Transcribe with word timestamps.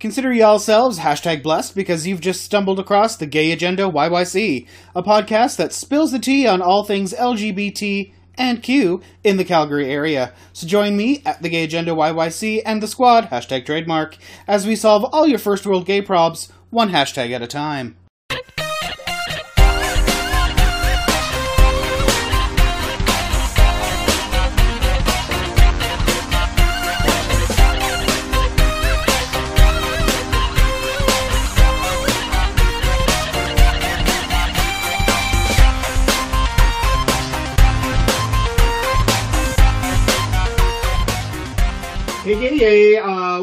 Consider 0.00 0.32
y'all 0.32 0.52
yourselves 0.52 1.00
hashtag 1.00 1.42
blessed 1.42 1.74
because 1.74 2.06
you've 2.06 2.20
just 2.20 2.44
stumbled 2.44 2.78
across 2.78 3.16
the 3.16 3.26
Gay 3.26 3.50
Agenda 3.50 3.82
YYC, 3.82 4.64
a 4.94 5.02
podcast 5.02 5.56
that 5.56 5.72
spills 5.72 6.12
the 6.12 6.20
tea 6.20 6.46
on 6.46 6.62
all 6.62 6.84
things 6.84 7.12
LGBT 7.12 8.12
and 8.36 8.62
Q 8.62 9.02
in 9.24 9.38
the 9.38 9.44
Calgary 9.44 9.90
area. 9.90 10.32
So 10.52 10.68
join 10.68 10.96
me 10.96 11.20
at 11.26 11.42
the 11.42 11.48
Gay 11.48 11.64
Agenda 11.64 11.90
YYC 11.90 12.62
and 12.64 12.80
the 12.80 12.86
squad, 12.86 13.30
hashtag 13.30 13.66
trademark, 13.66 14.16
as 14.46 14.68
we 14.68 14.76
solve 14.76 15.04
all 15.12 15.26
your 15.26 15.40
first 15.40 15.66
world 15.66 15.84
gay 15.84 16.00
probs, 16.00 16.48
one 16.70 16.90
hashtag 16.90 17.32
at 17.32 17.42
a 17.42 17.48
time. 17.48 17.96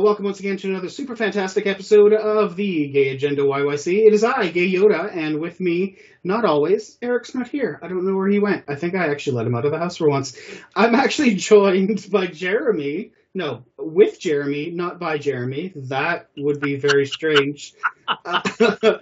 Welcome 0.06 0.26
once 0.26 0.40
again 0.40 0.56
to 0.56 0.70
another 0.70 0.88
super 0.88 1.16
fantastic 1.16 1.66
episode 1.66 2.14
of 2.14 2.56
the 2.56 2.90
Gay 2.90 3.10
Agenda 3.10 3.42
YYC. 3.42 4.06
It 4.06 4.14
is 4.14 4.24
I, 4.24 4.50
Gay 4.50 4.72
Yoda, 4.72 5.12
and 5.12 5.40
with 5.40 5.60
me, 5.60 5.98
not 6.24 6.46
always, 6.46 6.96
Eric's 7.02 7.34
not 7.34 7.48
here. 7.48 7.80
I 7.82 7.88
don't 7.88 8.06
know 8.06 8.16
where 8.16 8.28
he 8.28 8.38
went. 8.38 8.66
I 8.68 8.76
think 8.76 8.94
I 8.94 9.08
actually 9.08 9.38
let 9.38 9.48
him 9.48 9.56
out 9.56 9.66
of 9.66 9.72
the 9.72 9.80
house 9.80 9.98
for 9.98 10.08
once. 10.08 10.38
I'm 10.76 10.94
actually 10.94 11.34
joined 11.38 12.06
by 12.12 12.28
Jeremy. 12.28 13.14
No, 13.34 13.66
with 13.80 14.20
Jeremy, 14.20 14.70
not 14.70 15.00
by 15.00 15.18
Jeremy. 15.18 15.74
That 15.76 16.30
would 16.38 16.60
be 16.60 16.76
very 16.76 17.08
strange. 17.08 17.74
Uh, 18.08 18.42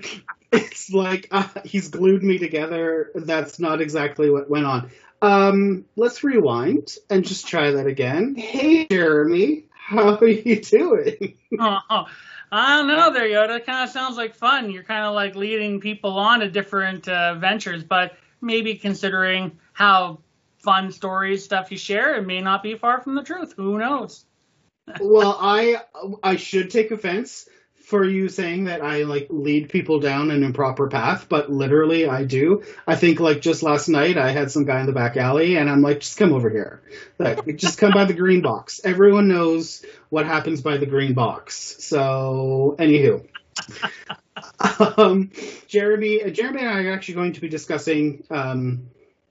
it's 0.53 0.89
like 0.89 1.27
uh, 1.31 1.49
he's 1.66 1.89
glued 1.89 2.23
me 2.23 2.38
together. 2.38 3.11
That's 3.14 3.59
not 3.59 3.81
exactly 3.81 4.30
what 4.30 4.49
went 4.49 4.66
on. 4.66 4.89
Um, 5.22 5.83
let's 5.97 6.23
rewind 6.23 6.95
and 7.09 7.25
just 7.25 7.45
try 7.45 7.72
that 7.72 7.88
again. 7.88 8.36
Hey, 8.36 8.88
Jeremy, 8.89 9.66
how 9.86 10.16
are 10.16 10.28
you 10.28 10.62
doing? 10.62 11.38
oh, 11.59 12.06
I 12.52 12.78
don't 12.78 12.88
know 12.88 13.12
there, 13.12 13.28
Yoda. 13.28 13.58
It 13.58 13.66
kind 13.66 13.84
of 13.84 13.89
sounds 13.89 14.16
like 14.16 14.36
fun. 14.36 14.72
You're 14.72 14.84
kind 14.84 15.06
of 15.06 15.14
like 15.14 15.36
leading 15.36 15.80
people 15.80 16.12
on 16.17 16.39
to 16.39 16.50
different 16.50 17.08
uh, 17.08 17.36
ventures, 17.36 17.84
but 17.84 18.17
maybe 18.42 18.76
considering 18.76 19.59
how 19.73 20.20
fun 20.59 20.92
stories, 20.92 21.44
stuff 21.44 21.72
you 21.72 21.78
share, 21.78 22.16
it 22.16 22.26
may 22.26 22.42
not 22.42 22.64
be 22.64 22.76
far 22.76 23.02
from 23.02 23.16
the 23.16 23.23
truth. 23.23 23.54
Who 23.58 23.78
knows? 23.78 24.26
well, 25.00 25.38
I 25.39 25.81
I 26.22 26.36
should 26.36 26.70
take 26.70 26.92
offense 26.92 27.48
for 27.84 28.06
you 28.06 28.30
saying 28.30 28.66
that 28.66 28.81
I 28.81 29.03
like 29.03 29.28
lead 29.30 29.70
people 29.70 30.00
down 30.00 30.31
an 30.31 30.42
improper 30.42 30.88
path, 30.88 31.28
but 31.28 31.52
literally 31.52 32.08
I 32.08 32.23
do. 32.23 32.64
I 32.88 32.95
think 32.95 33.20
like 33.20 33.42
just 33.42 33.62
last 33.62 33.89
night 33.89 34.17
I 34.17 34.31
had 34.31 34.52
some 34.52 34.64
guy 34.64 34.80
in 34.80 34.86
the 34.86 34.94
back 34.94 35.17
alley 35.17 35.58
and 35.58 35.70
I'm 35.70 35.81
like, 35.81 36.00
just 36.00 36.17
come 36.17 36.34
over 36.34 36.50
here. 36.50 36.81
Like, 37.20 37.58
just 37.58 37.78
come 37.78 37.92
by 37.92 38.06
the 38.06 38.14
green 38.14 38.42
box. 38.42 38.80
Everyone 38.84 39.28
knows 39.28 39.86
what 40.09 40.26
happens 40.26 40.61
by 40.61 40.78
the 40.78 40.86
green 40.86 41.14
box. 41.14 41.76
So 41.80 42.76
anywho. 42.80 43.28
um, 44.98 45.31
Jeremy, 45.67 46.23
uh, 46.23 46.30
Jeremy 46.30 46.61
and 46.61 46.70
I 46.70 46.84
are 46.86 46.94
actually 46.94 47.16
going 47.16 47.34
to 47.34 47.42
be 47.42 47.50
discussing 47.50 48.23
um, 48.30 48.89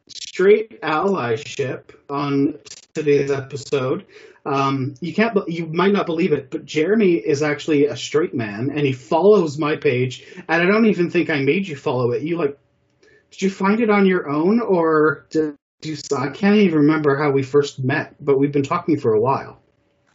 straight 0.08 0.80
allyship 0.82 1.94
on 2.10 2.58
today's 2.94 3.30
episode. 3.30 4.04
Um, 4.44 4.94
you 5.00 5.14
can't, 5.14 5.36
you 5.48 5.66
might 5.66 5.92
not 5.92 6.06
believe 6.06 6.32
it, 6.32 6.50
but 6.50 6.64
Jeremy 6.64 7.14
is 7.14 7.42
actually 7.42 7.86
a 7.86 7.96
straight 7.96 8.34
man, 8.34 8.70
and 8.70 8.80
he 8.80 8.92
follows 8.92 9.56
my 9.56 9.76
page. 9.76 10.24
And 10.48 10.62
I 10.62 10.66
don't 10.66 10.86
even 10.86 11.10
think 11.10 11.30
I 11.30 11.40
made 11.40 11.68
you 11.68 11.76
follow 11.76 12.10
it. 12.10 12.22
You 12.22 12.38
like, 12.38 12.58
did 13.30 13.42
you 13.42 13.50
find 13.50 13.80
it 13.80 13.88
on 13.88 14.04
your 14.04 14.28
own, 14.28 14.60
or 14.60 15.26
did 15.30 15.56
you? 15.82 15.96
I 16.16 16.28
can't 16.28 16.56
even 16.56 16.80
remember 16.80 17.16
how 17.16 17.30
we 17.30 17.42
first 17.42 17.82
met, 17.82 18.16
but 18.20 18.38
we've 18.38 18.52
been 18.52 18.64
talking 18.64 18.98
for 18.98 19.14
a 19.14 19.20
while. 19.20 19.60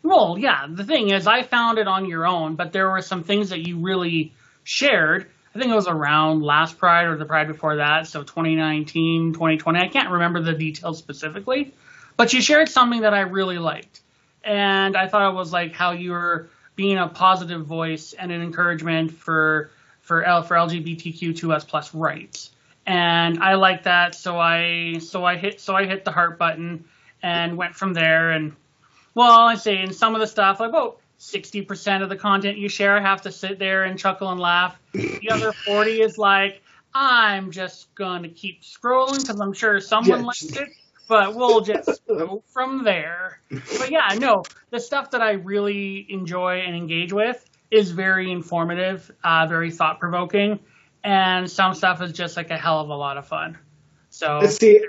Well, 0.03 0.37
yeah. 0.37 0.67
The 0.69 0.83
thing 0.83 1.09
is, 1.09 1.25
I 1.25 1.43
found 1.43 1.79
it 1.79 1.87
on 1.87 2.05
your 2.05 2.27
own, 2.27 2.55
but 2.55 2.73
there 2.73 2.89
were 2.89 3.01
some 3.01 3.23
things 3.23 3.49
that 3.49 3.65
you 3.65 3.79
really 3.79 4.33
shared. 4.63 5.27
I 5.55 5.59
think 5.59 5.71
it 5.71 5.75
was 5.75 5.87
around 5.87 6.43
last 6.43 6.77
Pride 6.77 7.07
or 7.07 7.17
the 7.17 7.25
Pride 7.25 7.47
before 7.47 7.77
that, 7.77 8.07
so 8.07 8.21
2019, 8.23 9.33
2020. 9.33 9.79
I 9.79 9.87
can't 9.87 10.11
remember 10.11 10.41
the 10.41 10.53
details 10.53 10.99
specifically, 10.99 11.73
but 12.17 12.33
you 12.33 12.41
shared 12.41 12.69
something 12.69 13.01
that 13.01 13.13
I 13.13 13.21
really 13.21 13.57
liked 13.57 14.01
and 14.43 14.95
I 14.95 15.07
thought 15.07 15.31
it 15.31 15.35
was 15.35 15.51
like 15.51 15.73
how 15.73 15.91
you 15.91 16.11
were 16.11 16.49
being 16.75 16.97
a 16.97 17.07
positive 17.07 17.65
voice 17.65 18.13
and 18.13 18.31
an 18.31 18.41
encouragement 18.41 19.11
for 19.11 19.71
for 20.01 20.23
L 20.23 20.43
for 20.43 20.55
LGBTQ2S 20.55 21.67
plus 21.67 21.93
rights. 21.93 22.51
And 22.85 23.39
I 23.43 23.55
like 23.55 23.83
that, 23.83 24.15
so 24.15 24.39
I 24.39 24.99
so 24.99 25.25
I 25.25 25.35
hit 25.35 25.59
so 25.59 25.75
I 25.75 25.85
hit 25.85 26.05
the 26.05 26.11
heart 26.11 26.37
button 26.37 26.85
and 27.21 27.57
went 27.57 27.75
from 27.75 27.93
there. 27.93 28.31
And 28.31 28.55
well, 29.13 29.31
I 29.31 29.55
say 29.55 29.81
in 29.81 29.91
some 29.91 30.15
of 30.15 30.21
the 30.21 30.27
stuff, 30.27 30.61
like 30.61 30.69
about 30.69 31.01
sixty 31.17 31.61
percent 31.61 32.03
of 32.03 32.09
the 32.09 32.15
content 32.15 32.57
you 32.57 32.69
share, 32.69 32.95
I 32.95 33.01
have 33.01 33.23
to 33.23 33.31
sit 33.31 33.59
there 33.59 33.83
and 33.83 33.99
chuckle 33.99 34.29
and 34.29 34.39
laugh. 34.39 34.79
The 34.93 35.29
other 35.31 35.51
forty 35.51 36.01
is 36.01 36.17
like 36.17 36.61
I'm 36.93 37.51
just 37.51 37.93
gonna 37.95 38.29
keep 38.29 38.61
scrolling 38.61 39.19
because 39.19 39.41
I'm 39.41 39.53
sure 39.53 39.81
someone 39.81 40.23
likes 40.23 40.43
it 40.43 40.69
but 41.07 41.35
we'll 41.35 41.61
just 41.61 42.05
go 42.07 42.43
from 42.47 42.83
there. 42.83 43.39
But 43.49 43.91
yeah, 43.91 44.15
no, 44.17 44.43
the 44.69 44.79
stuff 44.79 45.11
that 45.11 45.21
I 45.21 45.31
really 45.33 46.05
enjoy 46.09 46.61
and 46.61 46.75
engage 46.75 47.13
with 47.13 47.43
is 47.71 47.91
very 47.91 48.31
informative, 48.31 49.11
uh, 49.23 49.45
very 49.47 49.71
thought 49.71 49.99
provoking, 49.99 50.59
and 51.03 51.49
some 51.49 51.73
stuff 51.73 52.01
is 52.01 52.11
just 52.11 52.37
like 52.37 52.49
a 52.49 52.57
hell 52.57 52.79
of 52.79 52.89
a 52.89 52.95
lot 52.95 53.17
of 53.17 53.27
fun. 53.27 53.57
So 54.09 54.41
see, 54.47 54.79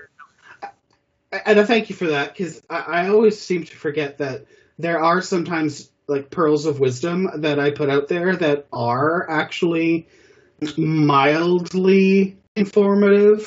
and 1.32 1.60
I 1.60 1.64
thank 1.64 1.90
you 1.90 1.96
for 1.96 2.08
that 2.08 2.32
because 2.32 2.62
I, 2.70 2.78
I 2.78 3.08
always 3.08 3.40
seem 3.40 3.64
to 3.64 3.76
forget 3.76 4.18
that 4.18 4.46
there 4.78 5.02
are 5.02 5.20
sometimes 5.20 5.90
like 6.06 6.30
pearls 6.30 6.66
of 6.66 6.80
wisdom 6.80 7.28
that 7.36 7.58
I 7.58 7.70
put 7.70 7.90
out 7.90 8.08
there 8.08 8.34
that 8.36 8.66
are 8.72 9.28
actually 9.28 10.08
mildly 10.76 12.38
informative 12.56 13.46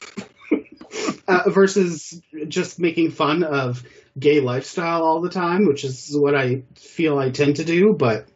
uh, 1.27 1.49
versus 1.49 2.21
just 2.47 2.79
making 2.79 3.11
fun 3.11 3.43
of 3.43 3.83
gay 4.17 4.41
lifestyle 4.41 5.03
all 5.03 5.21
the 5.21 5.29
time, 5.29 5.65
which 5.65 5.83
is 5.83 6.15
what 6.15 6.35
I 6.35 6.63
feel 6.75 7.17
I 7.17 7.29
tend 7.29 7.57
to 7.57 7.63
do. 7.63 7.93
But 7.93 8.27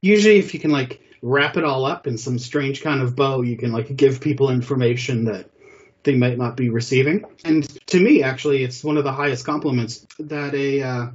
usually, 0.00 0.38
if 0.38 0.54
you 0.54 0.60
can 0.60 0.70
like 0.70 1.00
wrap 1.22 1.56
it 1.56 1.64
all 1.64 1.84
up 1.84 2.06
in 2.06 2.18
some 2.18 2.38
strange 2.38 2.82
kind 2.82 3.02
of 3.02 3.16
bow, 3.16 3.42
you 3.42 3.56
can 3.56 3.72
like 3.72 3.94
give 3.94 4.20
people 4.20 4.50
information 4.50 5.24
that 5.24 5.50
they 6.02 6.14
might 6.14 6.38
not 6.38 6.56
be 6.56 6.70
receiving. 6.70 7.24
And 7.44 7.66
to 7.88 8.00
me, 8.00 8.22
actually, 8.22 8.62
it's 8.62 8.84
one 8.84 8.96
of 8.96 9.04
the 9.04 9.12
highest 9.12 9.44
compliments 9.44 10.06
that 10.20 10.54
a 10.54 10.82
uh, 10.82 11.06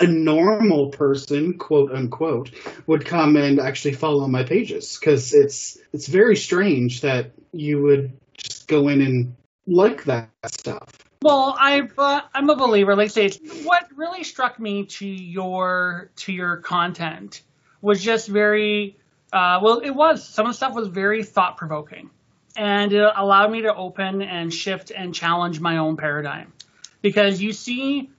a 0.00 0.06
normal 0.06 0.90
person, 0.90 1.58
quote 1.58 1.92
unquote, 1.92 2.50
would 2.86 3.04
come 3.04 3.36
and 3.36 3.58
actually 3.58 3.94
follow 3.94 4.26
my 4.26 4.44
pages 4.44 4.98
because 4.98 5.32
it's 5.32 5.78
it's 5.92 6.06
very 6.06 6.36
strange 6.36 7.00
that 7.02 7.32
you 7.52 7.80
would 7.82 8.12
go 8.66 8.88
in 8.88 9.00
and 9.00 9.36
like 9.66 10.04
that 10.04 10.30
stuff. 10.46 10.98
Well, 11.22 11.56
I 11.58 11.88
uh, 11.98 12.20
I'm 12.34 12.48
a 12.50 12.56
believer. 12.56 12.94
Like 12.94 13.10
say, 13.10 13.30
what 13.62 13.88
really 13.96 14.24
struck 14.24 14.60
me 14.60 14.86
to 14.86 15.06
your 15.06 16.10
to 16.16 16.32
your 16.32 16.58
content 16.58 17.42
was 17.80 18.02
just 18.02 18.28
very 18.28 18.96
uh, 19.32 19.60
well. 19.62 19.78
It 19.78 19.90
was 19.90 20.26
some 20.26 20.46
of 20.46 20.52
the 20.52 20.56
stuff 20.56 20.74
was 20.74 20.88
very 20.88 21.24
thought 21.24 21.56
provoking, 21.56 22.10
and 22.56 22.92
it 22.92 23.12
allowed 23.16 23.50
me 23.50 23.62
to 23.62 23.74
open 23.74 24.22
and 24.22 24.52
shift 24.52 24.92
and 24.94 25.14
challenge 25.14 25.60
my 25.60 25.78
own 25.78 25.96
paradigm 25.96 26.52
because 27.02 27.40
you 27.40 27.52
see 27.52 28.10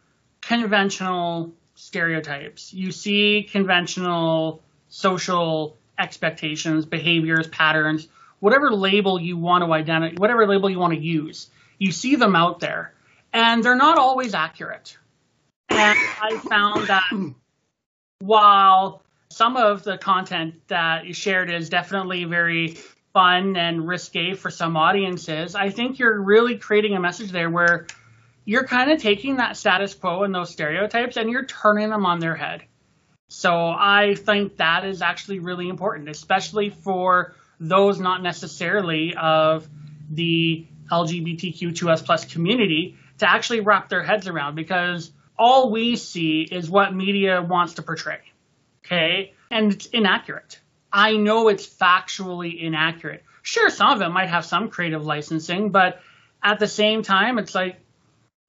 conventional 0.42 1.54
stereotypes, 1.76 2.74
you 2.74 2.92
see 2.92 3.48
conventional 3.50 4.64
social 4.90 5.78
expectations, 6.00 6.86
behaviors, 6.86 7.48
patterns 7.48 8.08
whatever 8.40 8.72
label 8.72 9.20
you 9.20 9.38
want 9.38 9.64
to 9.64 9.74
identify, 9.74 10.16
whatever 10.18 10.48
label 10.48 10.70
you 10.70 10.80
want 10.80 10.94
to 10.94 11.00
use, 11.00 11.50
you 11.80 11.92
see 11.92 12.16
them 12.16 12.36
out 12.36 12.60
there, 12.60 12.94
and 13.34 13.64
they're 13.64 13.76
not 13.76 13.98
always 13.98 14.34
accurate. 14.34 14.98
And 15.70 15.98
I 16.22 16.38
found 16.38 16.88
that 16.88 17.04
while 18.20 19.04
some 19.30 19.58
of 19.58 19.84
the 19.84 19.98
content 19.98 20.56
that 20.68 21.06
you 21.06 21.14
shared 21.14 21.52
is 21.52 21.70
definitely 21.70 22.24
very 22.24 22.78
fun 23.14 23.56
and 23.58 23.88
risque 23.88 24.34
for 24.34 24.50
some 24.50 24.78
audiences, 24.78 25.56
I 25.56 25.70
think 25.70 26.00
you're 26.00 26.20
really 26.22 26.58
creating 26.58 26.96
a 26.96 27.00
message 27.00 27.32
there 27.32 27.50
where 27.50 27.88
you're 28.46 28.64
kind 28.64 28.92
of 28.92 29.02
taking 29.02 29.38
that 29.38 29.58
status 29.58 29.94
quo 29.94 30.24
and 30.24 30.34
those 30.34 30.50
stereotypes 30.50 31.18
and 31.18 31.30
you're 31.30 31.46
turning 31.46 31.90
them 31.90 32.06
on 32.06 32.20
their 32.20 32.36
head. 32.36 32.64
So 33.30 33.52
I 33.52 34.16
think 34.16 34.58
that 34.58 34.86
is 34.86 35.02
actually 35.02 35.40
really 35.40 35.68
important, 35.68 36.08
especially 36.08 36.70
for 36.70 37.36
those 37.60 38.00
not 38.00 38.22
necessarily 38.22 39.16
of 39.16 39.68
the 40.10 40.66
LGBTQ2S 40.92 42.06
plus 42.06 42.26
community 42.26 42.98
to 43.20 43.30
actually 43.30 43.62
wrap 43.62 43.90
their 43.90 44.04
heads 44.04 44.28
around 44.28 44.56
because 44.56 45.12
all 45.38 45.72
we 45.72 45.96
see 45.96 46.42
is 46.42 46.70
what 46.70 46.94
media 46.94 47.42
wants 47.42 47.76
to 47.76 47.82
portray. 47.82 48.20
Okay. 48.86 49.34
and 49.52 49.74
it's 49.74 49.86
inaccurate. 49.88 50.60
I 50.92 51.18
know 51.18 51.50
it's 51.50 51.68
factually 51.68 52.62
inaccurate. 52.62 53.24
Sure, 53.42 53.70
some 53.70 53.90
of 53.90 54.02
it 54.02 54.10
might 54.10 54.30
have 54.30 54.46
some 54.46 54.70
creative 54.70 55.06
licensing, 55.06 55.72
but 55.72 56.00
at 56.42 56.60
the 56.60 56.68
same 56.68 57.04
time, 57.04 57.38
it's 57.38 57.54
like, 57.54 57.78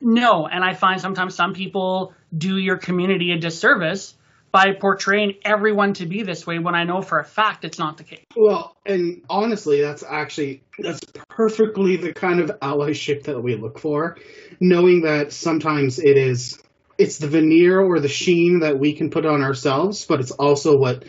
no. 0.01 0.47
And 0.47 0.63
I 0.65 0.75
find 0.75 1.01
sometimes 1.01 1.35
some 1.35 1.55
people 1.55 2.15
do 2.37 2.57
your 2.57 2.77
community 2.77 3.33
a 3.33 3.39
disservice 3.39 4.15
by 4.51 4.73
portraying 4.73 5.35
everyone 5.45 5.95
to 5.95 6.07
be 6.07 6.23
this 6.23 6.47
way 6.47 6.59
when 6.59 6.75
I 6.75 6.85
know 6.85 7.03
for 7.03 7.19
a 7.19 7.25
fact 7.25 7.65
it's 7.65 7.79
not 7.79 7.99
the 7.99 8.05
case. 8.05 8.25
Well, 8.37 8.77
and 8.87 9.23
honestly, 9.29 9.81
that's 9.81 10.03
actually 10.03 10.63
that's 10.79 11.01
perfectly 11.29 11.97
the 11.97 12.13
kind 12.13 12.41
of 12.41 12.51
allyship 12.61 13.25
that 13.25 13.41
we 13.41 13.57
look 13.57 13.79
for, 13.79 14.17
knowing 14.61 15.03
that 15.03 15.33
sometimes 15.33 15.99
it 15.99 16.17
is 16.17 16.61
it's 16.97 17.19
the 17.19 17.29
veneer 17.29 17.81
or 17.81 18.01
the 18.01 18.09
sheen 18.09 18.61
that 18.61 18.79
we 18.79 18.93
can 18.93 19.11
put 19.11 19.25
on 19.25 19.43
ourselves, 19.43 20.05
but 20.07 20.21
it's 20.21 20.33
also 20.33 20.77
what 20.77 21.05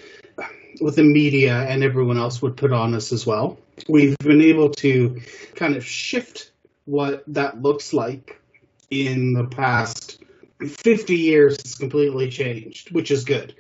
what 0.80 0.96
the 0.96 1.04
media 1.04 1.58
and 1.58 1.84
everyone 1.84 2.18
else 2.18 2.42
would 2.42 2.56
put 2.56 2.72
on 2.72 2.94
us 2.94 3.12
as 3.12 3.26
well. 3.26 3.60
We've 3.88 4.18
been 4.20 4.42
able 4.42 4.70
to 4.72 5.22
kind 5.56 5.76
of 5.76 5.86
shift 5.86 6.52
what 6.86 7.24
that 7.28 7.62
looks 7.62 7.94
like 7.94 8.42
in 8.90 9.34
the 9.34 9.46
past 9.46 10.19
50 10.68 11.16
years 11.16 11.58
has 11.64 11.76
completely 11.76 12.30
changed, 12.30 12.92
which 12.92 13.12
is 13.12 13.24
good 13.24 13.56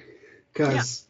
because 0.52 1.08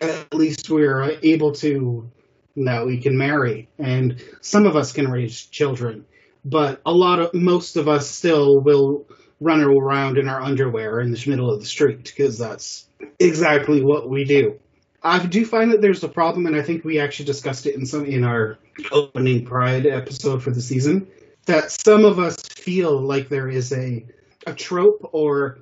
yeah. 0.00 0.08
at 0.08 0.34
least 0.34 0.70
we're 0.70 1.18
able 1.22 1.52
to 1.52 2.10
now 2.54 2.86
we 2.86 2.98
can 3.00 3.16
marry 3.16 3.68
and 3.78 4.22
some 4.40 4.66
of 4.66 4.76
us 4.76 4.92
can 4.92 5.10
raise 5.10 5.46
children, 5.46 6.06
but 6.44 6.80
a 6.86 6.92
lot 6.92 7.18
of 7.18 7.34
most 7.34 7.76
of 7.76 7.88
us 7.88 8.08
still 8.08 8.60
will 8.60 9.06
run 9.40 9.62
around 9.62 10.16
in 10.16 10.28
our 10.28 10.40
underwear 10.40 11.00
in 11.00 11.10
the 11.10 11.22
middle 11.26 11.52
of 11.52 11.60
the 11.60 11.66
street 11.66 12.04
because 12.04 12.38
that's 12.38 12.88
exactly 13.18 13.82
what 13.82 14.08
we 14.08 14.24
do. 14.24 14.58
I 15.02 15.24
do 15.24 15.44
find 15.44 15.72
that 15.72 15.80
there's 15.80 16.02
a 16.02 16.08
problem, 16.08 16.46
and 16.46 16.56
I 16.56 16.62
think 16.62 16.84
we 16.84 16.98
actually 16.98 17.26
discussed 17.26 17.66
it 17.66 17.76
in 17.76 17.86
some 17.86 18.06
in 18.06 18.24
our 18.24 18.58
opening 18.90 19.44
Pride 19.44 19.86
episode 19.86 20.42
for 20.42 20.50
the 20.50 20.60
season. 20.60 21.06
That 21.44 21.70
some 21.70 22.04
of 22.04 22.18
us 22.18 22.36
feel 22.42 23.00
like 23.00 23.28
there 23.28 23.48
is 23.48 23.72
a 23.72 24.04
a 24.46 24.54
trope 24.54 25.10
or 25.12 25.58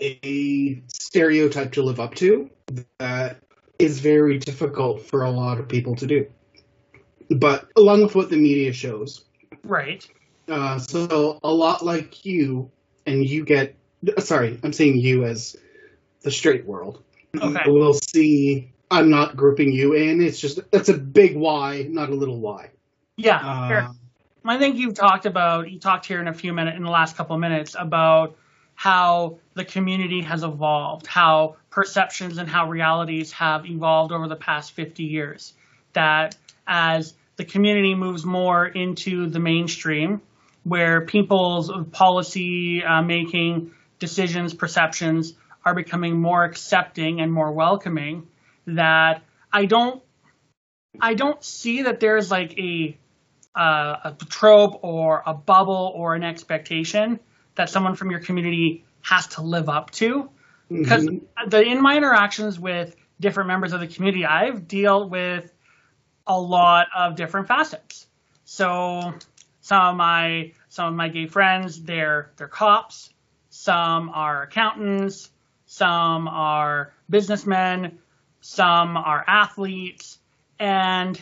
a 0.00 0.82
stereotype 0.86 1.72
to 1.72 1.82
live 1.82 2.00
up 2.00 2.14
to 2.14 2.48
that 2.98 3.38
is 3.78 4.00
very 4.00 4.38
difficult 4.38 5.02
for 5.02 5.24
a 5.24 5.30
lot 5.30 5.58
of 5.58 5.68
people 5.68 5.96
to 5.96 6.06
do. 6.06 6.26
But 7.30 7.68
along 7.76 8.02
with 8.02 8.14
what 8.14 8.30
the 8.30 8.36
media 8.36 8.72
shows, 8.72 9.24
right? 9.62 10.06
Uh, 10.48 10.78
so 10.78 11.38
a 11.42 11.52
lot 11.52 11.84
like 11.84 12.24
you, 12.24 12.70
and 13.04 13.24
you 13.24 13.44
get 13.44 13.76
sorry, 14.18 14.58
I'm 14.62 14.72
saying 14.72 14.98
you 14.98 15.24
as 15.24 15.56
the 16.22 16.30
straight 16.30 16.64
world. 16.64 17.02
Okay. 17.38 17.62
We'll 17.66 17.94
see. 17.94 18.72
I'm 18.90 19.10
not 19.10 19.36
grouping 19.36 19.72
you 19.72 19.92
in. 19.92 20.22
It's 20.22 20.40
just 20.40 20.60
that's 20.70 20.88
a 20.88 20.96
big 20.96 21.36
why, 21.36 21.86
not 21.88 22.08
a 22.08 22.14
little 22.14 22.40
why. 22.40 22.70
Yeah, 23.16 23.36
uh, 23.36 23.92
I 24.44 24.58
think 24.58 24.76
you've 24.76 24.94
talked 24.94 25.26
about 25.26 25.70
you 25.70 25.78
talked 25.78 26.06
here 26.06 26.20
in 26.20 26.28
a 26.28 26.34
few 26.34 26.52
minutes 26.52 26.76
in 26.76 26.84
the 26.84 26.90
last 26.90 27.16
couple 27.16 27.34
of 27.34 27.40
minutes 27.40 27.76
about 27.78 28.36
how 28.74 29.38
the 29.54 29.64
community 29.64 30.22
has 30.22 30.44
evolved, 30.44 31.06
how 31.06 31.56
perceptions 31.70 32.38
and 32.38 32.48
how 32.48 32.68
realities 32.68 33.32
have 33.32 33.66
evolved 33.66 34.12
over 34.12 34.28
the 34.28 34.36
past 34.36 34.72
50 34.72 35.02
years. 35.02 35.52
That 35.94 36.36
as 36.66 37.14
the 37.36 37.44
community 37.44 37.94
moves 37.94 38.24
more 38.24 38.66
into 38.66 39.28
the 39.28 39.40
mainstream, 39.40 40.22
where 40.62 41.00
people's 41.06 41.72
policy 41.92 42.84
uh, 42.84 43.02
making 43.02 43.72
decisions, 43.98 44.54
perceptions 44.54 45.34
are 45.64 45.74
becoming 45.74 46.20
more 46.20 46.44
accepting 46.44 47.20
and 47.20 47.32
more 47.32 47.50
welcoming, 47.50 48.28
that 48.66 49.22
I 49.52 49.64
don't 49.64 50.02
I 51.00 51.14
don't 51.14 51.42
see 51.42 51.82
that 51.82 52.00
there's 52.00 52.30
like 52.30 52.58
a 52.58 52.96
uh, 53.58 54.12
a 54.20 54.24
trope 54.26 54.80
or 54.82 55.22
a 55.26 55.34
bubble 55.34 55.92
or 55.94 56.14
an 56.14 56.22
expectation 56.22 57.18
that 57.56 57.68
someone 57.68 57.96
from 57.96 58.10
your 58.10 58.20
community 58.20 58.84
has 59.02 59.26
to 59.26 59.42
live 59.42 59.68
up 59.68 59.90
to. 59.90 60.30
Because 60.70 61.06
mm-hmm. 61.06 61.54
in 61.56 61.82
my 61.82 61.96
interactions 61.96 62.58
with 62.60 62.94
different 63.18 63.48
members 63.48 63.72
of 63.72 63.80
the 63.80 63.88
community, 63.88 64.24
I've 64.24 64.68
dealt 64.68 65.10
with 65.10 65.52
a 66.26 66.38
lot 66.38 66.86
of 66.96 67.16
different 67.16 67.48
facets. 67.48 68.06
So 68.44 69.14
some 69.60 69.82
of 69.82 69.96
my 69.96 70.52
some 70.68 70.88
of 70.88 70.94
my 70.94 71.08
gay 71.08 71.26
friends, 71.26 71.82
they're 71.82 72.30
they're 72.36 72.48
cops. 72.48 73.10
Some 73.50 74.10
are 74.10 74.42
accountants. 74.42 75.30
Some 75.66 76.28
are 76.28 76.92
businessmen. 77.10 77.98
Some 78.40 78.96
are 78.96 79.24
athletes, 79.26 80.18
and 80.60 81.20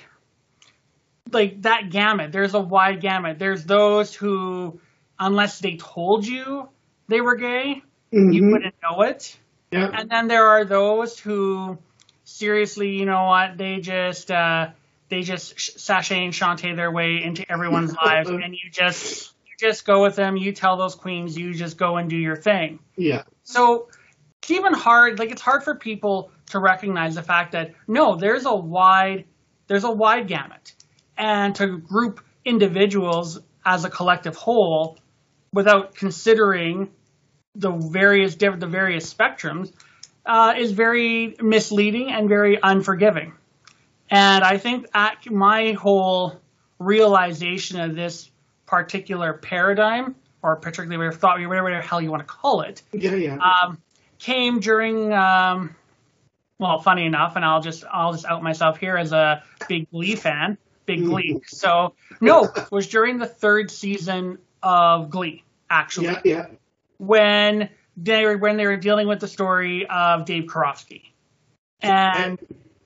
like 1.33 1.63
that 1.63 1.91
gamut. 1.91 2.33
There's 2.33 2.55
a 2.55 2.61
wide 2.61 3.01
gamut. 3.01 3.39
There's 3.39 3.65
those 3.65 4.15
who, 4.15 4.81
unless 5.19 5.59
they 5.59 5.77
told 5.77 6.27
you 6.27 6.69
they 7.09 7.21
were 7.21 7.37
gay, 7.37 7.83
mm-hmm. 8.13 8.33
you 8.33 8.51
wouldn't 8.51 8.75
know 8.83 9.03
it. 9.03 9.37
Yep. 9.73 9.91
And 9.95 10.11
then 10.11 10.29
there 10.29 10.47
are 10.47 10.65
those 10.65 11.19
who, 11.19 11.79
seriously, 12.25 12.91
you 12.91 13.07
know 13.07 13.25
what? 13.25 13.59
They 13.59 13.81
just 13.81 14.31
uh, 14.31 14.69
they 15.09 15.23
just 15.23 15.81
sashay 15.81 16.25
and 16.25 16.33
shantay 16.33 16.75
their 16.77 16.91
way 16.91 17.23
into 17.23 17.51
everyone's 17.51 17.95
lives, 18.05 18.31
and 18.31 18.55
you 18.55 18.71
just 18.71 19.35
you 19.45 19.53
just 19.59 19.85
go 19.85 20.03
with 20.03 20.17
them. 20.17 20.37
You 20.37 20.53
tell 20.53 20.77
those 20.77 20.95
queens, 20.95 21.37
you 21.37 21.55
just 21.55 21.77
go 21.77 21.97
and 21.97 22.09
do 22.09 22.17
your 22.17 22.37
thing. 22.37 22.79
Yeah. 22.97 23.25
So 23.43 23.89
it's 24.43 24.51
even 24.51 24.73
hard. 24.73 25.19
Like 25.19 25.31
it's 25.31 25.43
hard 25.43 25.65
for 25.65 25.75
people 25.75 26.31
to 26.51 26.61
recognize 26.61 27.17
the 27.17 27.23
fact 27.23 27.53
that 27.53 27.75
no, 27.89 28.17
there's 28.17 28.47
a 28.47 28.55
wide 28.55 29.25
there's 29.67 29.85
a 29.85 29.91
wide 29.91 30.29
gamut 30.29 30.75
and 31.17 31.55
to 31.57 31.79
group 31.79 32.21
individuals 32.45 33.41
as 33.65 33.85
a 33.85 33.91
collective 33.91 34.37
whole 34.37 34.99
without 35.53 35.95
considering 35.95 36.91
the 37.55 37.71
various 37.71 38.35
the 38.37 38.67
various 38.67 39.13
spectrums 39.13 39.73
uh, 40.25 40.55
is 40.57 40.73
very 40.73 41.37
misleading 41.41 42.13
and 42.13 42.29
very 42.29 42.59
unforgiving. 42.63 43.33
And 44.11 44.45
I 44.45 44.59
think 44.59 44.87
my 45.31 45.73
whole 45.73 46.41
realization 46.79 47.81
of 47.81 47.97
this 47.97 48.31
particular 48.67 49.33
paradigm, 49.33 50.15
or 50.43 50.57
particularly 50.57 51.15
thought, 51.15 51.41
whatever 51.47 51.71
the 51.71 51.81
hell 51.81 52.01
you 52.01 52.11
want 52.11 52.21
to 52.21 52.33
call 52.33 52.61
it, 52.61 52.83
yeah, 52.93 53.15
yeah. 53.15 53.39
Um, 53.39 53.79
came 54.19 54.61
during 54.61 55.13
um, 55.13 55.75
well, 56.59 56.79
funny 56.79 57.07
enough, 57.07 57.37
and 57.37 57.45
I'll 57.45 57.61
just 57.61 57.85
I'll 57.91 58.13
just 58.13 58.27
out 58.27 58.43
myself 58.43 58.79
here 58.79 58.97
as 58.97 59.13
a 59.13 59.43
big 59.69 59.91
Glee 59.91 60.17
fan 60.17 60.59
big 60.87 61.01
mm-hmm. 61.01 61.11
Glee. 61.11 61.41
So 61.47 61.95
no, 62.21 62.45
it 62.45 62.71
was 62.71 62.89
during 62.89 63.19
the 63.19 63.27
third 63.27 63.71
season 63.71 64.39
of 64.63 65.11
Glee, 65.11 65.45
actually. 65.69 66.07
Yeah, 66.07 66.21
yeah. 66.25 66.47
When 66.99 67.69
they 67.97 68.25
were 68.25 68.39
when 68.39 68.57
they 68.57 68.67
were 68.67 68.77
dealing 68.77 69.09
with 69.09 69.21
the 69.21 69.29
story 69.29 69.87
of 69.87 70.25
Dave 70.25 70.45
Karofsky, 70.45 71.03
and 71.81 72.39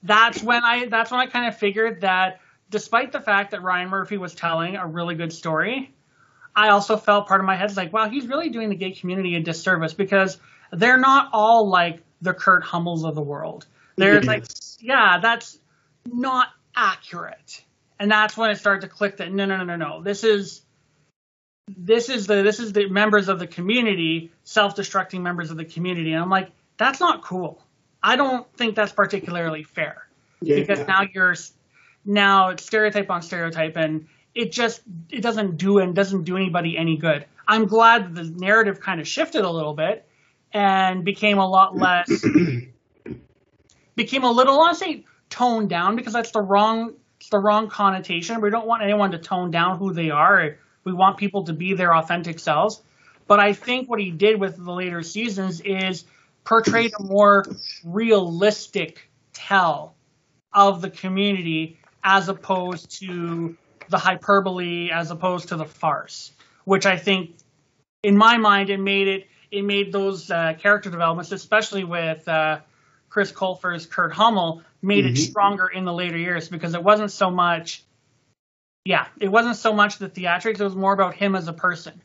that's 0.02 0.42
when 0.42 0.64
I 0.64 0.86
that's 0.86 1.10
when 1.10 1.20
I 1.20 1.26
kind 1.26 1.46
of 1.46 1.58
figured 1.58 2.00
that 2.00 2.40
despite 2.70 3.12
the 3.12 3.20
fact 3.20 3.50
that 3.50 3.62
Ryan 3.62 3.88
Murphy 3.88 4.16
was 4.16 4.34
telling 4.34 4.76
a 4.76 4.86
really 4.86 5.14
good 5.14 5.32
story, 5.32 5.92
I 6.54 6.70
also 6.70 6.96
felt 6.96 7.28
part 7.28 7.40
of 7.40 7.46
my 7.46 7.56
head 7.56 7.76
like, 7.76 7.92
wow, 7.92 8.08
he's 8.08 8.26
really 8.26 8.48
doing 8.48 8.68
the 8.68 8.76
gay 8.76 8.92
community 8.92 9.36
a 9.36 9.40
disservice 9.40 9.94
because 9.94 10.38
they're 10.72 10.98
not 10.98 11.30
all 11.32 11.68
like 11.68 12.02
the 12.22 12.32
Kurt 12.32 12.62
Hummels 12.62 13.04
of 13.04 13.14
the 13.14 13.22
world. 13.22 13.66
There's 13.96 14.26
like, 14.26 14.44
yeah, 14.78 15.18
that's 15.20 15.58
not 16.06 16.48
accurate 16.74 17.64
and 18.00 18.10
that's 18.10 18.34
when 18.36 18.50
it 18.50 18.56
started 18.56 18.80
to 18.80 18.88
click 18.88 19.18
that 19.18 19.30
no, 19.30 19.44
no, 19.44 19.58
no, 19.58 19.64
no, 19.64 19.76
no. 19.76 20.02
This 20.02 20.24
is 20.24 20.62
this 21.68 22.08
is 22.08 22.26
the 22.26 22.42
this 22.42 22.58
is 22.58 22.72
the 22.72 22.88
members 22.88 23.28
of 23.28 23.38
the 23.38 23.46
community 23.46 24.32
self-destructing 24.42 25.20
members 25.20 25.50
of 25.50 25.58
the 25.58 25.66
community, 25.66 26.12
and 26.12 26.22
I'm 26.22 26.30
like, 26.30 26.50
that's 26.78 26.98
not 26.98 27.22
cool. 27.22 27.62
I 28.02 28.16
don't 28.16 28.50
think 28.56 28.74
that's 28.74 28.92
particularly 28.92 29.62
fair 29.62 30.08
yeah, 30.40 30.56
because 30.56 30.80
yeah. 30.80 30.86
now 30.86 31.02
you're 31.12 31.34
now 32.06 32.48
it's 32.48 32.64
stereotype 32.64 33.10
on 33.10 33.20
stereotype, 33.20 33.76
and 33.76 34.08
it 34.34 34.50
just 34.50 34.80
it 35.10 35.20
doesn't 35.20 35.58
do 35.58 35.78
and 35.78 35.94
doesn't 35.94 36.24
do 36.24 36.36
anybody 36.36 36.78
any 36.78 36.96
good. 36.96 37.26
I'm 37.46 37.66
glad 37.66 38.14
the 38.14 38.24
narrative 38.24 38.80
kind 38.80 38.98
of 38.98 39.06
shifted 39.06 39.44
a 39.44 39.50
little 39.50 39.74
bit 39.74 40.08
and 40.52 41.04
became 41.04 41.38
a 41.38 41.46
lot 41.46 41.76
less 41.76 42.08
became 43.94 44.24
a 44.24 44.30
little 44.30 44.58
I 44.58 44.72
say 44.72 45.04
toned 45.28 45.68
down 45.68 45.96
because 45.96 46.14
that's 46.14 46.30
the 46.30 46.40
wrong 46.40 46.94
the 47.30 47.38
wrong 47.38 47.68
connotation. 47.68 48.40
We 48.40 48.50
don't 48.50 48.66
want 48.66 48.82
anyone 48.82 49.10
to 49.12 49.18
tone 49.18 49.50
down 49.50 49.78
who 49.78 49.92
they 49.92 50.10
are. 50.10 50.56
We 50.84 50.92
want 50.92 51.18
people 51.18 51.44
to 51.44 51.52
be 51.52 51.74
their 51.74 51.94
authentic 51.94 52.38
selves. 52.38 52.82
But 53.26 53.38
I 53.38 53.52
think 53.52 53.88
what 53.88 54.00
he 54.00 54.10
did 54.10 54.40
with 54.40 54.56
the 54.56 54.72
later 54.72 55.02
seasons 55.02 55.60
is 55.60 56.04
portrayed 56.44 56.92
a 56.98 57.02
more 57.02 57.44
realistic 57.84 59.08
tell 59.32 59.94
of 60.52 60.80
the 60.80 60.90
community 60.90 61.78
as 62.02 62.28
opposed 62.28 62.98
to 63.00 63.56
the 63.88 63.98
hyperbole, 63.98 64.90
as 64.90 65.10
opposed 65.10 65.48
to 65.48 65.56
the 65.56 65.64
farce, 65.64 66.32
which 66.64 66.86
I 66.86 66.96
think, 66.96 67.36
in 68.02 68.16
my 68.16 68.38
mind, 68.38 68.70
it 68.70 68.80
made 68.80 69.08
it 69.08 69.26
it 69.50 69.62
made 69.62 69.92
those 69.92 70.30
uh, 70.30 70.54
character 70.58 70.90
developments, 70.90 71.32
especially 71.32 71.82
with 71.82 72.26
uh, 72.28 72.60
Chris 73.08 73.32
Colfer's 73.32 73.84
Kurt 73.84 74.12
Hummel 74.12 74.62
made 74.82 75.04
Mhm. 75.04 75.10
it 75.12 75.16
stronger 75.18 75.66
in 75.68 75.84
the 75.84 75.92
later 75.92 76.16
years 76.16 76.48
because 76.48 76.74
it 76.74 76.82
wasn't 76.82 77.10
so 77.10 77.30
much, 77.30 77.82
yeah, 78.84 79.06
it 79.20 79.28
wasn't 79.28 79.56
so 79.56 79.72
much 79.72 79.98
the 79.98 80.08
theatrics. 80.08 80.60
It 80.60 80.64
was 80.64 80.76
more 80.76 80.92
about 80.92 81.14
him 81.14 81.34
as 81.34 81.48
a 81.48 81.52
person, 81.52 82.00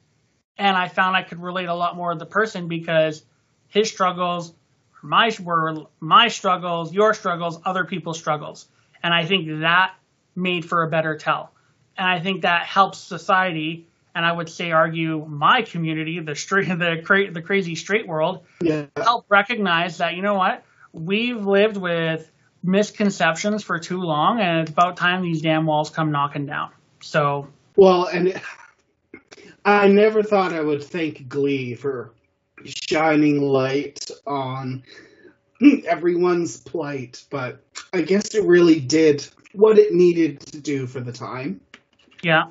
and 0.57 0.75
I 0.75 0.87
found 0.87 1.15
I 1.15 1.23
could 1.23 1.41
relate 1.41 1.67
a 1.69 1.73
lot 1.73 1.95
more 1.95 2.13
to 2.13 2.19
the 2.19 2.25
person 2.25 2.67
because 2.67 3.23
his 3.67 3.89
struggles, 3.89 4.53
my 5.01 5.31
were 5.41 5.85
my 5.99 6.27
struggles, 6.27 6.93
your 6.93 7.13
struggles, 7.13 7.59
other 7.65 7.85
people's 7.85 8.19
struggles, 8.19 8.67
and 9.03 9.13
I 9.13 9.25
think 9.25 9.61
that 9.61 9.93
made 10.35 10.65
for 10.65 10.83
a 10.83 10.89
better 10.89 11.17
tell, 11.17 11.51
and 11.97 12.07
I 12.07 12.19
think 12.19 12.41
that 12.41 12.63
helps 12.65 12.97
society. 12.97 13.87
And 14.17 14.25
I 14.25 14.31
would 14.31 14.47
say, 14.47 14.71
argue 14.71 15.25
my 15.25 15.61
community, 15.63 16.21
the 16.21 16.35
straight, 16.35 16.67
the 16.79 17.01
cra- 17.03 17.31
the 17.31 17.41
crazy 17.41 17.75
straight 17.75 18.07
world, 18.07 18.45
Yeah. 18.61 18.85
help 18.95 19.25
recognize 19.27 19.97
that 19.97 20.15
you 20.15 20.21
know 20.21 20.35
what 20.35 20.63
we've 20.93 21.45
lived 21.45 21.75
with 21.75 22.31
misconceptions 22.65 23.63
for 23.63 23.79
too 23.79 24.01
long 24.01 24.39
and 24.39 24.61
it's 24.61 24.71
about 24.71 24.97
time 24.97 25.21
these 25.21 25.41
damn 25.41 25.65
walls 25.65 25.89
come 25.89 26.11
knocking 26.11 26.45
down. 26.45 26.71
So 27.01 27.47
Well, 27.75 28.05
and 28.05 28.41
I 29.63 29.87
never 29.87 30.23
thought 30.23 30.53
I 30.53 30.61
would 30.61 30.83
thank 30.83 31.27
Glee 31.27 31.75
for 31.75 32.13
shining 32.63 33.41
light 33.41 34.09
on 34.25 34.83
everyone's 35.87 36.57
plight, 36.57 37.23
but 37.29 37.63
I 37.93 38.01
guess 38.01 38.35
it 38.35 38.43
really 38.45 38.79
did 38.79 39.27
what 39.53 39.77
it 39.77 39.93
needed 39.93 40.39
to 40.41 40.59
do 40.59 40.87
for 40.87 40.99
the 40.99 41.11
time. 41.11 41.61
yeah. 42.21 42.45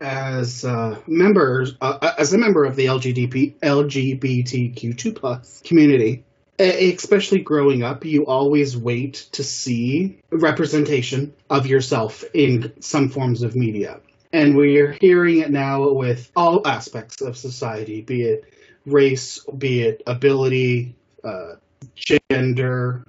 As 0.00 0.64
uh, 0.64 1.00
members, 1.06 1.76
uh, 1.80 2.12
as 2.18 2.32
a 2.32 2.38
member 2.38 2.64
of 2.64 2.74
the 2.74 2.86
LGBT 2.86 3.60
LGBTQ2 3.60 5.14
plus 5.14 5.62
community, 5.64 6.24
especially 6.58 7.40
growing 7.40 7.82
up, 7.82 8.04
you 8.04 8.26
always 8.26 8.76
wait 8.76 9.14
to 9.32 9.44
see 9.44 10.20
representation 10.30 11.34
of 11.50 11.66
yourself 11.66 12.24
in 12.34 12.72
some 12.80 13.08
forms 13.08 13.42
of 13.42 13.56
media. 13.56 14.00
And 14.32 14.56
we're 14.56 14.92
hearing 14.92 15.38
it 15.38 15.50
now 15.50 15.90
with 15.90 16.30
all 16.34 16.66
aspects 16.66 17.20
of 17.20 17.36
society, 17.36 18.00
be 18.00 18.22
it 18.22 18.44
race, 18.86 19.40
be 19.56 19.82
it 19.82 20.02
ability, 20.06 20.96
uh, 21.22 21.54
gender, 21.94 23.04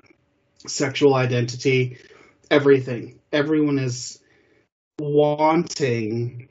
sexual 0.67 1.13
identity, 1.13 1.97
everything. 2.51 3.19
Everyone 3.31 3.79
is 3.79 4.19
wanting 4.99 6.49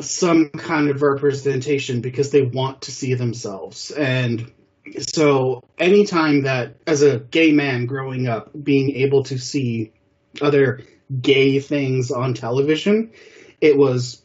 some 0.00 0.50
kind 0.50 0.90
of 0.90 1.02
representation 1.02 2.00
because 2.00 2.30
they 2.30 2.42
want 2.42 2.82
to 2.82 2.90
see 2.90 3.14
themselves. 3.14 3.90
And 3.90 4.52
so, 4.98 5.62
anytime 5.78 6.42
that, 6.42 6.76
as 6.86 7.02
a 7.02 7.18
gay 7.18 7.52
man 7.52 7.86
growing 7.86 8.26
up, 8.26 8.50
being 8.60 8.96
able 8.96 9.24
to 9.24 9.38
see 9.38 9.92
other 10.40 10.82
gay 11.20 11.60
things 11.60 12.10
on 12.10 12.34
television, 12.34 13.12
it 13.60 13.76
was 13.76 14.22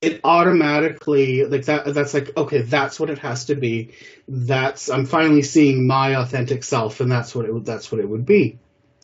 it 0.00 0.20
automatically 0.22 1.44
like 1.44 1.64
that 1.64 1.92
that's 1.92 2.14
like 2.14 2.36
okay 2.36 2.62
that's 2.62 3.00
what 3.00 3.10
it 3.10 3.18
has 3.18 3.46
to 3.46 3.54
be. 3.54 3.92
That's 4.28 4.88
i'm 4.88 5.06
finally 5.06 5.42
seeing 5.42 5.86
my 5.86 6.16
authentic 6.16 6.64
self 6.64 7.00
and 7.00 7.10
that's 7.10 7.34
what 7.34 7.46
it 7.46 7.64
that's 7.64 7.90
what 7.90 8.00
it 8.00 8.08
would 8.08 8.26
be. 8.26 8.58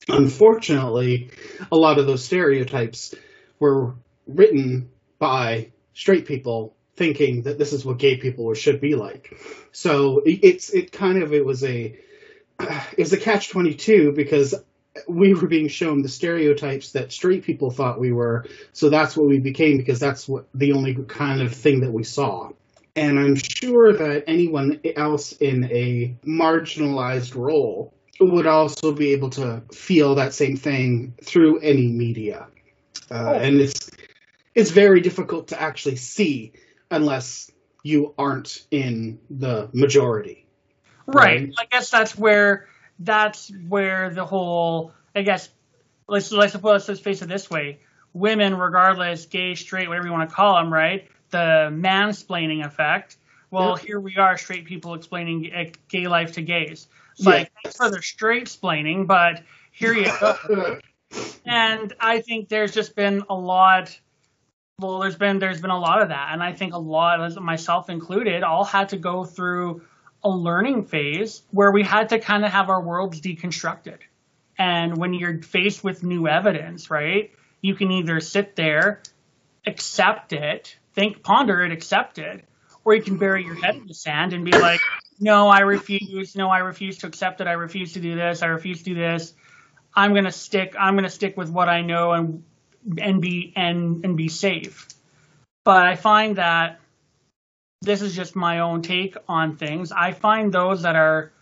Unfortunately 0.08 1.30
a 1.70 1.76
lot 1.76 1.98
of 1.98 2.06
those 2.06 2.24
stereotypes 2.24 3.14
were 3.58 3.94
written 4.26 4.90
by 5.18 5.72
straight 5.92 6.26
people 6.26 6.76
thinking 6.96 7.42
that 7.42 7.58
this 7.58 7.72
is 7.72 7.84
what 7.84 7.98
gay 7.98 8.16
people 8.16 8.52
should 8.54 8.80
be 8.80 8.94
like. 8.94 9.34
So 9.72 10.18
it- 10.20 10.40
it's 10.42 10.70
it 10.70 10.92
kind 10.92 11.22
of 11.22 11.32
it 11.32 11.44
was 11.44 11.64
a 11.64 11.98
it 12.60 12.98
was 12.98 13.12
a 13.12 13.16
catch 13.16 13.48
22 13.50 14.12
because 14.12 14.54
we 15.08 15.32
were 15.34 15.46
being 15.46 15.68
shown 15.68 16.02
the 16.02 16.08
stereotypes 16.08 16.92
that 16.92 17.12
straight 17.12 17.44
people 17.44 17.70
thought 17.70 18.00
we 18.00 18.12
were. 18.12 18.44
So 18.72 18.90
that's 18.90 19.16
what 19.16 19.28
we 19.28 19.38
became 19.38 19.76
because 19.76 20.00
that's 20.00 20.28
what 20.28 20.46
the 20.52 20.72
only 20.72 20.94
kind 21.06 21.40
of 21.42 21.54
thing 21.54 21.80
that 21.80 21.92
we 21.92 22.02
saw. 22.04 22.50
And 22.96 23.18
i'm 23.18 23.36
sure 23.36 23.92
that 23.92 24.24
anyone 24.26 24.80
else 24.96 25.32
in 25.32 25.64
a 25.70 26.16
marginalized 26.26 27.36
role 27.36 27.94
would 28.18 28.46
also 28.46 28.92
be 28.92 29.12
able 29.12 29.30
to 29.30 29.62
feel 29.72 30.16
that 30.16 30.34
same 30.34 30.56
thing 30.56 31.14
through 31.22 31.60
any 31.60 31.86
media. 31.86 32.48
Uh, 33.10 33.14
Oh. 33.14 33.34
and 33.34 33.60
it's 33.60 33.90
it's 34.56 34.70
very 34.72 35.00
difficult 35.00 35.48
to 35.48 35.60
actually 35.62 35.96
see 35.96 36.52
unless 36.90 37.50
you 37.82 38.14
aren't 38.18 38.66
in 38.70 39.18
the 39.30 39.68
majority. 39.72 40.46
Right. 41.06 41.40
Right. 41.40 41.54
i 41.58 41.64
guess 41.70 41.90
that's 41.90 42.16
where 42.16 42.68
that's 43.00 43.50
where 43.68 44.10
the 44.10 44.24
whole 44.24 44.92
i 45.16 45.22
guess 45.22 45.48
let's 46.06 46.30
let's 46.30 46.52
suppose 46.52 46.88
let's 46.88 47.00
face 47.00 47.22
it 47.22 47.28
this 47.28 47.50
way. 47.50 47.80
Women 48.12 48.56
regardless 48.56 49.26
gay 49.26 49.54
straight 49.54 49.88
whatever 49.88 50.06
you 50.06 50.12
want 50.12 50.28
to 50.28 50.34
call 50.34 50.56
them 50.56 50.72
right? 50.72 51.08
The 51.30 51.70
mansplaining 51.72 52.64
effect. 52.64 53.16
Well 53.50 53.76
Yeah. 53.78 53.86
here 53.86 54.00
we 54.00 54.16
are 54.16 54.36
straight 54.36 54.66
people 54.66 54.94
explaining 54.94 55.52
uh, 55.54 55.64
gay 55.88 56.06
life 56.06 56.32
to 56.32 56.42
gays. 56.42 56.86
Like 57.18 57.50
thanks 57.62 57.76
for 57.76 57.90
the 57.90 58.02
straight 58.02 58.46
splaining 58.46 59.06
but 59.06 59.42
here 59.72 59.92
you 59.94 60.10
go. 60.20 60.78
And 61.44 61.92
I 61.98 62.20
think 62.20 62.48
there's 62.48 62.72
just 62.72 62.94
been 62.94 63.24
a 63.28 63.34
lot. 63.34 63.98
Well, 64.80 65.00
there's 65.00 65.16
been 65.16 65.38
there's 65.38 65.60
been 65.60 65.70
a 65.70 65.78
lot 65.78 66.02
of 66.02 66.08
that, 66.08 66.30
and 66.32 66.42
I 66.42 66.52
think 66.52 66.72
a 66.72 66.78
lot, 66.78 67.20
of 67.20 67.42
myself 67.42 67.90
included, 67.90 68.42
all 68.42 68.64
had 68.64 68.90
to 68.90 68.96
go 68.96 69.24
through 69.24 69.82
a 70.24 70.30
learning 70.30 70.84
phase 70.84 71.42
where 71.50 71.70
we 71.70 71.82
had 71.82 72.10
to 72.10 72.18
kind 72.18 72.44
of 72.44 72.50
have 72.50 72.70
our 72.70 72.80
worlds 72.80 73.20
deconstructed. 73.20 73.98
And 74.58 74.96
when 74.96 75.14
you're 75.14 75.42
faced 75.42 75.82
with 75.82 76.02
new 76.02 76.28
evidence, 76.28 76.90
right, 76.90 77.30
you 77.60 77.74
can 77.74 77.90
either 77.90 78.20
sit 78.20 78.56
there, 78.56 79.02
accept 79.66 80.32
it, 80.32 80.76
think, 80.94 81.22
ponder 81.22 81.62
it, 81.62 81.72
accept 81.72 82.18
it, 82.18 82.44
or 82.84 82.94
you 82.94 83.02
can 83.02 83.16
bury 83.16 83.44
your 83.44 83.54
head 83.54 83.76
in 83.76 83.86
the 83.86 83.94
sand 83.94 84.32
and 84.32 84.44
be 84.44 84.52
like, 84.52 84.80
no, 85.20 85.48
I 85.48 85.60
refuse. 85.60 86.34
No, 86.34 86.48
I 86.48 86.58
refuse 86.58 86.98
to 86.98 87.06
accept 87.06 87.40
it. 87.42 87.46
I 87.46 87.52
refuse 87.52 87.92
to 87.92 88.00
do 88.00 88.16
this. 88.16 88.42
I 88.42 88.46
refuse 88.46 88.78
to 88.78 88.84
do 88.84 88.94
this. 88.94 89.34
I'm 89.94 90.14
gonna 90.14 90.32
stick. 90.32 90.74
I'm 90.78 90.94
gonna 90.94 91.10
stick 91.10 91.36
with 91.36 91.50
what 91.50 91.68
I 91.68 91.82
know 91.82 92.12
and 92.12 92.42
and 92.98 93.20
be 93.20 93.52
and 93.56 94.04
and 94.04 94.16
be 94.16 94.28
safe. 94.28 94.88
But 95.64 95.86
I 95.86 95.96
find 95.96 96.36
that 96.36 96.80
this 97.82 98.02
is 98.02 98.14
just 98.14 98.36
my 98.36 98.60
own 98.60 98.82
take 98.82 99.16
on 99.28 99.56
things. 99.56 99.92
I 99.92 100.12
find 100.12 100.52
those 100.52 100.82
that 100.82 100.96
are 100.96 101.32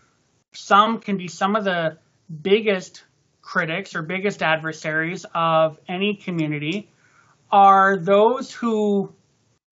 some 0.53 0.99
can 0.99 1.17
be 1.17 1.27
some 1.27 1.55
of 1.55 1.63
the 1.63 1.97
biggest 2.41 3.03
critics 3.41 3.95
or 3.95 4.01
biggest 4.01 4.43
adversaries 4.43 5.25
of 5.33 5.79
any 5.87 6.15
community 6.15 6.89
are 7.51 7.97
those 7.97 8.53
who, 8.53 9.13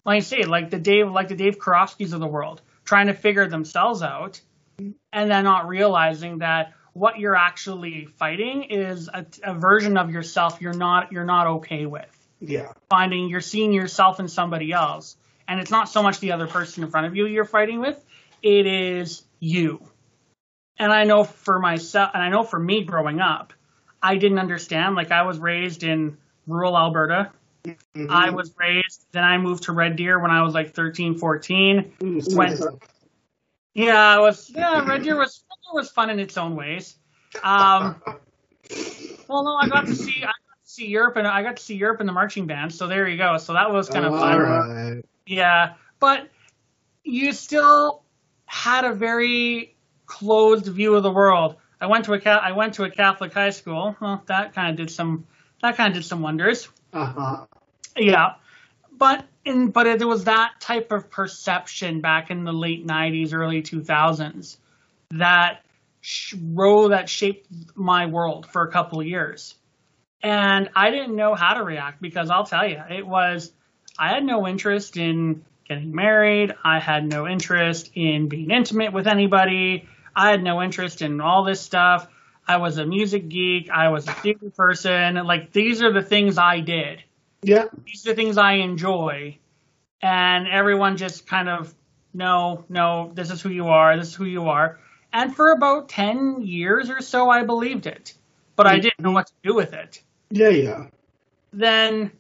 like 0.06 0.18
I 0.18 0.20
say, 0.22 0.44
like 0.44 0.70
the 0.70 0.80
Dave, 0.80 1.12
like 1.12 1.28
the 1.28 1.36
Dave 1.36 1.60
Karofskis 1.60 2.14
of 2.14 2.20
the 2.20 2.28
world, 2.28 2.62
trying 2.86 3.08
to 3.08 3.14
figure 3.14 3.48
themselves 3.48 4.02
out, 4.02 4.42
and 4.80 5.32
then 5.32 5.44
not 5.44 5.68
realizing 5.68 6.40
that 6.40 6.74
what 6.98 7.20
you're 7.20 7.36
actually 7.36 8.06
fighting 8.18 8.64
is 8.64 9.08
a, 9.14 9.26
a 9.44 9.54
version 9.54 9.98
of 9.98 10.10
yourself 10.10 10.60
you're 10.62 10.74
not 10.74 11.12
you're 11.12 11.26
not 11.26 11.48
okay 11.48 11.86
with. 11.86 12.10
yeah 12.40 12.72
Finding 12.90 13.30
you're 13.30 13.42
seeing 13.42 13.72
yourself 13.72 14.20
in 14.20 14.28
somebody 14.28 14.72
else, 14.72 15.16
and 15.48 15.60
it's 15.60 15.72
not 15.72 15.90
so 15.90 16.02
much 16.02 16.20
the 16.20 16.32
other 16.32 16.48
person 16.48 16.84
in 16.84 16.90
front 16.90 17.08
of 17.08 17.16
you 17.16 17.28
you're 17.28 17.46
fighting 17.46 17.80
with, 17.80 18.04
it 18.42 18.66
is 18.66 19.24
you. 19.40 19.82
And 20.80 20.92
I 20.92 21.04
know 21.06 21.24
for 21.24 21.60
myself, 21.60 22.12
and 22.14 22.22
I 22.24 22.30
know 22.30 22.44
for 22.44 22.60
me 22.60 22.84
growing 22.84 23.20
up, 23.20 23.54
I 24.02 24.18
didn't 24.18 24.40
understand. 24.40 24.96
Like 24.96 25.12
I 25.12 25.24
was 25.24 25.38
raised 25.40 25.84
in 25.84 26.18
rural 26.48 26.78
Alberta. 26.78 27.32
Mhm. 27.66 28.10
I 28.10 28.30
was 28.30 28.54
raised, 28.58 29.06
then 29.12 29.24
I 29.24 29.38
moved 29.38 29.64
to 29.64 29.72
Red 29.74 29.96
Deer 29.98 30.18
when 30.20 30.32
I 30.32 30.42
was 30.44 30.54
like 30.54 30.74
13, 30.74 31.18
14. 31.18 31.94
Ooh, 32.04 32.22
so- 32.22 32.38
when- 32.38 32.58
Yeah, 33.74 33.98
I 34.16 34.20
was. 34.20 34.50
Yeah, 34.50 34.84
Red 34.86 35.04
Deer 35.04 35.18
was 35.18 35.44
was 35.74 35.90
fun 35.90 36.10
in 36.10 36.20
its 36.20 36.38
own 36.38 36.56
ways. 36.56 36.96
Um, 37.44 38.02
well, 39.28 39.44
no, 39.44 39.56
I 39.56 39.68
got 39.68 39.88
to 39.88 39.96
see 39.96 40.24
I 40.24 40.28
got 40.28 40.64
to 40.64 40.70
see 40.70 40.88
Europe 40.88 41.18
and 41.18 41.28
I 41.28 41.44
got 41.44 41.58
to 41.58 41.64
see 41.64 41.76
Europe 41.76 42.02
in 42.02 42.08
the 42.08 42.14
marching 42.14 42.48
band. 42.48 42.74
So 42.74 42.88
there 42.88 43.08
you 43.08 43.18
go. 43.18 43.38
So 43.38 43.54
that 43.54 43.72
was 43.72 43.90
kind 43.90 44.06
of 44.06 44.14
fun. 44.14 44.40
right. 44.40 45.06
Yeah, 45.26 45.74
but 46.00 46.30
you 47.04 47.34
still 47.34 48.04
had 48.46 48.86
a 48.86 48.94
very 48.94 49.76
closed 50.06 50.66
view 50.68 50.96
of 50.96 51.04
the 51.04 51.12
world. 51.12 51.58
I 51.80 51.88
went 51.88 52.06
to 52.06 52.14
a 52.14 52.30
I 52.30 52.54
went 52.54 52.76
to 52.76 52.84
a 52.84 52.90
Catholic 52.90 53.34
high 53.34 53.52
school. 53.52 53.96
Well, 54.00 54.24
that 54.28 54.54
kind 54.54 54.72
of 54.72 54.78
did 54.78 54.92
some 54.92 55.28
that 55.62 55.76
kind 55.76 55.90
of 55.90 56.02
did 56.02 56.08
some 56.08 56.22
wonders. 56.22 56.70
Uh-huh. 56.94 57.46
Yeah, 57.98 58.36
but 58.98 59.26
in 59.44 59.72
but 59.72 59.86
it 59.88 60.04
was 60.08 60.24
that 60.26 60.60
type 60.60 60.92
of 60.92 61.10
perception 61.10 62.02
back 62.02 62.32
in 62.32 62.46
the 62.46 62.54
late 62.54 62.88
'90s, 62.88 63.34
early 63.34 63.62
2000s 63.62 64.58
that 65.12 65.64
sh- 66.02 66.36
row 66.42 66.90
that 66.90 67.10
shaped 67.10 67.48
my 67.76 68.06
world 68.08 68.48
for 68.48 68.64
a 68.64 68.72
couple 68.72 69.00
of 69.00 69.08
years, 69.08 69.56
and 70.22 70.70
I 70.76 70.92
didn't 70.92 71.16
know 71.16 71.36
how 71.36 71.56
to 71.56 71.64
react 71.64 72.02
because 72.02 72.30
I'll 72.30 72.46
tell 72.46 72.68
you, 72.68 72.82
it 72.90 73.06
was 73.06 73.52
I 73.98 74.10
had 74.10 74.24
no 74.24 74.48
interest 74.48 74.98
in 74.98 75.44
getting 75.68 75.94
married. 75.94 76.54
I 76.64 76.80
had 76.80 77.06
no 77.06 77.28
interest 77.28 77.92
in 77.96 78.30
being 78.30 78.52
intimate 78.52 78.94
with 78.94 79.08
anybody. 79.08 79.88
I 80.16 80.32
had 80.32 80.44
no 80.44 80.62
interest 80.62 81.02
in 81.02 81.22
all 81.22 81.44
this 81.44 81.62
stuff. 81.62 82.08
I 82.48 82.58
was 82.58 82.78
a 82.78 82.86
music 82.86 83.28
geek. 83.28 83.70
I 83.70 83.90
was 83.90 84.08
a 84.08 84.14
theater 84.14 84.50
person. 84.50 85.16
Like 85.16 85.52
these 85.52 85.82
are 85.82 85.92
the 85.92 86.02
things 86.02 86.38
I 86.38 86.62
did. 86.62 87.04
Yeah. 87.42 87.66
These 87.86 88.06
are 88.06 88.12
the 88.12 88.16
things 88.16 88.38
I 88.38 88.54
enjoy. 88.54 89.38
And 90.02 90.48
everyone 90.48 90.98
just 90.98 91.28
kind 91.28 91.50
of, 91.50 91.74
no, 92.14 92.64
no, 92.70 93.12
this 93.14 93.32
is 93.32 93.42
who 93.42 93.50
you 93.50 93.68
are. 93.68 93.98
This 93.98 94.10
is 94.10 94.16
who 94.16 94.26
you 94.26 94.50
are. 94.50 94.80
And 95.14 95.36
for 95.36 95.52
about 95.52 95.90
10 95.90 96.42
years 96.42 96.90
or 96.90 97.02
so, 97.02 97.30
I 97.30 97.44
believed 97.44 97.88
it. 97.88 98.14
But 98.56 98.68
I 98.68 98.80
didn't 98.80 99.00
know 99.00 99.12
what 99.12 99.28
to 99.28 99.34
do 99.44 99.54
with 99.54 99.74
it. 99.74 100.02
Yeah, 100.32 100.50
yeah. 100.50 100.88
Then, 101.54 102.12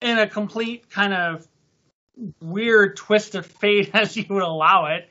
in 0.00 0.18
a 0.18 0.26
complete 0.26 0.90
kind 0.90 1.12
of 1.14 1.48
weird 2.40 2.96
twist 2.96 3.34
of 3.34 3.46
fate, 3.46 3.90
as 3.94 4.16
you 4.16 4.24
would 4.28 4.42
allow 4.42 4.86
it, 4.86 5.08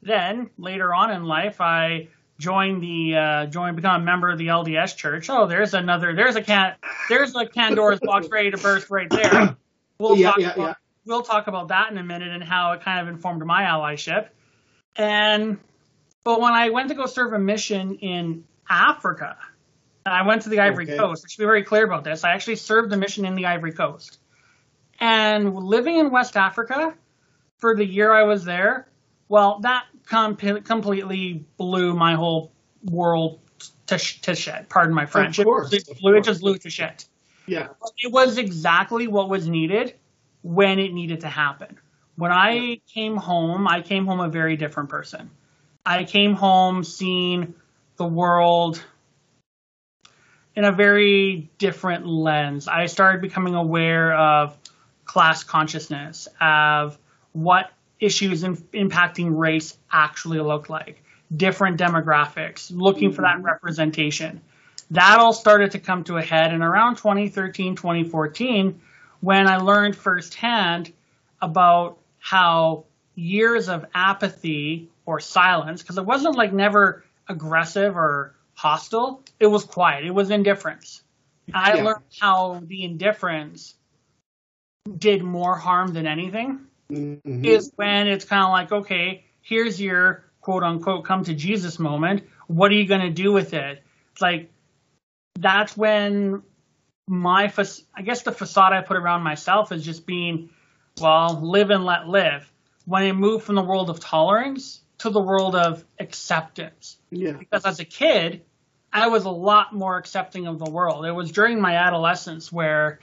then 0.00 0.50
later 0.58 0.94
on 0.94 1.10
in 1.10 1.24
life, 1.24 1.60
I 1.60 2.08
joined 2.38 2.82
the 2.82 3.16
uh, 3.16 3.46
join 3.46 3.74
become 3.76 4.02
a 4.02 4.04
member 4.04 4.30
of 4.30 4.38
the 4.38 4.48
LDS 4.48 4.96
Church. 4.96 5.30
Oh, 5.30 5.46
there's 5.46 5.74
another. 5.74 6.14
There's 6.14 6.36
a 6.36 6.42
can. 6.42 6.74
There's 7.08 7.34
a 7.34 7.46
Pandora's 7.46 8.00
box 8.00 8.28
ready 8.28 8.50
to 8.50 8.58
burst 8.58 8.90
right 8.90 9.08
there. 9.10 9.56
We'll 9.98 10.16
Yeah, 10.16 10.30
talk 10.30 10.40
yeah, 10.40 10.52
about, 10.54 10.58
yeah. 10.58 10.74
We'll 11.06 11.22
talk 11.22 11.46
about 11.46 11.68
that 11.68 11.92
in 11.92 11.98
a 11.98 12.02
minute 12.02 12.32
and 12.32 12.42
how 12.42 12.72
it 12.72 12.80
kind 12.80 13.06
of 13.06 13.14
informed 13.14 13.44
my 13.46 13.62
allyship. 13.62 14.30
And 14.96 15.58
but 16.24 16.40
when 16.40 16.52
I 16.52 16.70
went 16.70 16.88
to 16.88 16.94
go 16.94 17.06
serve 17.06 17.32
a 17.32 17.38
mission 17.38 17.96
in 17.96 18.44
Africa, 18.68 19.36
I 20.06 20.22
went 20.26 20.42
to 20.42 20.48
the 20.48 20.60
Ivory 20.60 20.84
Okay. 20.84 20.96
Coast. 20.96 21.24
I 21.24 21.28
should 21.28 21.38
be 21.38 21.46
very 21.46 21.62
clear 21.62 21.84
about 21.84 22.04
this. 22.04 22.24
I 22.24 22.32
actually 22.32 22.56
served 22.56 22.90
the 22.90 22.96
mission 22.96 23.24
in 23.24 23.34
the 23.34 23.46
Ivory 23.46 23.72
Coast. 23.72 24.18
And 25.00 25.54
living 25.54 25.98
in 25.98 26.10
West 26.10 26.36
Africa 26.36 26.94
for 27.58 27.76
the 27.76 27.84
year 27.84 28.12
I 28.12 28.22
was 28.24 28.44
there, 28.44 28.88
well, 29.28 29.60
that 29.60 29.84
com- 30.06 30.36
completely 30.36 31.44
blew 31.56 31.94
my 31.94 32.14
whole 32.14 32.52
world 32.84 33.40
to, 33.86 33.98
sh- 33.98 34.20
to 34.22 34.34
shit. 34.34 34.68
Pardon 34.68 34.94
my 34.94 35.06
French. 35.06 35.38
It 35.38 35.44
course, 35.44 35.72
of 35.72 35.98
blew, 35.98 36.16
it 36.16 36.24
just 36.24 36.40
blew 36.40 36.56
to 36.58 36.70
shit. 36.70 37.06
Yeah. 37.46 37.68
It 37.98 38.12
was 38.12 38.38
exactly 38.38 39.08
what 39.08 39.28
was 39.28 39.48
needed 39.48 39.94
when 40.42 40.78
it 40.78 40.92
needed 40.92 41.20
to 41.20 41.28
happen. 41.28 41.78
When 42.16 42.30
I 42.30 42.80
came 42.92 43.16
home, 43.16 43.66
I 43.66 43.80
came 43.80 44.06
home 44.06 44.20
a 44.20 44.28
very 44.28 44.56
different 44.56 44.88
person. 44.88 45.30
I 45.84 46.04
came 46.04 46.34
home 46.34 46.84
seeing 46.84 47.54
the 47.96 48.06
world 48.06 48.82
in 50.54 50.64
a 50.64 50.72
very 50.72 51.50
different 51.58 52.06
lens. 52.06 52.68
I 52.68 52.86
started 52.86 53.20
becoming 53.20 53.54
aware 53.54 54.14
of 54.14 54.56
class 55.04 55.42
consciousness, 55.44 56.28
of 56.40 56.98
what 57.32 57.70
issues 57.98 58.42
in, 58.44 58.56
impacting 58.56 59.36
race 59.36 59.76
actually 59.90 60.40
look 60.40 60.68
like, 60.68 61.02
different 61.34 61.78
demographics, 61.78 62.70
looking 62.74 63.12
for 63.12 63.22
that 63.22 63.36
mm-hmm. 63.36 63.46
representation. 63.46 64.40
That 64.90 65.18
all 65.18 65.32
started 65.32 65.70
to 65.72 65.78
come 65.78 66.04
to 66.04 66.16
a 66.16 66.22
head 66.22 66.52
in 66.52 66.62
around 66.62 66.96
2013, 66.96 67.76
2014, 67.76 68.80
when 69.20 69.48
I 69.48 69.56
learned 69.56 69.96
firsthand 69.96 70.92
about 71.40 71.98
how 72.18 72.84
years 73.14 73.68
of 73.68 73.86
apathy 73.94 74.90
or 75.06 75.20
silence, 75.20 75.82
because 75.82 75.98
it 75.98 76.06
wasn't 76.06 76.36
like 76.36 76.52
never 76.52 77.04
aggressive 77.28 77.96
or 77.96 78.34
hostile, 78.54 79.22
it 79.40 79.46
was 79.46 79.64
quiet, 79.64 80.04
it 80.04 80.10
was 80.10 80.30
indifference. 80.30 81.02
I 81.52 81.74
learned 81.82 82.04
how 82.20 82.60
the 82.64 82.84
indifference 82.84 83.74
did 84.98 85.22
more 85.22 85.56
harm 85.56 85.92
than 85.92 86.06
anything 86.06 86.60
Mhm. 86.90 87.44
is 87.44 87.72
when 87.76 88.06
it's 88.06 88.24
kind 88.24 88.42
of 88.44 88.50
like, 88.50 88.72
okay, 88.72 89.24
here's 89.40 89.80
your 89.80 90.24
quote 90.40 90.62
unquote 90.62 91.04
come 91.04 91.24
to 91.24 91.34
Jesus 91.34 91.78
moment. 91.78 92.24
What 92.48 92.70
are 92.70 92.74
you 92.74 92.86
going 92.86 93.00
to 93.00 93.10
do 93.10 93.32
with 93.32 93.54
it? 93.54 93.82
It's 94.12 94.20
like, 94.20 94.50
that's 95.38 95.76
when 95.76 96.42
my, 97.08 97.48
fac- 97.48 97.84
I 97.94 98.02
guess 98.02 98.22
the 98.22 98.32
facade 98.32 98.72
I 98.72 98.82
put 98.82 98.96
around 98.96 99.22
myself 99.22 99.72
is 99.72 99.84
just 99.84 100.06
being, 100.06 100.50
well, 101.00 101.40
live 101.40 101.70
and 101.70 101.84
let 101.84 102.08
live. 102.08 102.50
When 102.84 103.02
I 103.02 103.12
moved 103.12 103.44
from 103.44 103.54
the 103.54 103.62
world 103.62 103.88
of 103.88 104.00
tolerance 104.00 104.80
to 105.02 105.10
the 105.10 105.20
world 105.20 105.54
of 105.56 105.84
acceptance 105.98 106.96
Yeah. 107.10 107.32
because 107.32 107.64
as 107.64 107.80
a 107.80 107.84
kid, 107.84 108.42
I 108.92 109.08
was 109.08 109.24
a 109.24 109.30
lot 109.30 109.72
more 109.74 109.96
accepting 109.96 110.46
of 110.46 110.58
the 110.58 110.70
world. 110.70 111.04
It 111.06 111.12
was 111.12 111.32
during 111.32 111.60
my 111.60 111.76
adolescence 111.76 112.52
where 112.52 113.00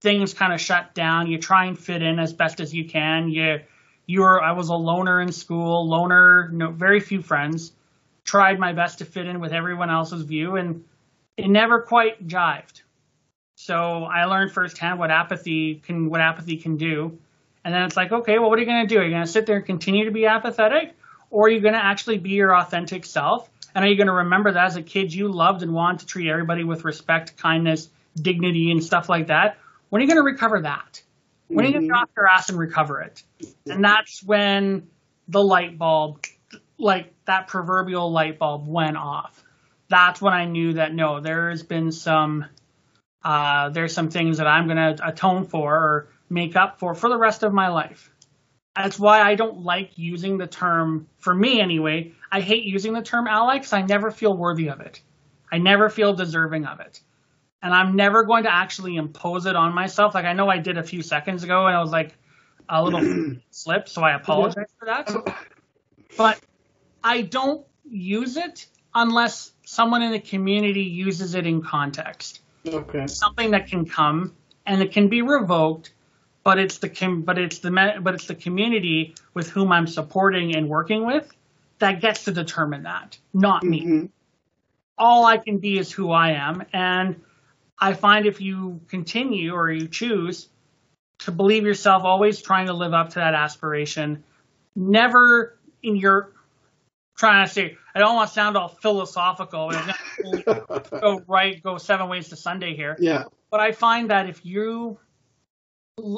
things 0.00 0.32
kind 0.32 0.52
of 0.52 0.60
shut 0.60 0.94
down. 0.94 1.26
You 1.26 1.38
try 1.38 1.66
and 1.66 1.78
fit 1.78 2.02
in 2.02 2.18
as 2.18 2.32
best 2.32 2.60
as 2.60 2.72
you 2.72 2.88
can. 2.88 3.28
You, 3.28 3.60
you 4.06 4.20
were, 4.20 4.42
I 4.42 4.52
was 4.52 4.68
a 4.68 4.74
loner 4.74 5.20
in 5.20 5.32
school, 5.32 5.86
loner, 5.88 6.48
no, 6.52 6.70
very 6.70 7.00
few 7.00 7.20
friends. 7.20 7.72
Tried 8.24 8.58
my 8.58 8.72
best 8.72 8.98
to 8.98 9.04
fit 9.04 9.26
in 9.26 9.40
with 9.40 9.52
everyone 9.52 9.90
else's 9.90 10.22
view, 10.22 10.56
and 10.56 10.84
it 11.36 11.48
never 11.48 11.82
quite 11.82 12.26
jived. 12.26 12.82
So 13.56 14.04
I 14.04 14.24
learned 14.26 14.52
firsthand 14.52 14.98
what 14.98 15.10
apathy 15.10 15.76
can, 15.76 16.08
what 16.10 16.20
apathy 16.20 16.56
can 16.58 16.76
do. 16.76 17.18
And 17.64 17.74
then 17.74 17.82
it's 17.82 17.96
like, 17.96 18.12
okay, 18.12 18.38
well, 18.38 18.48
what 18.50 18.58
are 18.58 18.62
you 18.62 18.68
going 18.68 18.86
to 18.86 18.94
do? 18.94 19.00
Are 19.00 19.04
you 19.04 19.10
going 19.10 19.24
to 19.24 19.30
sit 19.30 19.46
there 19.46 19.56
and 19.56 19.66
continue 19.66 20.04
to 20.04 20.10
be 20.10 20.26
apathetic, 20.26 20.94
or 21.30 21.46
are 21.46 21.50
you 21.50 21.60
going 21.60 21.74
to 21.74 21.84
actually 21.84 22.18
be 22.18 22.30
your 22.30 22.56
authentic 22.56 23.04
self? 23.04 23.48
And 23.74 23.84
are 23.84 23.88
you 23.88 23.96
going 23.96 24.08
to 24.08 24.12
remember 24.12 24.52
that 24.52 24.66
as 24.66 24.76
a 24.76 24.82
kid 24.82 25.12
you 25.12 25.28
loved 25.28 25.62
and 25.62 25.72
wanted 25.72 26.00
to 26.00 26.06
treat 26.06 26.28
everybody 26.28 26.64
with 26.64 26.84
respect, 26.84 27.36
kindness, 27.36 27.88
dignity, 28.20 28.70
and 28.70 28.82
stuff 28.82 29.08
like 29.08 29.28
that? 29.28 29.58
When 29.88 30.00
are 30.00 30.04
you 30.04 30.08
going 30.08 30.20
to 30.20 30.24
recover 30.24 30.62
that? 30.62 31.02
When 31.48 31.64
are 31.64 31.68
you 31.68 31.74
going 31.74 31.88
to 31.88 31.88
get 31.88 31.96
off 31.96 32.10
your 32.16 32.26
ass 32.26 32.48
and 32.50 32.58
recover 32.58 33.00
it? 33.00 33.22
And 33.66 33.82
that's 33.82 34.22
when 34.22 34.88
the 35.28 35.42
light 35.42 35.78
bulb, 35.78 36.24
like 36.78 37.14
that 37.24 37.48
proverbial 37.48 38.10
light 38.10 38.38
bulb, 38.38 38.66
went 38.66 38.96
off. 38.96 39.42
That's 39.88 40.20
when 40.20 40.34
I 40.34 40.44
knew 40.44 40.74
that 40.74 40.92
no, 40.92 41.20
there 41.20 41.48
has 41.48 41.62
been 41.62 41.90
some, 41.92 42.44
uh, 43.22 43.70
there's 43.70 43.94
some 43.94 44.10
things 44.10 44.38
that 44.38 44.46
I'm 44.46 44.66
going 44.66 44.96
to 44.96 45.08
atone 45.08 45.44
for 45.44 45.74
or 45.74 46.08
make 46.28 46.56
up 46.56 46.78
for 46.78 46.94
for 46.94 47.08
the 47.08 47.16
rest 47.16 47.42
of 47.42 47.54
my 47.54 47.68
life. 47.68 48.10
That's 48.78 48.98
why 48.98 49.20
I 49.20 49.34
don't 49.34 49.64
like 49.64 49.98
using 49.98 50.38
the 50.38 50.46
term, 50.46 51.08
for 51.18 51.34
me 51.34 51.60
anyway, 51.60 52.12
I 52.30 52.40
hate 52.40 52.64
using 52.64 52.92
the 52.92 53.02
term 53.02 53.26
ally 53.26 53.58
because 53.58 53.72
I 53.72 53.82
never 53.82 54.10
feel 54.10 54.36
worthy 54.36 54.68
of 54.68 54.80
it. 54.80 55.02
I 55.50 55.58
never 55.58 55.90
feel 55.90 56.14
deserving 56.14 56.64
of 56.64 56.80
it. 56.80 57.00
And 57.60 57.74
I'm 57.74 57.96
never 57.96 58.22
going 58.22 58.44
to 58.44 58.54
actually 58.54 58.96
impose 58.96 59.46
it 59.46 59.56
on 59.56 59.74
myself. 59.74 60.14
Like 60.14 60.26
I 60.26 60.32
know 60.32 60.48
I 60.48 60.58
did 60.58 60.78
a 60.78 60.82
few 60.82 61.02
seconds 61.02 61.42
ago 61.42 61.66
and 61.66 61.76
I 61.76 61.80
was 61.80 61.90
like 61.90 62.14
a 62.68 62.82
little 62.82 63.36
slip, 63.50 63.88
so 63.88 64.02
I 64.02 64.14
apologize 64.14 64.68
for 64.78 64.86
that. 64.86 65.10
But 66.16 66.40
I 67.02 67.22
don't 67.22 67.66
use 67.84 68.36
it 68.36 68.66
unless 68.94 69.52
someone 69.64 70.02
in 70.02 70.12
the 70.12 70.20
community 70.20 70.82
uses 70.82 71.34
it 71.34 71.46
in 71.46 71.62
context 71.62 72.42
Okay. 72.66 73.06
something 73.06 73.50
that 73.52 73.68
can 73.68 73.84
come 73.84 74.34
and 74.66 74.82
it 74.82 74.92
can 74.92 75.08
be 75.08 75.22
revoked, 75.22 75.92
but 76.48 76.58
it's 76.58 76.78
the 76.78 76.88
com- 76.88 77.20
but 77.20 77.36
it's 77.36 77.58
the 77.58 77.70
me- 77.70 77.98
but 78.00 78.14
it's 78.14 78.26
the 78.26 78.34
community 78.34 79.14
with 79.34 79.50
whom 79.50 79.70
I'm 79.70 79.86
supporting 79.86 80.56
and 80.56 80.66
working 80.66 81.04
with 81.04 81.30
that 81.78 82.00
gets 82.00 82.24
to 82.24 82.32
determine 82.32 82.84
that, 82.84 83.18
not 83.34 83.62
me. 83.62 83.84
Mhm. 83.84 84.08
All 84.96 85.26
I 85.26 85.36
can 85.36 85.58
be 85.58 85.76
is 85.78 85.92
who 85.92 86.10
I 86.10 86.30
am, 86.30 86.64
and 86.72 87.20
I 87.78 87.92
find 87.92 88.24
if 88.24 88.40
you 88.40 88.80
continue 88.88 89.52
or 89.52 89.70
you 89.70 89.88
choose 89.88 90.48
to 91.18 91.32
believe 91.32 91.66
yourself, 91.66 92.04
always 92.04 92.40
trying 92.40 92.68
to 92.68 92.72
live 92.72 92.94
up 92.94 93.10
to 93.10 93.16
that 93.16 93.34
aspiration, 93.34 94.24
never 94.74 95.58
in 95.82 95.96
your 95.96 96.32
trying 97.18 97.46
to 97.46 97.52
say 97.52 97.76
I 97.94 97.98
don't 97.98 98.14
want 98.16 98.28
to 98.28 98.34
sound 98.34 98.56
all 98.56 98.68
philosophical. 98.68 99.70
and 99.70 99.94
go 100.46 101.22
right, 101.26 101.62
go 101.62 101.76
seven 101.76 102.08
ways 102.08 102.30
to 102.30 102.36
Sunday 102.36 102.74
here. 102.74 102.96
Yeah. 102.98 103.24
But 103.50 103.60
I 103.60 103.72
find 103.72 104.08
that 104.10 104.30
if 104.30 104.46
you 104.46 104.98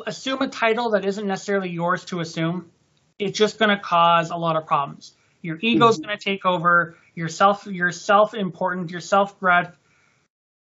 assume 0.07 0.43
a 0.43 0.49
title 0.49 0.91
that 0.91 1.05
isn't 1.05 1.27
necessarily 1.27 1.71
yours 1.71 2.05
to 2.07 2.21
assume, 2.21 2.71
it's 3.19 3.39
just 3.39 3.59
going 3.59 3.71
to 3.71 3.79
cause 3.79 4.31
a 4.31 4.37
lot 4.37 4.57
of 4.57 4.67
problems. 4.67 5.13
Your 5.43 5.59
ego's 5.61 5.97
mm-hmm. 5.97 6.07
going 6.07 6.19
to 6.19 6.25
take 6.25 6.45
over. 6.45 6.97
Your 7.15 7.29
self, 7.29 7.67
your 7.67 7.91
self 7.91 8.35
important, 8.35 8.91
your 8.91 9.01
self 9.01 9.39
grat, 9.41 9.75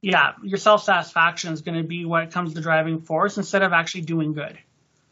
yeah, 0.02 0.34
your 0.44 0.58
self 0.58 0.84
satisfaction 0.84 1.54
is 1.54 1.62
going 1.62 1.78
to 1.78 1.88
be 1.88 2.06
what 2.06 2.32
comes 2.32 2.54
the 2.54 2.62
driving 2.62 3.02
force 3.02 3.38
instead 3.38 3.64
of 3.64 3.74
actually 3.74 4.02
doing 4.02 4.34
good. 4.34 4.58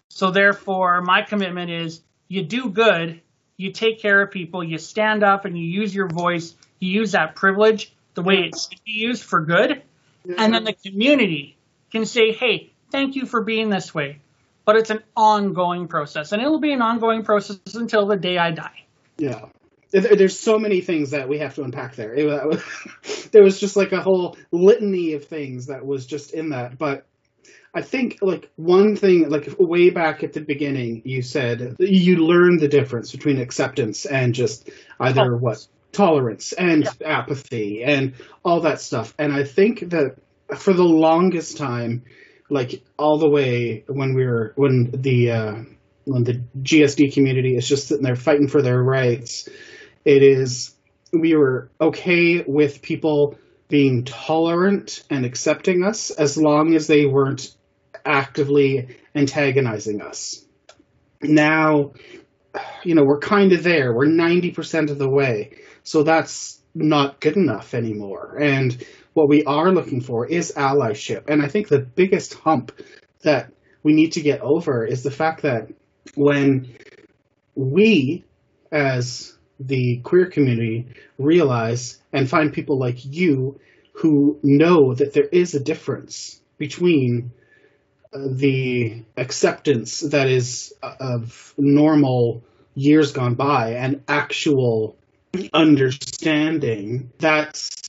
So 0.09 0.31
therefore, 0.31 1.01
my 1.01 1.23
commitment 1.23 1.71
is 1.71 2.01
you 2.27 2.43
do 2.43 2.69
good, 2.69 3.21
you 3.57 3.71
take 3.71 4.01
care 4.01 4.21
of 4.21 4.31
people, 4.31 4.63
you 4.63 4.77
stand 4.77 5.23
up 5.23 5.45
and 5.45 5.57
you 5.57 5.65
use 5.65 5.93
your 5.93 6.07
voice, 6.07 6.55
you 6.79 6.91
use 6.91 7.11
that 7.11 7.35
privilege 7.35 7.93
the 8.13 8.21
way 8.21 8.35
it 8.35 8.57
should 8.57 8.83
be 8.85 8.93
used 8.93 9.23
for 9.23 9.41
good, 9.41 9.83
and 10.37 10.53
then 10.53 10.63
the 10.63 10.73
community 10.73 11.57
can 11.91 12.05
say, 12.05 12.31
hey, 12.31 12.71
thank 12.95 13.15
you 13.15 13.25
for 13.25 13.43
being 13.43 13.69
this 13.69 13.93
way. 13.93 14.19
But 14.65 14.77
it's 14.77 14.89
an 14.89 15.03
ongoing 15.15 15.88
process, 15.88 16.31
and 16.31 16.41
it'll 16.41 16.60
be 16.60 16.73
an 16.73 16.81
ongoing 16.81 17.23
process 17.23 17.75
until 17.75 18.08
the 18.08 18.15
day 18.15 18.38
I 18.38 18.51
die. 18.51 18.86
Yeah. 19.17 19.45
There's 19.91 20.38
so 20.38 20.58
many 20.58 20.81
things 20.81 21.12
that 21.12 21.29
we 21.29 21.38
have 21.38 21.55
to 21.55 21.63
unpack 21.63 21.95
there. 21.95 22.13
It 22.13 22.25
was, 22.25 22.58
uh, 22.58 23.27
there 23.31 23.43
was 23.43 23.60
just 23.60 23.75
like 23.75 23.91
a 23.91 24.01
whole 24.01 24.38
litany 24.51 25.13
of 25.13 25.25
things 25.25 25.67
that 25.67 25.86
was 25.86 26.05
just 26.05 26.34
in 26.34 26.49
that. 26.49 26.77
But 26.77 27.05
I 27.73 27.81
think 27.81 28.17
like 28.21 28.49
one 28.55 28.95
thing, 28.95 29.29
like 29.29 29.47
way 29.60 29.91
back 29.91 30.23
at 30.23 30.34
the 30.34 30.41
beginning, 30.41 31.03
you 31.05 31.21
said 31.21 31.75
you 31.79 32.17
learned 32.17 32.60
the 32.60 32.67
difference 32.67 33.12
between 33.12 33.39
acceptance 33.39 34.05
and 34.05 34.34
just 34.34 34.69
either 34.99 35.36
Oh. 35.36 35.38
what 35.38 35.65
tolerance 35.91 36.51
and 36.53 36.84
yeah. 36.84 37.19
apathy 37.19 37.84
and 37.84 38.13
all 38.43 38.62
that 38.62 38.81
stuff. 38.81 39.13
And 39.19 39.31
I 39.31 39.43
think 39.43 39.91
that 39.91 40.15
for 40.58 40.73
the 40.73 40.84
longest 40.84 41.58
time, 41.58 42.03
like 42.49 42.84
all 42.97 43.17
the 43.17 43.29
way 43.29 43.84
when 43.88 44.13
we 44.13 44.25
were 44.25 44.53
when 44.55 44.91
the 44.91 45.31
uh, 45.31 45.55
when 46.05 46.23
the 46.23 46.41
GSD 46.62 47.13
community 47.13 47.55
is 47.55 47.67
just 47.67 47.88
sitting 47.88 48.03
there 48.03 48.15
fighting 48.15 48.47
for 48.47 48.62
their 48.62 48.81
rights, 48.81 49.49
it 50.03 50.23
is 50.23 50.75
we 51.12 51.36
were 51.36 51.69
okay 51.79 52.43
with 52.45 52.81
people 52.81 53.38
being 53.67 54.03
tolerant 54.03 55.03
and 55.10 55.25
accepting 55.25 55.84
us 55.84 56.12
as 56.12 56.38
long 56.38 56.75
as 56.75 56.88
they 56.88 57.05
weren't 57.05 57.55
actively 58.05 58.97
antagonizing 59.15 60.01
us. 60.01 60.45
Now, 61.21 61.93
you 62.84 62.95
know, 62.95 63.03
we're 63.03 63.19
kind 63.19 63.53
of 63.53 63.63
there. 63.63 63.93
We're 63.93 64.05
90% 64.05 64.91
of 64.91 64.99
the 64.99 65.10
way. 65.10 65.58
So 65.84 66.03
that's 66.03 66.62
not 66.75 67.19
good 67.19 67.38
enough 67.38 67.73
anymore. 67.73 68.38
And 68.39 68.86
what 69.15 69.30
we 69.30 69.45
are 69.45 69.71
looking 69.71 70.01
for 70.01 70.28
is 70.28 70.54
allyship. 70.58 71.30
And 71.30 71.41
I 71.41 71.47
think 71.47 71.69
the 71.69 71.80
biggest 71.80 72.34
hump 72.34 72.73
that 73.21 73.51
we 73.82 73.93
need 73.93 74.12
to 74.13 74.21
get 74.21 74.41
over 74.41 74.86
is 74.86 75.04
the 75.04 75.10
fact 75.10 75.43
that 75.43 75.69
when 76.15 76.75
we, 77.56 78.25
as 78.71 79.38
the 79.58 80.01
queer 80.04 80.25
community, 80.25 80.88
realize 81.17 81.97
and 82.12 82.30
find 82.30 82.51
people 82.51 82.78
like 82.78 83.06
you 83.06 83.58
who 83.93 84.38
know 84.43 84.93
that 84.93 85.13
there 85.13 85.30
is 85.32 85.56
a 85.56 85.63
difference 85.63 86.41
between 86.58 87.32
uh, 88.13 88.19
the 88.32 89.01
acceptance 89.15 90.01
that 90.01 90.28
is 90.28 90.73
uh, 90.84 90.95
of 90.99 91.54
normal 91.58 92.43
years 92.73 93.13
gone 93.13 93.36
by 93.36 93.75
and 93.75 94.04
actual 94.10 94.97
understanding 95.54 97.12
that's 97.17 97.84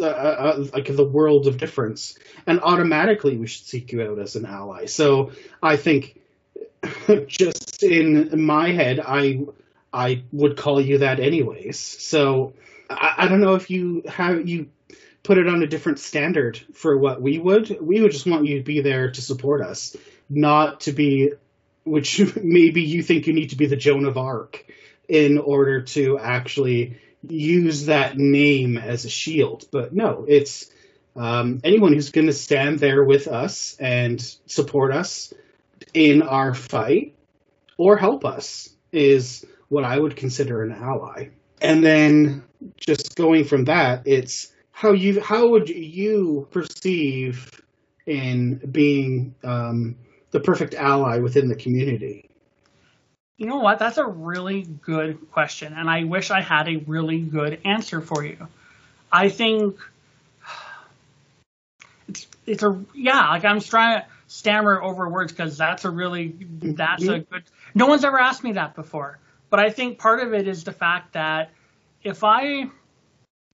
uh, 0.00 0.04
uh, 0.04 0.64
like 0.72 0.94
the 0.94 1.04
world 1.04 1.46
of 1.46 1.58
difference, 1.58 2.18
and 2.46 2.60
automatically 2.60 3.36
we 3.36 3.46
should 3.46 3.66
seek 3.66 3.92
you 3.92 4.02
out 4.02 4.18
as 4.18 4.36
an 4.36 4.46
ally. 4.46 4.86
So 4.86 5.32
I 5.62 5.76
think, 5.76 6.20
just 7.26 7.82
in 7.82 8.42
my 8.42 8.70
head, 8.72 9.00
I 9.00 9.40
I 9.92 10.24
would 10.32 10.56
call 10.56 10.80
you 10.80 10.98
that 10.98 11.20
anyways. 11.20 11.78
So 11.78 12.54
I, 12.88 13.14
I 13.18 13.28
don't 13.28 13.40
know 13.40 13.54
if 13.54 13.70
you 13.70 14.02
have 14.06 14.48
you 14.48 14.68
put 15.22 15.38
it 15.38 15.48
on 15.48 15.62
a 15.62 15.66
different 15.66 15.98
standard 15.98 16.58
for 16.74 16.96
what 16.96 17.20
we 17.20 17.38
would. 17.38 17.78
We 17.80 18.00
would 18.00 18.12
just 18.12 18.26
want 18.26 18.46
you 18.46 18.58
to 18.58 18.64
be 18.64 18.80
there 18.80 19.10
to 19.10 19.22
support 19.22 19.60
us, 19.62 19.96
not 20.28 20.80
to 20.82 20.92
be, 20.92 21.32
which 21.84 22.36
maybe 22.42 22.82
you 22.82 23.02
think 23.02 23.26
you 23.26 23.32
need 23.32 23.50
to 23.50 23.56
be 23.56 23.66
the 23.66 23.76
Joan 23.76 24.06
of 24.06 24.16
Arc 24.16 24.64
in 25.08 25.38
order 25.38 25.82
to 25.82 26.18
actually 26.18 26.98
use 27.28 27.86
that 27.86 28.16
name 28.16 28.78
as 28.78 29.04
a 29.04 29.10
shield. 29.10 29.64
But 29.70 29.92
no, 29.92 30.24
it's 30.28 30.70
um, 31.16 31.60
anyone 31.64 31.92
who's 31.92 32.10
going 32.10 32.28
to 32.28 32.32
stand 32.32 32.78
there 32.78 33.04
with 33.04 33.28
us 33.28 33.76
and 33.78 34.20
support 34.46 34.92
us 34.92 35.32
in 35.92 36.22
our 36.22 36.54
fight 36.54 37.14
or 37.76 37.96
help 37.96 38.24
us 38.24 38.68
is 38.92 39.44
what 39.68 39.84
I 39.84 39.98
would 39.98 40.16
consider 40.16 40.62
an 40.62 40.72
ally. 40.72 41.30
And 41.60 41.84
then 41.84 42.44
just 42.78 43.16
going 43.16 43.44
from 43.44 43.64
that, 43.64 44.06
it's 44.06 44.52
how 44.70 44.92
you 44.92 45.20
how 45.20 45.48
would 45.48 45.68
you 45.68 46.48
perceive 46.50 47.60
in 48.06 48.56
being 48.70 49.34
um, 49.44 49.96
the 50.30 50.40
perfect 50.40 50.74
ally 50.74 51.18
within 51.18 51.48
the 51.48 51.54
community? 51.54 52.29
You 53.40 53.46
know 53.46 53.56
what? 53.56 53.78
That's 53.78 53.96
a 53.96 54.04
really 54.04 54.64
good 54.82 55.32
question, 55.32 55.72
and 55.72 55.88
I 55.88 56.04
wish 56.04 56.30
I 56.30 56.42
had 56.42 56.68
a 56.68 56.76
really 56.76 57.22
good 57.22 57.62
answer 57.64 58.02
for 58.02 58.22
you. 58.22 58.36
I 59.10 59.30
think 59.30 59.78
it's 62.06 62.26
it's 62.44 62.62
a 62.62 62.84
yeah. 62.92 63.30
Like 63.30 63.46
I'm 63.46 63.60
trying 63.60 64.02
to 64.02 64.06
stammer 64.26 64.82
over 64.82 65.08
words 65.08 65.32
because 65.32 65.56
that's 65.56 65.86
a 65.86 65.90
really 65.90 66.28
mm-hmm. 66.28 66.74
that's 66.74 67.02
a 67.04 67.20
good. 67.20 67.44
No 67.74 67.86
one's 67.86 68.04
ever 68.04 68.20
asked 68.20 68.44
me 68.44 68.52
that 68.52 68.74
before, 68.74 69.18
but 69.48 69.58
I 69.58 69.70
think 69.70 69.98
part 69.98 70.20
of 70.20 70.34
it 70.34 70.46
is 70.46 70.64
the 70.64 70.72
fact 70.72 71.14
that 71.14 71.50
if 72.02 72.22
I, 72.22 72.68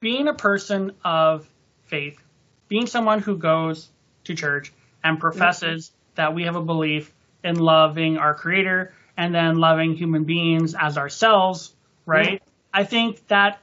being 0.01 0.27
a 0.27 0.35
person 0.35 0.95
of 1.05 1.49
faith, 1.85 2.19
being 2.67 2.89
someone 2.89 3.21
who 3.21 3.39
goes 3.39 3.89
to 4.25 4.35
church 4.35 4.73
and 5.05 5.21
professes 5.21 5.91
mm-hmm. 5.91 6.15
that 6.17 6.35
we 6.35 6.43
have 6.43 6.57
a 6.57 6.63
belief 6.63 7.15
in 7.45 7.55
loving 7.55 8.19
our 8.19 8.35
Creator 8.35 8.93
and 9.17 9.35
then 9.35 9.57
loving 9.57 9.95
human 9.95 10.25
beings 10.25 10.75
as 10.75 10.99
ourselves, 10.99 11.75
right? 12.05 12.35
Yeah. 12.35 12.39
I 12.73 12.85
think 12.85 13.27
that 13.29 13.61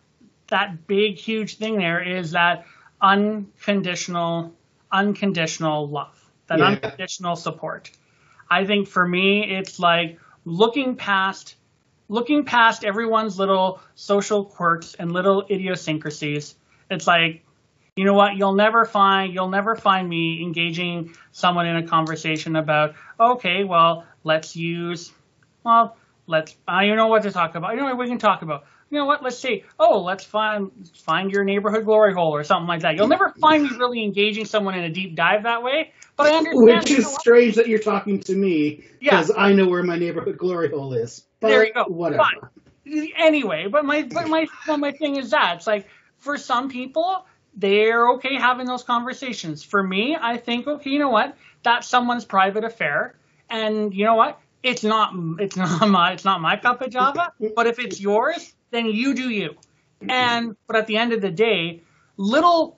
that 0.47 0.87
big 0.87 1.17
huge 1.17 1.57
thing 1.57 1.77
there 1.77 2.01
is 2.01 2.31
that 2.31 2.65
unconditional 3.01 4.53
unconditional 4.91 5.87
love, 5.87 6.19
that 6.47 6.59
yeah. 6.59 6.65
unconditional 6.65 7.35
support. 7.35 7.91
I 8.49 8.65
think 8.65 8.87
for 8.87 9.07
me 9.07 9.43
it's 9.43 9.79
like 9.79 10.19
looking 10.45 10.95
past 10.95 11.55
looking 12.09 12.45
past 12.45 12.83
everyone's 12.83 13.39
little 13.39 13.79
social 13.95 14.45
quirks 14.45 14.93
and 14.95 15.11
little 15.11 15.45
idiosyncrasies. 15.49 16.55
It's 16.89 17.07
like 17.07 17.43
you 17.95 18.05
know 18.05 18.13
what 18.13 18.35
you'll 18.35 18.55
never 18.55 18.85
find 18.85 19.33
you'll 19.33 19.49
never 19.49 19.75
find 19.75 20.07
me 20.07 20.41
engaging 20.41 21.15
someone 21.31 21.67
in 21.67 21.75
a 21.77 21.87
conversation 21.87 22.55
about 22.55 22.95
okay 23.19 23.63
well 23.63 24.05
let's 24.23 24.55
use 24.55 25.11
well, 25.63 25.97
let's. 26.27 26.53
Uh, 26.67 26.71
I 26.71 26.87
don't 26.87 26.97
know 26.97 27.07
what 27.07 27.23
to 27.23 27.31
talk 27.31 27.55
about. 27.55 27.71
You 27.71 27.77
know 27.77 27.85
what 27.85 27.97
we 27.97 28.07
can 28.07 28.17
talk 28.17 28.41
about. 28.41 28.65
You 28.89 28.99
know 28.99 29.05
what? 29.05 29.23
Let's 29.23 29.39
see. 29.39 29.63
Oh, 29.79 30.01
let's 30.01 30.23
find 30.23 30.71
find 31.03 31.31
your 31.31 31.43
neighborhood 31.43 31.85
glory 31.85 32.13
hole 32.13 32.35
or 32.35 32.43
something 32.43 32.67
like 32.67 32.81
that. 32.81 32.95
You'll 32.95 33.07
never 33.07 33.33
find 33.41 33.63
me 33.63 33.69
really 33.77 34.03
engaging 34.03 34.45
someone 34.45 34.75
in 34.75 34.83
a 34.83 34.89
deep 34.89 35.15
dive 35.15 35.43
that 35.43 35.63
way. 35.63 35.93
But 36.15 36.27
I 36.27 36.37
understand. 36.37 36.83
Which 36.83 36.91
is 36.91 37.07
strange 37.15 37.55
that 37.55 37.67
you're 37.67 37.79
talking 37.79 38.19
to 38.21 38.35
me 38.35 38.83
because 38.99 39.29
yeah. 39.29 39.41
I 39.41 39.53
know 39.53 39.67
where 39.67 39.83
my 39.83 39.97
neighborhood 39.97 40.37
glory 40.37 40.69
hole 40.69 40.93
is. 40.93 41.25
But 41.39 41.47
there 41.47 41.65
you 41.65 41.73
go. 41.73 41.85
Whatever. 41.85 42.23
Fine. 42.23 43.09
Anyway, 43.17 43.67
but 43.71 43.83
my 43.83 44.03
but 44.03 44.27
my 44.27 44.45
but 44.67 44.77
my 44.77 44.91
thing 44.91 45.15
is 45.15 45.31
that 45.31 45.57
it's 45.57 45.67
like 45.67 45.87
for 46.19 46.37
some 46.37 46.69
people 46.69 47.25
they're 47.55 48.13
okay 48.13 48.35
having 48.35 48.65
those 48.65 48.83
conversations. 48.83 49.63
For 49.63 49.81
me, 49.81 50.17
I 50.19 50.37
think 50.37 50.67
okay, 50.67 50.89
you 50.89 50.99
know 50.99 51.09
what? 51.09 51.35
That's 51.63 51.87
someone's 51.87 52.25
private 52.25 52.63
affair, 52.63 53.15
and 53.49 53.93
you 53.93 54.05
know 54.05 54.15
what? 54.15 54.39
It's 54.63 54.83
not 54.83 55.13
it's 55.39 55.55
not 55.55 55.87
my 55.89 56.13
it's 56.13 56.25
not 56.25 56.41
my 56.41 56.55
cup 56.55 56.81
of 56.81 56.89
java 56.89 57.31
but 57.55 57.67
if 57.67 57.79
it's 57.79 57.99
yours 57.99 58.53
then 58.73 58.87
you 58.87 59.13
do 59.13 59.29
you. 59.29 59.55
And 60.01 60.57
but 60.67 60.75
at 60.75 60.87
the 60.87 60.97
end 60.97 61.13
of 61.13 61.21
the 61.21 61.31
day 61.31 61.83
little 62.17 62.77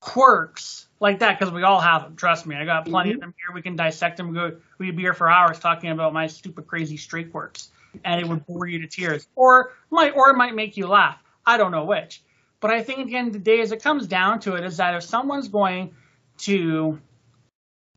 quirks 0.00 0.86
like 1.00 1.18
that 1.18 1.38
because 1.38 1.52
we 1.52 1.62
all 1.62 1.80
have 1.80 2.02
them 2.02 2.16
trust 2.16 2.46
me. 2.46 2.56
I 2.56 2.64
got 2.64 2.86
plenty 2.86 3.10
mm-hmm. 3.10 3.16
of 3.16 3.20
them 3.20 3.34
here. 3.36 3.54
We 3.54 3.60
can 3.60 3.76
dissect 3.76 4.16
them 4.16 4.32
go 4.32 4.56
we'd 4.78 4.96
be 4.96 5.02
here 5.02 5.12
for 5.12 5.28
hours 5.28 5.58
talking 5.58 5.90
about 5.90 6.14
my 6.14 6.28
stupid 6.28 6.66
crazy 6.66 6.96
straight 6.96 7.32
quirks 7.32 7.70
and 8.04 8.20
it 8.20 8.26
would 8.26 8.46
bore 8.46 8.66
you 8.66 8.80
to 8.80 8.86
tears. 8.86 9.26
Or 9.34 9.72
might 9.90 10.16
or 10.16 10.30
it 10.30 10.36
might 10.36 10.54
make 10.54 10.76
you 10.76 10.86
laugh. 10.86 11.18
I 11.44 11.58
don't 11.58 11.72
know 11.72 11.84
which. 11.84 12.22
But 12.60 12.70
i 12.70 12.82
think 12.82 13.00
at 13.00 13.06
the 13.08 13.16
end 13.16 13.26
of 13.28 13.32
the 13.34 13.38
day 13.40 13.60
as 13.60 13.72
it 13.72 13.82
comes 13.82 14.06
down 14.06 14.40
to 14.40 14.54
it 14.54 14.64
is 14.64 14.78
that 14.78 14.94
if 14.94 15.02
someone's 15.02 15.48
going 15.48 15.94
to 16.38 16.98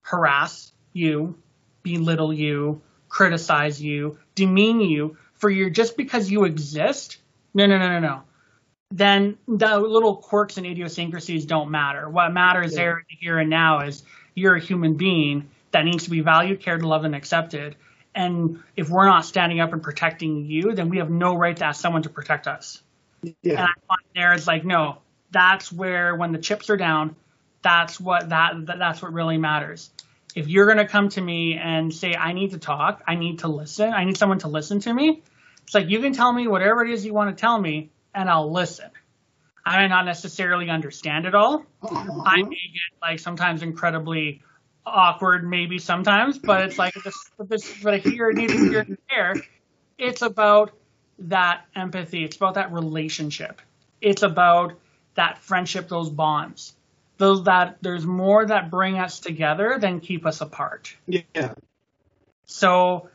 harass 0.02 0.72
you 0.92 1.38
belittle 1.84 2.34
you 2.34 2.82
criticize 3.10 3.82
you, 3.82 4.18
demean 4.36 4.80
you 4.80 5.18
for 5.34 5.50
your 5.50 5.70
just 5.70 5.98
because 5.98 6.32
you 6.32 6.46
exist. 6.46 7.18
No, 7.54 7.66
no, 7.66 7.78
no, 7.78 7.90
no, 7.90 8.00
no. 8.00 8.22
Then 8.92 9.38
the 9.48 9.80
little 9.80 10.16
quirks 10.16 10.58
and 10.58 10.66
idiosyncrasies 10.66 11.46
don't 11.46 11.70
matter. 11.70 12.10
What 12.10 12.32
matters 12.32 12.72
yeah. 12.72 12.78
there 12.78 13.06
here 13.08 13.38
and 13.38 13.50
now 13.50 13.82
is 13.82 14.04
you're 14.34 14.56
a 14.56 14.60
human 14.60 14.96
being 14.96 15.50
that 15.72 15.86
needs 15.86 16.06
to 16.06 16.10
be 16.10 16.22
valued, 16.22 16.62
cared, 16.62 16.84
loved, 16.84 17.06
and 17.06 17.16
accepted. 17.16 17.76
And 18.16 18.64
if 18.76 18.90
we're 18.90 19.06
not 19.06 19.26
standing 19.26 19.60
up 19.60 19.74
and 19.74 19.84
protecting 19.84 20.46
you, 20.46 20.74
then 20.74 20.90
we 20.90 20.98
have 20.98 21.10
no 21.10 21.36
right 21.36 21.56
to 21.58 21.66
ask 21.66 21.80
someone 21.80 22.04
to 22.04 22.10
protect 22.10 22.48
us. 22.48 22.82
Yeah. 23.44 23.60
And 23.60 23.62
I 23.62 23.74
find 23.88 24.02
there 24.16 24.34
it's 24.34 24.48
like, 24.48 24.66
no, 24.66 25.00
that's 25.30 25.72
where 25.72 26.16
when 26.16 26.32
the 26.32 26.40
chips 26.40 26.70
are 26.72 26.78
down, 26.78 27.16
that's 27.62 28.00
what 28.00 28.30
that 28.30 28.66
that 28.66 28.80
that's 28.80 29.02
what 29.02 29.14
really 29.14 29.38
matters 29.38 29.92
if 30.36 30.48
you're 30.48 30.66
going 30.66 30.78
to 30.78 30.88
come 30.88 31.10
to 31.10 31.22
me 31.22 31.58
and 31.62 31.94
say, 31.94 32.14
I 32.14 32.34
need 32.34 32.52
to 32.52 32.60
talk, 32.60 33.04
I 33.08 33.16
need 33.16 33.40
to 33.40 33.48
listen, 33.48 33.92
I 33.92 34.04
need 34.04 34.18
someone 34.18 34.40
to 34.40 34.48
listen 34.48 34.80
to 34.82 34.94
me, 34.94 35.24
it's 35.64 35.74
like 35.74 35.90
you 35.90 36.00
can 36.00 36.14
tell 36.14 36.32
me 36.32 36.48
whatever 36.48 36.84
it 36.84 36.92
is 36.92 37.06
you 37.06 37.14
want 37.14 37.36
to 37.36 37.40
tell 37.40 37.60
me 37.60 37.92
and 38.14 38.30
I'll 38.30 38.52
listen. 38.52 38.90
I 39.66 39.82
may 39.82 39.88
not 39.88 40.06
necessarily 40.06 40.70
understand 40.70 41.26
it 41.26 41.36
all. 41.36 41.66
I 41.84 41.88
mm-hmm. 41.88 42.50
may 42.50 42.56
get 42.56 43.02
like 43.02 43.20
sometimes 43.20 43.62
incredibly 43.62 44.42
awkward, 44.86 45.48
maybe 45.48 45.78
sometimes, 45.78 46.40
but 46.40 46.64
it's 46.64 46.80
like 46.80 46.96
this, 47.04 47.30
this, 47.40 47.84
but 47.84 48.00
here, 48.00 48.32
neither 48.32 48.54
here 48.54 48.86
nor 48.88 48.98
there. 49.10 49.36
It's 49.98 50.22
about 50.22 50.72
that 51.20 51.66
empathy. 51.76 52.24
It's 52.24 52.38
about 52.38 52.56
that 52.56 52.72
relationship. 52.72 53.62
It's 54.02 54.24
about 54.24 54.74
that 55.16 55.40
friendship, 55.40 55.90
those 55.90 56.10
bonds 56.10 56.74
those 57.20 57.44
that 57.44 57.78
there's 57.82 58.06
more 58.06 58.46
that 58.46 58.72
bring 58.72 58.98
us 58.98 59.20
together 59.20 59.78
than 59.80 60.00
keep 60.00 60.26
us 60.26 60.42
apart. 60.42 60.96
Yeah. 61.06 61.54
So 62.46 63.10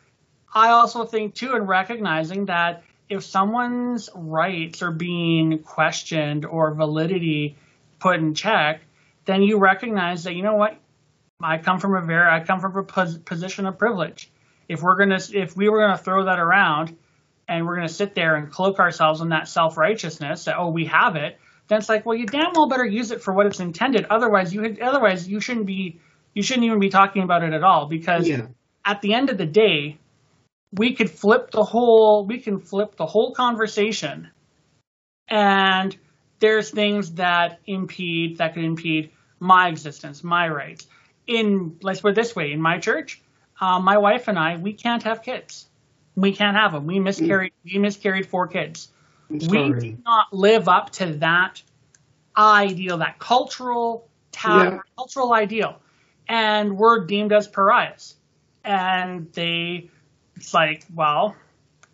I 0.54 0.68
also 0.68 1.04
think 1.04 1.34
too 1.34 1.56
in 1.56 1.62
recognizing 1.62 2.44
that 2.46 2.84
if 3.08 3.24
someone's 3.24 4.10
rights 4.14 4.82
are 4.82 4.92
being 4.92 5.58
questioned 5.60 6.44
or 6.44 6.74
validity 6.74 7.56
put 7.98 8.16
in 8.20 8.34
check, 8.34 8.82
then 9.24 9.42
you 9.42 9.58
recognize 9.58 10.24
that 10.24 10.34
you 10.34 10.42
know 10.42 10.54
what 10.54 10.76
I 11.40 11.58
come 11.58 11.80
from 11.80 11.96
a 11.96 12.02
very 12.02 12.30
I 12.30 12.40
come 12.44 12.60
from 12.60 12.76
a 12.76 12.82
pos- 12.82 13.18
position 13.18 13.66
of 13.66 13.78
privilege. 13.78 14.30
If 14.68 14.82
we're 14.82 14.96
gonna 14.96 15.20
if 15.32 15.56
we 15.56 15.70
were 15.70 15.80
gonna 15.80 15.98
throw 15.98 16.26
that 16.26 16.38
around 16.38 16.96
and 17.48 17.66
we're 17.66 17.76
gonna 17.76 17.88
sit 17.88 18.14
there 18.14 18.36
and 18.36 18.50
cloak 18.50 18.78
ourselves 18.78 19.22
in 19.22 19.30
that 19.30 19.48
self 19.48 19.78
righteousness 19.78 20.44
that 20.44 20.56
oh 20.58 20.68
we 20.68 20.84
have 20.86 21.16
it, 21.16 21.38
then 21.68 21.78
it's 21.78 21.88
like 21.88 22.04
well 22.06 22.16
you 22.16 22.26
damn 22.26 22.52
well 22.54 22.68
better 22.68 22.84
use 22.84 23.10
it 23.10 23.22
for 23.22 23.32
what 23.34 23.46
it's 23.46 23.60
intended. 23.60 24.06
Otherwise 24.10 24.52
you 24.54 24.76
otherwise 24.82 25.28
you 25.28 25.40
shouldn't 25.40 25.66
be 25.66 26.00
you 26.34 26.42
shouldn't 26.42 26.64
even 26.66 26.80
be 26.80 26.88
talking 26.90 27.22
about 27.22 27.42
it 27.42 27.52
at 27.52 27.62
all 27.62 27.86
because 27.86 28.28
Yeah. 28.28 28.46
at 28.84 29.00
the 29.02 29.14
end 29.14 29.30
of 29.30 29.38
the 29.38 29.46
day, 29.46 29.98
we 30.72 30.94
could 30.94 31.10
flip 31.10 31.50
the 31.50 31.62
whole 31.64 32.26
we 32.26 32.38
can 32.40 32.58
flip 32.60 32.96
the 32.96 33.06
whole 33.06 33.32
conversation 33.34 34.30
and 35.28 35.96
there's 36.40 36.70
things 36.70 37.12
that 37.12 37.60
impede 37.66 38.38
that 38.38 38.54
could 38.54 38.64
impede 38.64 39.10
my 39.40 39.68
existence, 39.68 40.22
my 40.24 40.48
rights. 40.48 40.86
In 41.26 41.78
let's 41.82 42.00
put 42.00 42.10
it 42.12 42.14
this 42.16 42.36
way, 42.36 42.52
in 42.52 42.60
my 42.60 42.78
church, 42.78 43.22
uh, 43.60 43.78
my 43.80 43.96
wife 43.98 44.28
and 44.28 44.38
I, 44.38 44.56
we 44.56 44.72
can't 44.74 45.02
have 45.04 45.22
kids. 45.22 45.66
We 46.16 46.34
can't 46.34 46.56
have 46.56 46.72
them. 46.72 46.86
We 46.86 47.00
miscarried. 47.00 47.52
We 47.64 47.78
miscarried 47.78 48.26
four 48.26 48.46
kids. 48.46 48.88
We 49.30 49.38
do 49.48 49.96
not 50.04 50.32
live 50.32 50.68
up 50.68 50.90
to 50.92 51.14
that 51.14 51.62
ideal, 52.36 52.98
that 52.98 53.18
cultural 53.18 54.08
ta- 54.32 54.62
Yeah. 54.62 54.78
cultural 54.96 55.32
ideal, 55.32 55.80
and 56.28 56.76
we're 56.76 57.04
deemed 57.06 57.32
as 57.32 57.48
pariahs. 57.48 58.16
And 58.64 59.32
they, 59.32 59.90
it's 60.36 60.54
like, 60.54 60.84
well, 60.94 61.36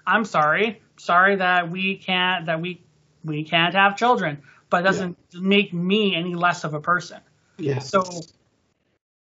I'm 0.07 0.25
sorry, 0.25 0.81
sorry 0.97 1.37
that 1.37 1.71
we 1.71 1.97
can't 1.97 2.47
that 2.47 2.61
we 2.61 2.83
we 3.25 3.45
can't 3.45 3.75
have 3.75 3.97
children, 3.97 4.43
but 4.71 4.81
it 4.81 4.85
doesn't 4.85 5.19
make 5.35 5.73
me 5.73 6.15
any 6.15 6.35
less 6.35 6.65
of 6.65 6.75
a 6.75 6.81
person. 6.81 7.21
Yeah. 7.59 7.81
So 7.81 8.03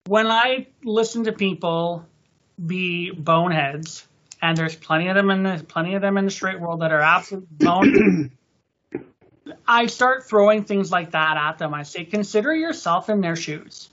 when 0.06 0.26
I 0.26 0.66
listen 0.82 1.24
to 1.24 1.32
people 1.32 2.06
be 2.64 3.10
boneheads, 3.10 4.06
and 4.42 4.56
there's 4.56 4.74
plenty 4.74 5.08
of 5.08 5.16
them 5.16 5.30
in 5.30 5.42
the 5.42 5.64
plenty 5.66 5.94
of 5.94 6.02
them 6.02 6.16
in 6.16 6.24
the 6.24 6.30
straight 6.30 6.60
world 6.60 6.80
that 6.80 6.92
are 6.92 7.00
absolute. 7.00 7.48
I 9.66 9.86
start 9.86 10.28
throwing 10.28 10.64
things 10.64 10.90
like 10.90 11.12
that 11.12 11.36
at 11.36 11.58
them. 11.58 11.74
I 11.74 11.82
say, 11.82 12.04
consider 12.04 12.54
yourself 12.54 13.08
in 13.08 13.20
their 13.20 13.36
shoes. 13.36 13.90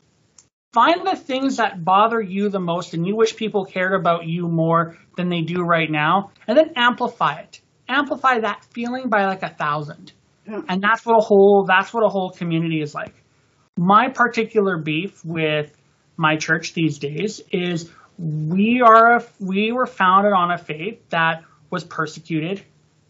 Find 0.74 1.08
the 1.08 1.16
things 1.16 1.58
that 1.58 1.84
bother 1.84 2.22
you 2.22 2.50
the 2.50 2.60
most 2.60 2.94
and 2.94 3.08
you 3.08 3.16
wish 3.16 3.36
people 3.36 3.66
cared 3.66 3.94
about 3.94 4.26
you 4.26 4.48
more 4.48 4.98
than 5.16 5.30
they 5.30 5.42
do 5.42 5.62
right 5.62 5.90
now, 5.90 6.32
and 6.48 6.58
then 6.58 6.74
amplify 6.76 7.40
it. 7.40 7.62
Amplify 7.90 8.40
that 8.40 8.66
feeling 8.66 9.10
by 9.10 9.26
like 9.26 9.44
a 9.44 9.50
thousand. 9.50 10.12
Yeah. 10.46 10.62
And 10.68 10.82
that's 10.82 11.06
what 11.06 11.18
a 11.18 11.22
whole 11.22 11.66
that's 11.68 11.94
what 11.94 12.04
a 12.04 12.10
whole 12.10 12.32
community 12.32 12.82
is 12.82 12.94
like. 12.94 13.14
My 13.78 14.10
particular 14.10 14.78
beef 14.78 15.24
with 15.24 15.76
my 16.18 16.36
church 16.36 16.74
these 16.74 17.00
days 17.00 17.42
is 17.52 17.90
we 18.17 18.82
are 18.82 19.23
we 19.39 19.71
were 19.71 19.86
founded 19.86 20.34
on 20.34 20.51
a 20.51 20.58
faith 20.58 20.99
that 21.10 21.43
was 21.69 21.84
persecuted, 21.84 22.63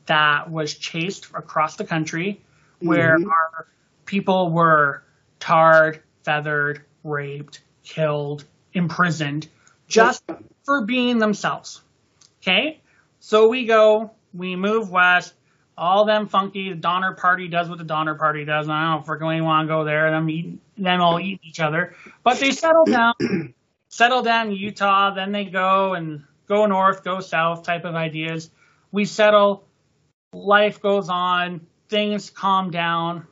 that 0.06 0.50
was 0.50 0.74
chased 0.74 1.28
across 1.34 1.76
the 1.76 1.86
country, 1.86 2.42
where 2.82 3.18
Mhm. 3.18 3.30
our 3.30 3.68
people 4.06 4.52
were 4.52 5.04
tarred, 5.40 6.02
feathered, 6.24 6.84
raped, 7.04 7.62
killed, 7.84 8.44
imprisoned, 8.74 9.48
just 9.88 10.24
for 10.66 10.86
being 10.86 11.20
themselves. 11.20 11.82
Okay, 12.42 12.80
so 13.20 13.48
we 13.48 13.66
go, 13.66 14.12
we 14.34 14.56
move 14.56 14.90
west. 14.90 15.34
All 15.78 16.06
them 16.06 16.28
funky 16.28 16.70
the 16.70 16.76
Donner 16.76 17.14
Party 17.14 17.48
does 17.48 17.70
what 17.70 17.78
the 17.78 17.84
Donner 17.84 18.16
Party 18.16 18.46
does. 18.46 18.66
And 18.66 18.74
I 18.74 18.84
don't 18.84 18.92
know 18.96 19.00
if 19.02 19.08
we're 19.08 19.18
going 19.18 19.38
to 19.38 19.44
want 19.44 19.68
to 19.68 19.74
go 19.74 19.84
there. 19.84 20.10
Them 20.10 20.28
eating, 20.30 20.60
them 20.76 21.02
all 21.02 21.20
eating 21.20 21.40
each 21.44 21.60
other, 21.60 21.94
but 22.24 22.40
they 22.40 22.52
settle 22.52 22.86
down, 22.86 23.14
settle 23.90 24.22
down 24.22 24.48
in 24.48 24.54
Utah. 24.54 25.14
Then 25.14 25.32
they 25.32 25.46
go 25.46 25.94
and 25.94 26.24
go 26.48 26.66
north, 26.66 27.04
go 27.04 27.20
south 27.20 27.64
type 27.64 27.86
of 27.86 27.96
ideas. 27.96 28.50
We 28.92 29.06
settle. 29.06 29.66
Life 30.34 30.82
goes 30.82 31.10
on. 31.10 31.68
Things 31.90 32.30
calm 32.30 32.72
down. 32.72 33.28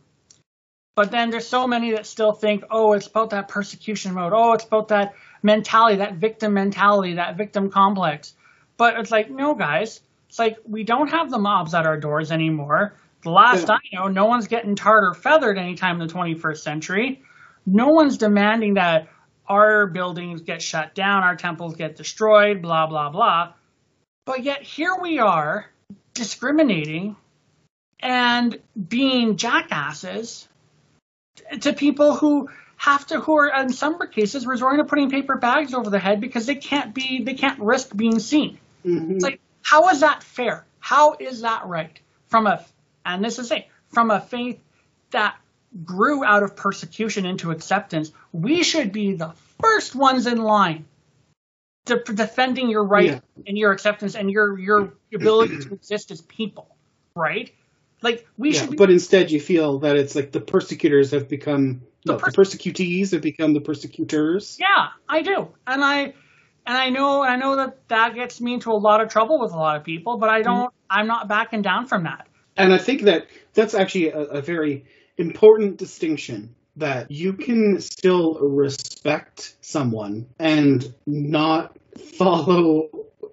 But 0.96 1.12
then 1.12 1.30
there's 1.30 1.48
so 1.48 1.68
many 1.68 1.92
that 1.92 2.06
still 2.06 2.32
think, 2.32 2.64
oh, 2.72 2.94
it's 2.94 3.08
about 3.08 3.32
that 3.32 3.50
persecution 3.50 4.14
mode. 4.14 4.32
Oh, 4.34 4.54
it's 4.54 4.64
about 4.64 4.88
that 4.88 5.14
mentality, 5.44 5.98
that 5.98 6.16
victim 6.16 6.54
mentality, 6.54 7.16
that 7.16 7.36
victim 7.36 7.70
complex. 7.70 8.34
But 8.78 8.98
it's 8.98 9.12
like, 9.12 9.30
no, 9.30 9.56
guys. 9.56 10.00
It's 10.30 10.40
like 10.40 10.58
we 10.68 10.84
don't 10.84 11.10
have 11.10 11.30
the 11.30 11.38
mobs 11.38 11.74
at 11.74 11.86
our 11.86 12.00
doors 12.00 12.32
anymore. 12.32 12.96
The 13.24 13.30
last 13.30 13.68
Yeah. 13.68 13.76
I 13.76 13.96
know, 13.96 14.08
no 14.08 14.26
one's 14.26 14.48
getting 14.48 14.76
tarred 14.76 15.04
or 15.04 15.14
feathered 15.14 15.58
anytime 15.58 16.00
in 16.00 16.08
the 16.08 16.14
21st 16.14 16.58
century. 16.58 17.24
No 17.66 17.90
one's 17.90 18.18
demanding 18.18 18.76
that 18.76 19.08
our 19.48 19.88
buildings 19.88 20.42
get 20.42 20.62
shut 20.62 20.96
down, 20.96 21.24
our 21.24 21.36
temples 21.36 21.76
get 21.76 21.96
destroyed, 21.96 22.62
blah, 22.62 22.88
blah, 22.88 23.10
blah. 23.10 23.54
But 24.26 24.44
yet 24.44 24.64
here 24.64 24.96
we 25.00 25.20
are 25.20 25.70
discriminating 26.14 27.16
and 28.00 28.60
being 28.90 29.38
jackasses 29.38 30.48
to 31.62 31.74
people 31.74 32.16
who 32.16 32.50
have 32.78 33.06
to, 33.08 33.20
who 33.20 33.38
are 33.38 33.62
in 33.62 33.72
some 33.72 34.00
cases 34.10 34.46
resorting 34.46 34.80
to 34.80 34.86
putting 34.86 35.10
paper 35.10 35.38
bags 35.38 35.74
over 35.74 35.90
their 35.90 36.00
head 36.00 36.20
because 36.20 36.46
they 36.46 36.56
can't 36.56 36.94
be, 36.94 37.24
they 37.24 37.36
can't 37.36 37.60
risk 37.60 37.96
being 37.96 38.20
seen. 38.20 38.58
Mhm. 38.84 39.16
It's 39.16 39.24
like, 39.24 39.40
how 39.62 39.90
is 39.90 40.02
that 40.02 40.24
fair? 40.24 40.66
How 40.80 41.16
is 41.20 41.42
that 41.42 41.66
right? 41.66 41.98
From 42.28 42.48
a, 42.48 42.64
and 43.06 43.24
this 43.24 43.40
is 43.40 43.52
it, 43.52 43.68
from 43.90 44.12
a 44.12 44.20
faith 44.20 44.60
that 45.12 45.38
grew 45.84 46.24
out 46.24 46.44
of 46.44 46.56
persecution 46.56 47.26
into 47.26 47.52
acceptance, 47.52 48.12
we 48.32 48.64
should 48.64 48.92
be 48.92 49.14
the 49.14 49.34
first 49.62 49.96
ones 49.96 50.28
in 50.28 50.38
line 50.38 50.86
to 51.86 51.98
defending 51.98 52.70
your 52.70 52.84
right 52.84 53.06
Yeah. 53.06 53.20
and 53.48 53.58
your 53.58 53.72
acceptance 53.72 54.16
and 54.16 54.30
your 54.32 54.58
your 54.58 54.94
ability 55.14 55.60
to 55.60 55.74
exist 55.74 56.12
as 56.12 56.22
people, 56.22 56.76
right? 57.16 57.54
Like 58.02 58.28
we 58.38 58.52
yeah, 58.52 58.62
should 58.62 58.72
be 58.72 58.78
but 58.78 58.90
instead 58.90 59.32
you 59.32 59.40
feel 59.40 59.80
that 59.80 59.96
it's 59.96 60.16
like 60.16 60.32
the 60.32 60.42
persecutors 60.42 61.12
have 61.12 61.28
become 61.28 61.82
The 62.06 62.14
no, 62.14 62.18
the, 62.20 62.32
persecutees 62.32 63.12
have 63.12 63.22
become 63.22 63.54
the 63.54 63.62
persecutors. 63.62 64.58
Yeah, 64.60 64.90
I 65.08 65.22
do, 65.22 65.50
and 65.68 65.84
I 65.84 66.14
and 66.66 66.78
I 66.78 66.90
know 66.90 67.24
I 67.24 67.36
know 67.36 67.56
that 67.58 67.88
that 67.90 68.16
gets 68.16 68.42
me 68.42 68.54
into 68.54 68.72
a 68.72 68.74
lot 68.74 69.02
of 69.02 69.10
trouble 69.10 69.40
with 69.40 69.52
a 69.52 69.58
lot 69.58 69.78
of 69.78 69.84
people, 69.84 70.18
but 70.18 70.30
I 70.30 70.42
mm-hmm. 70.42 70.52
don't. 70.52 70.74
I'm 70.90 71.08
not 71.08 71.28
backing 71.28 71.62
down 71.62 71.88
from 71.88 72.04
that. 72.04 72.28
And 72.58 72.74
I 72.74 72.78
think 72.78 73.02
that 73.04 73.28
that's 73.54 73.74
actually 73.74 74.10
a, 74.10 74.20
a 74.20 74.42
very 74.42 74.86
important 75.18 75.78
distinction 75.78 76.56
that 76.78 77.10
you 77.10 77.34
can 77.34 77.80
still 77.80 78.36
respect 78.40 79.56
someone 79.62 80.28
and 80.40 80.94
not 81.06 81.78
follow 82.18 82.90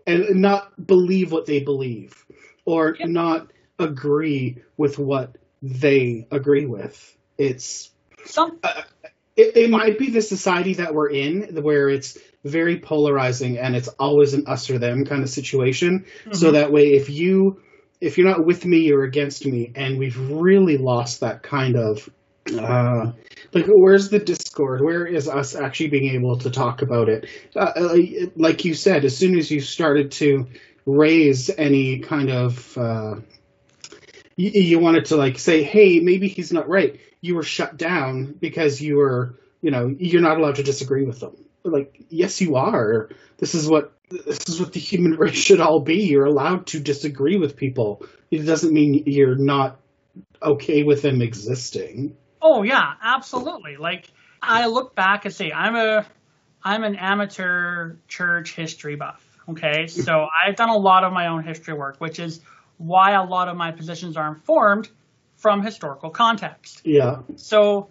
and 0.06 0.40
not 0.40 0.86
believe 0.86 1.32
what 1.32 1.46
they 1.46 1.60
believe 1.60 2.24
or 2.64 2.96
Yeah. 2.98 3.06
not 3.06 3.50
agree 3.78 4.58
with 4.76 4.98
what 4.98 5.36
they 5.60 6.26
agree 6.30 6.66
with. 6.66 7.16
It's 7.38 7.90
Some 8.24 8.60
it, 9.36 9.56
it 9.56 9.70
might 9.70 9.98
be 9.98 10.10
the 10.10 10.22
society 10.22 10.74
that 10.74 10.94
we're 10.94 11.08
in 11.10 11.62
where 11.62 11.88
it's 11.88 12.18
very 12.44 12.78
polarizing 12.78 13.58
and 13.58 13.74
it's 13.74 13.88
always 13.88 14.34
an 14.34 14.46
us 14.46 14.68
or 14.68 14.78
them 14.78 15.04
kind 15.04 15.22
of 15.22 15.30
situation 15.30 16.04
so 16.32 16.50
Mhm. 16.50 16.52
that 16.52 16.72
way 16.72 16.92
if 16.92 17.08
you 17.08 17.60
if 18.02 18.18
you're 18.18 18.28
not 18.28 18.44
with 18.44 18.66
me 18.66 18.78
you're 18.78 19.04
against 19.04 19.46
me. 19.46 19.72
And 19.74 19.98
we've 19.98 20.18
really 20.18 20.76
lost 20.76 21.20
that 21.20 21.42
kind 21.42 21.76
of 21.76 22.08
uh 22.52 23.12
like 23.54 23.66
where's 23.68 24.10
the 24.10 24.18
discord? 24.18 24.82
Where 24.82 25.06
is 25.06 25.28
us 25.28 25.54
actually 25.54 25.90
being 25.90 26.14
able 26.14 26.36
to 26.38 26.50
talk 26.50 26.82
about 26.82 27.08
it? 27.08 27.28
Uh, 27.54 27.60
uh, 27.60 27.96
like 28.34 28.64
you 28.64 28.74
said 28.74 29.04
as 29.04 29.16
soon 29.16 29.38
as 29.38 29.50
you 29.50 29.60
started 29.60 30.10
to 30.12 30.48
raise 30.84 31.48
any 31.48 32.00
kind 32.00 32.30
of 32.30 32.76
uh 32.76 33.14
you, 34.36 34.50
you 34.50 34.78
wanted 34.80 35.04
to 35.06 35.16
like 35.16 35.38
say 35.38 35.62
hey 35.62 36.00
maybe 36.00 36.28
he's 36.28 36.52
not 36.52 36.68
right. 36.68 37.00
You 37.20 37.36
were 37.36 37.44
shut 37.44 37.76
down 37.76 38.32
because 38.32 38.80
you 38.80 38.96
were 38.96 39.38
you 39.60 39.70
know 39.70 39.94
you're 39.96 40.22
not 40.22 40.38
allowed 40.38 40.56
to 40.56 40.64
disagree 40.64 41.04
with 41.04 41.20
them 41.20 41.36
like 41.64 42.04
yes 42.08 42.40
you 42.40 42.56
are 42.56 43.10
this 43.38 43.54
is 43.54 43.68
what 43.68 43.92
this 44.10 44.48
is 44.48 44.60
what 44.60 44.72
the 44.72 44.80
human 44.80 45.12
race 45.18 45.34
should 45.34 45.60
all 45.60 45.80
be 45.80 46.04
you're 46.04 46.26
allowed 46.26 46.66
to 46.66 46.80
disagree 46.80 47.36
with 47.36 47.56
people 47.56 48.04
it 48.30 48.38
doesn't 48.38 48.72
mean 48.72 49.04
you're 49.06 49.36
not 49.36 49.78
okay 50.42 50.82
with 50.82 51.02
them 51.02 51.22
existing 51.22 52.16
Oh 52.42 52.62
yeah, 52.62 52.94
absolutely. 53.00 53.76
Like 53.76 54.10
I 54.42 54.66
look 54.66 54.94
back 54.94 55.24
and 55.24 55.32
say 55.32 55.52
I'm 55.52 55.76
a 55.76 56.04
I'm 56.62 56.84
an 56.84 56.96
amateur 56.96 57.96
church 58.08 58.54
history 58.54 58.96
buff. 58.96 59.24
Okay, 59.48 59.86
so 59.86 60.26
I've 60.44 60.56
done 60.56 60.68
a 60.68 60.76
lot 60.76 61.04
of 61.04 61.12
my 61.12 61.28
own 61.28 61.44
history 61.44 61.74
work, 61.74 61.96
which 61.98 62.18
is 62.18 62.40
why 62.78 63.12
a 63.12 63.22
lot 63.22 63.48
of 63.48 63.56
my 63.56 63.70
positions 63.70 64.16
are 64.16 64.28
informed 64.28 64.88
from 65.36 65.62
historical 65.62 66.10
context. 66.10 66.82
yeah 66.84 67.20
So 67.36 67.88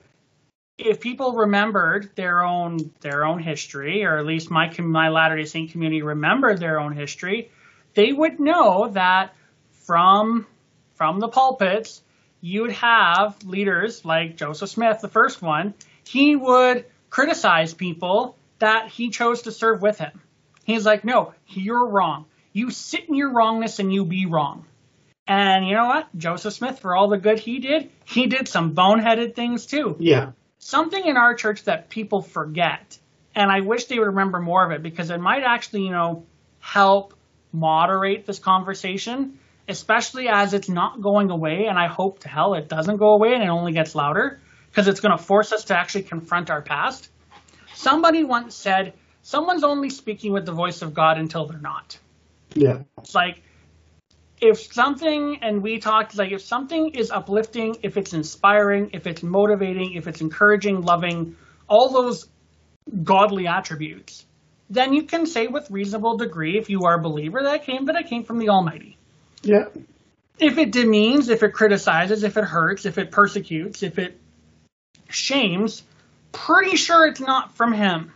if 0.85 0.99
people 0.99 1.33
remembered 1.33 2.11
their 2.15 2.43
own 2.43 2.91
their 3.01 3.25
own 3.25 3.39
history, 3.39 4.03
or 4.03 4.17
at 4.17 4.25
least 4.25 4.49
my 4.49 4.71
my 4.79 5.09
Latter 5.09 5.37
Day 5.37 5.45
Saint 5.45 5.71
community 5.71 6.01
remembered 6.01 6.59
their 6.59 6.79
own 6.79 6.95
history, 6.95 7.51
they 7.93 8.11
would 8.11 8.39
know 8.39 8.89
that 8.89 9.33
from 9.85 10.47
from 10.95 11.19
the 11.19 11.27
pulpits, 11.27 12.01
you 12.41 12.63
would 12.63 12.73
have 12.73 13.43
leaders 13.43 14.03
like 14.05 14.37
Joseph 14.37 14.69
Smith, 14.69 15.01
the 15.01 15.07
first 15.07 15.41
one. 15.41 15.73
He 16.07 16.35
would 16.35 16.85
criticize 17.09 17.73
people 17.73 18.37
that 18.59 18.89
he 18.89 19.09
chose 19.09 19.43
to 19.43 19.51
serve 19.51 19.81
with 19.81 19.97
him. 19.97 20.21
He's 20.63 20.85
like, 20.85 21.03
no, 21.03 21.33
you're 21.47 21.87
wrong. 21.87 22.25
You 22.53 22.69
sit 22.69 23.07
in 23.07 23.15
your 23.15 23.31
wrongness 23.31 23.79
and 23.79 23.93
you 23.93 24.05
be 24.05 24.25
wrong. 24.25 24.65
And 25.27 25.67
you 25.67 25.75
know 25.75 25.85
what? 25.85 26.07
Joseph 26.17 26.53
Smith, 26.53 26.79
for 26.79 26.95
all 26.95 27.07
the 27.07 27.17
good 27.17 27.39
he 27.39 27.59
did, 27.59 27.89
he 28.05 28.27
did 28.27 28.47
some 28.47 28.75
boneheaded 28.75 29.35
things 29.35 29.65
too. 29.65 29.95
Yeah. 29.99 30.31
Something 30.61 31.05
in 31.05 31.17
our 31.17 31.33
church 31.35 31.63
that 31.63 31.89
people 31.89 32.21
forget. 32.21 32.97
And 33.35 33.51
I 33.51 33.61
wish 33.61 33.85
they 33.85 33.97
would 33.97 34.07
remember 34.07 34.39
more 34.39 34.63
of 34.63 34.71
it 34.71 34.83
because 34.83 35.09
it 35.09 35.19
might 35.19 35.43
actually, 35.43 35.83
you 35.83 35.91
know, 35.91 36.25
help 36.59 37.15
moderate 37.51 38.25
this 38.25 38.39
conversation, 38.39 39.39
especially 39.67 40.27
as 40.29 40.53
it's 40.53 40.69
not 40.69 41.01
going 41.01 41.31
away. 41.31 41.65
And 41.67 41.79
I 41.79 41.87
hope 41.87 42.19
to 42.19 42.29
hell 42.29 42.53
it 42.53 42.69
doesn't 42.69 42.97
go 42.97 43.13
away 43.13 43.33
and 43.33 43.43
it 43.43 43.49
only 43.49 43.73
gets 43.73 43.95
louder 43.95 44.39
because 44.69 44.87
it's 44.87 44.99
going 44.99 45.17
to 45.17 45.21
force 45.21 45.51
us 45.51 45.65
to 45.65 45.77
actually 45.77 46.03
confront 46.03 46.49
our 46.51 46.61
past. 46.61 47.09
Somebody 47.73 48.23
once 48.23 48.53
said, 48.55 48.93
someone's 49.23 49.63
only 49.63 49.89
speaking 49.89 50.31
with 50.31 50.45
the 50.45 50.53
voice 50.53 50.83
of 50.83 50.93
God 50.93 51.17
until 51.17 51.47
they're 51.47 51.59
not. 51.59 51.97
Yeah. 52.53 52.83
It's 52.99 53.15
like 53.15 53.41
if 54.41 54.73
something, 54.73 55.37
and 55.43 55.61
we 55.61 55.77
talked 55.77 56.17
like 56.17 56.31
if 56.31 56.41
something 56.41 56.89
is 56.89 57.11
uplifting, 57.11 57.77
if 57.83 57.95
it's 57.95 58.13
inspiring, 58.13 58.89
if 58.93 59.05
it's 59.05 59.21
motivating, 59.21 59.93
if 59.93 60.07
it's 60.07 60.19
encouraging, 60.19 60.81
loving, 60.81 61.37
all 61.67 61.89
those 61.89 62.27
godly 63.03 63.47
attributes, 63.47 64.25
then 64.69 64.93
you 64.93 65.03
can 65.03 65.27
say 65.27 65.47
with 65.47 65.69
reasonable 65.69 66.17
degree, 66.17 66.57
if 66.57 66.69
you 66.69 66.85
are 66.85 66.95
a 66.95 67.01
believer, 67.01 67.43
that 67.43 67.65
came 67.65 67.85
that 67.85 67.95
it 67.95 68.07
came 68.07 68.23
from 68.23 68.39
the 68.39 68.49
Almighty. 68.49 68.97
Yeah. 69.43 69.65
If 70.39 70.57
it 70.57 70.71
demeans, 70.71 71.29
if 71.29 71.43
it 71.43 71.53
criticizes, 71.53 72.23
if 72.23 72.35
it 72.35 72.43
hurts, 72.43 72.85
if 72.85 72.97
it 72.97 73.11
persecutes, 73.11 73.83
if 73.83 73.99
it 73.99 74.19
shames, 75.07 75.83
pretty 76.31 76.77
sure 76.77 77.05
it's 77.05 77.19
not 77.19 77.55
from 77.55 77.73
Him, 77.73 78.11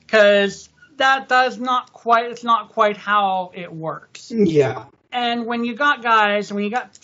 because 0.00 0.68
that 0.98 1.28
does 1.28 1.58
not 1.58 1.92
quite. 1.92 2.26
It's 2.26 2.44
not 2.44 2.70
quite 2.70 2.98
how 2.98 3.52
it 3.54 3.72
works. 3.72 4.30
Yeah. 4.30 4.84
And 5.14 5.46
when 5.46 5.64
you 5.64 5.74
got 5.74 6.02
guys, 6.02 6.52
when 6.52 6.64
you 6.64 6.70
got 6.70 6.98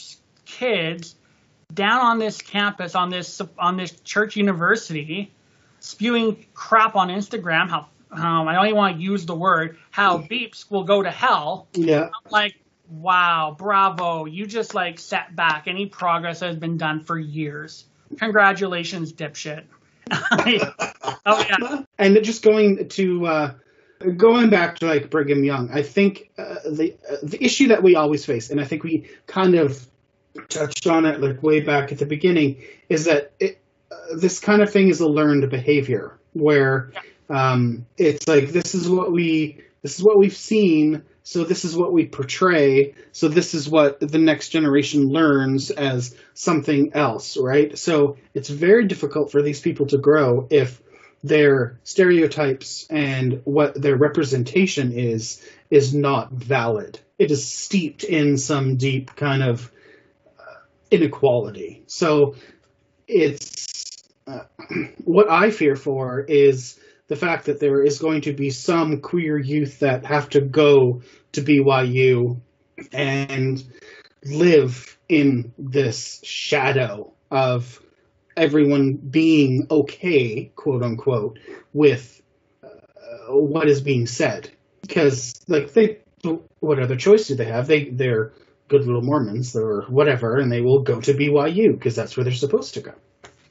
kids 0.45 1.15
down 1.73 2.01
on 2.01 2.19
this 2.19 2.43
campus, 2.43 2.97
on 2.97 3.09
this 3.09 3.41
on 3.57 3.77
this 3.77 3.93
church 4.01 4.35
university, 4.35 5.33
spewing 5.79 6.45
crap 6.53 6.97
on 6.97 7.09
Instagram, 7.09 7.71
how 7.71 7.87
um, 8.11 8.49
I 8.49 8.55
don't 8.55 8.67
even 8.67 8.77
want 8.77 8.97
to 8.97 9.03
use 9.03 9.27
the 9.27 9.37
word, 9.37 9.79
how 9.93 10.19
beeps 10.19 10.69
will 10.69 10.83
go 10.83 11.01
to 11.03 11.11
hell. 11.11 11.69
Yeah. 11.73 12.07
I'm 12.07 12.31
like, 12.33 12.57
wow, 12.89 13.55
bravo, 13.57 14.25
you 14.25 14.45
just 14.45 14.75
like 14.75 14.99
set 14.99 15.37
back 15.37 15.69
any 15.69 15.87
progress 15.87 16.41
that 16.41 16.47
has 16.49 16.57
been 16.57 16.79
done 16.79 17.05
for 17.05 17.17
years. 17.17 17.85
Congratulations, 18.19 19.13
dipshit. 19.13 19.63
oh 20.11 21.47
yeah. 21.49 21.83
And 21.97 22.21
just 22.25 22.43
going 22.43 22.89
to 22.89 23.27
uh, 23.27 23.55
going 24.17 24.51
back 24.51 24.79
to 24.79 24.87
like 24.87 25.11
Brigham 25.11 25.45
Young, 25.45 25.71
I 25.71 25.83
think 25.83 26.31
uh, 26.39 26.57
the 26.71 26.97
uh, 27.09 27.17
the 27.23 27.43
issue 27.43 27.69
that 27.69 27.83
we 27.83 27.97
always 27.97 28.25
face, 28.25 28.51
and 28.51 28.61
I 28.61 28.65
think 28.65 28.83
we 28.83 29.09
kind 29.27 29.55
of 29.55 29.87
touched 30.49 30.87
on 30.87 31.05
it 31.07 31.21
like 31.21 31.43
way 31.43 31.61
back 31.61 31.93
at 31.93 31.99
the 31.99 32.07
beginning, 32.07 32.63
is 32.89 33.05
that 33.05 33.33
it, 33.39 33.61
uh, 33.91 34.17
this 34.17 34.41
kind 34.41 34.63
of 34.63 34.73
thing 34.73 34.89
is 34.89 35.01
a 35.01 35.09
learned 35.09 35.51
behavior 35.51 36.19
where 36.33 36.93
um, 37.29 37.87
it's 37.97 38.27
like 38.27 38.49
this 38.49 38.75
is 38.75 38.89
what 38.89 39.13
we 39.13 39.63
this 39.83 39.99
is 39.99 40.05
what 40.05 40.19
we've 40.19 40.37
seen, 40.37 41.03
so 41.23 41.45
this 41.45 41.65
is 41.65 41.77
what 41.77 41.93
we 41.93 42.07
portray, 42.07 42.95
so 43.13 43.29
this 43.29 43.55
is 43.55 43.69
what 43.69 44.01
the 44.01 44.19
next 44.19 44.49
generation 44.49 45.09
learns 45.09 45.71
as 45.71 46.15
something 46.35 46.93
else, 46.95 47.37
right? 47.37 47.79
So 47.79 48.17
it's 48.35 48.49
very 48.49 48.87
difficult 48.87 49.31
for 49.31 49.43
these 49.43 49.61
people 49.61 49.87
to 49.87 49.99
grow 49.99 50.47
if 50.51 50.81
their 51.23 51.79
stereotypes 51.85 52.87
and 52.89 53.43
what 53.45 53.81
their 53.81 53.97
representation 53.97 54.93
is 54.93 55.45
is 55.71 55.95
not 55.95 56.33
valid. 56.33 56.99
It 57.19 57.31
is 57.31 57.47
steeped 57.47 58.05
in 58.05 58.39
some 58.39 58.77
deep 58.77 59.15
kind 59.15 59.43
of 59.43 59.71
uh, 60.39 60.43
inequality. 60.91 61.83
So 61.87 62.37
it's 63.07 64.03
uh, 64.27 64.45
what 65.05 65.31
I 65.31 65.51
fear 65.51 65.77
for 65.77 66.21
is 66.21 66.79
the 67.09 67.17
fact 67.17 67.47
that 67.47 67.61
there 67.61 67.83
is 67.83 67.99
going 67.99 68.23
to 68.23 68.33
be 68.33 68.51
some 68.51 69.01
queer 69.01 69.37
youth 69.37 69.81
that 69.81 70.07
have 70.07 70.31
to 70.31 70.41
go 70.41 71.03
to 71.33 71.43
BYU 71.43 72.41
and 72.93 73.63
live 74.25 74.97
in 75.09 75.53
this 75.59 76.21
shadow 76.23 77.13
of 77.31 77.83
everyone 78.37 78.95
being 78.95 79.67
okay, 79.71 80.51
quote 80.57 80.83
unquote, 80.83 81.39
with 81.73 82.21
uh, 82.63 83.35
what 83.35 83.69
is 83.69 83.81
being 83.81 84.07
said. 84.07 84.51
Because, 84.83 85.41
like, 85.47 85.73
they, 85.73 85.99
what 86.61 86.79
other 86.79 86.97
choice 86.97 87.29
do 87.29 87.35
they 87.35 87.45
have? 87.45 87.67
They, 87.67 87.91
they're 87.91 88.33
good 88.69 88.87
little 88.87 89.03
Mormons 89.03 89.55
or 89.55 89.83
whatever, 89.83 90.39
and 90.39 90.51
they 90.51 90.61
will 90.61 90.81
go 90.81 91.01
to 91.01 91.15
BYU 91.15 91.73
because 91.73 91.95
that's 91.95 92.17
where 92.17 92.25
they're 92.25 92.33
supposed 92.33 92.75
to 92.75 92.81
go. 92.81 92.95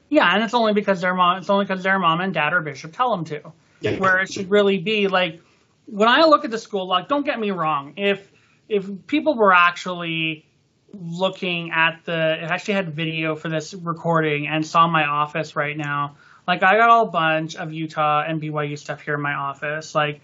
Yeah, 0.08 0.28
and 0.34 0.42
it's 0.42 0.54
only 0.54 0.72
because 0.72 1.00
their 1.00 1.14
mom. 1.14 1.38
It's 1.38 1.48
only 1.50 1.66
because 1.66 1.84
their 1.84 1.98
mom 1.98 2.20
and 2.20 2.34
dad 2.34 2.52
or 2.52 2.60
bishop 2.60 2.92
tell 2.92 3.10
them 3.12 3.24
to. 3.26 3.52
Yeah. 3.80 3.98
Where 3.98 4.18
it 4.18 4.32
should 4.32 4.50
really 4.50 4.78
be 4.78 5.06
like, 5.06 5.40
when 5.86 6.08
I 6.08 6.22
look 6.22 6.44
at 6.44 6.50
the 6.50 6.58
school, 6.58 6.86
like, 6.86 7.08
don't 7.08 7.24
get 7.24 7.38
me 7.38 7.52
wrong. 7.52 7.94
If 7.96 8.30
if 8.68 8.88
people 9.06 9.36
were 9.36 9.52
actually 9.52 10.46
looking 10.92 11.70
at 11.72 12.04
the, 12.04 12.12
I 12.14 12.54
actually 12.54 12.74
had 12.74 12.94
video 12.94 13.36
for 13.36 13.48
this 13.48 13.74
recording 13.74 14.46
and 14.46 14.66
saw 14.66 14.86
my 14.86 15.04
office 15.04 15.56
right 15.56 15.76
now. 15.76 16.16
Like, 16.46 16.62
I 16.62 16.76
got 16.76 17.02
a 17.02 17.06
bunch 17.06 17.56
of 17.56 17.72
Utah 17.72 18.24
and 18.26 18.40
BYU 18.40 18.78
stuff 18.78 19.00
here 19.02 19.14
in 19.14 19.20
my 19.20 19.34
office. 19.34 19.94
Like, 19.94 20.20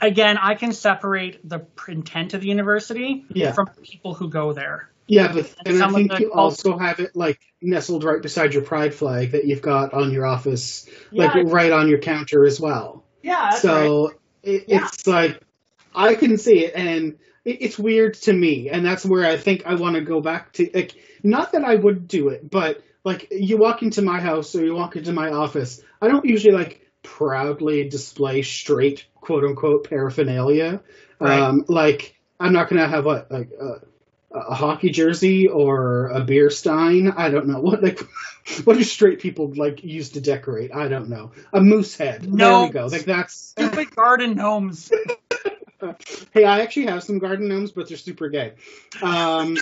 again, 0.00 0.38
I 0.38 0.54
can 0.54 0.72
separate 0.72 1.46
the 1.48 1.66
intent 1.88 2.34
of 2.34 2.40
the 2.40 2.48
university 2.48 3.24
Yeah. 3.30 3.52
from 3.52 3.68
people 3.82 4.14
who 4.14 4.28
go 4.28 4.52
there. 4.52 4.90
Yeah, 5.08 5.32
but 5.32 5.54
and 5.64 5.82
I 5.82 5.88
think 5.90 6.10
the 6.10 6.20
you 6.20 6.32
also 6.32 6.76
have 6.76 6.98
it 6.98 7.14
like 7.14 7.38
nestled 7.62 8.02
right 8.02 8.20
beside 8.20 8.54
your 8.54 8.64
pride 8.64 8.92
flag 8.92 9.32
that 9.32 9.44
you've 9.44 9.62
got 9.62 9.94
on 9.94 10.10
your 10.10 10.26
office, 10.26 10.88
like 11.12 11.34
Yeah. 11.34 11.44
right 11.46 11.70
on 11.70 11.88
your 11.88 11.98
counter 11.98 12.44
as 12.44 12.60
well. 12.60 13.04
Yeah, 13.22 13.50
that's 13.50 13.62
so 13.62 14.14
it, 14.42 14.64
Yeah. 14.66 14.86
it's 14.86 15.06
like 15.06 15.40
I 15.94 16.14
can 16.14 16.38
see 16.38 16.64
it, 16.64 16.74
and 16.74 17.18
it, 17.46 17.58
it's 17.62 17.78
weird 17.78 18.14
to 18.22 18.32
me, 18.32 18.68
and 18.68 18.84
that's 18.84 19.04
where 19.06 19.24
I 19.24 19.38
think 19.38 19.62
I 19.64 19.74
want 19.76 19.94
to 19.96 20.02
go 20.02 20.20
back 20.20 20.52
to. 20.54 20.70
Like, 20.74 20.94
not 21.22 21.52
that 21.52 21.64
I 21.64 21.74
would 21.74 22.06
do 22.08 22.28
it, 22.28 22.50
but 22.50 22.82
like 23.04 23.28
you 23.30 23.56
walk 23.56 23.82
into 23.82 24.02
my 24.02 24.20
house 24.20 24.54
or 24.54 24.64
you 24.64 24.74
walk 24.74 24.96
into 24.96 25.12
my 25.12 25.30
office, 25.30 25.80
I 26.02 26.08
don't 26.08 26.24
usually 26.26 26.54
like 26.54 26.82
proudly 27.02 27.88
display 27.88 28.42
straight 28.42 29.06
quote 29.14 29.44
unquote 29.44 29.88
paraphernalia. 29.88 30.82
Right. 31.18 31.40
Um, 31.40 31.64
like 31.68 32.16
I'm 32.38 32.52
not 32.52 32.68
gonna 32.68 32.88
have 32.88 33.04
what 33.06 33.30
like. 33.30 33.50
Uh, 33.60 33.78
a 34.34 34.54
hockey 34.54 34.90
jersey 34.90 35.48
or 35.48 36.08
a 36.08 36.20
beer 36.22 36.50
stein. 36.50 37.10
I 37.16 37.30
don't 37.30 37.46
know 37.46 37.60
what 37.66 37.82
like 37.82 38.00
what 38.64 38.76
do 38.76 38.82
straight 38.84 39.18
people 39.20 39.52
like 39.56 39.82
use 39.82 40.10
to 40.10 40.20
decorate. 40.20 40.74
I 40.74 40.88
don't 40.88 41.08
know. 41.08 41.30
A 41.54 41.60
moose 41.62 41.96
head. 41.96 42.22
There 42.22 42.30
No. 42.32 42.64
we 42.64 42.70
go. 42.70 42.86
Like 42.86 43.04
that's 43.06 43.34
Stupid 43.34 43.94
garden 43.96 44.34
gnomes. 44.34 44.90
hey, 46.32 46.44
I 46.44 46.60
actually 46.60 46.86
have 46.86 47.02
some 47.02 47.18
garden 47.18 47.48
gnomes, 47.48 47.72
but 47.72 47.88
they're 47.88 47.96
super 47.96 48.28
gay. 48.28 48.54
Um, 49.02 49.56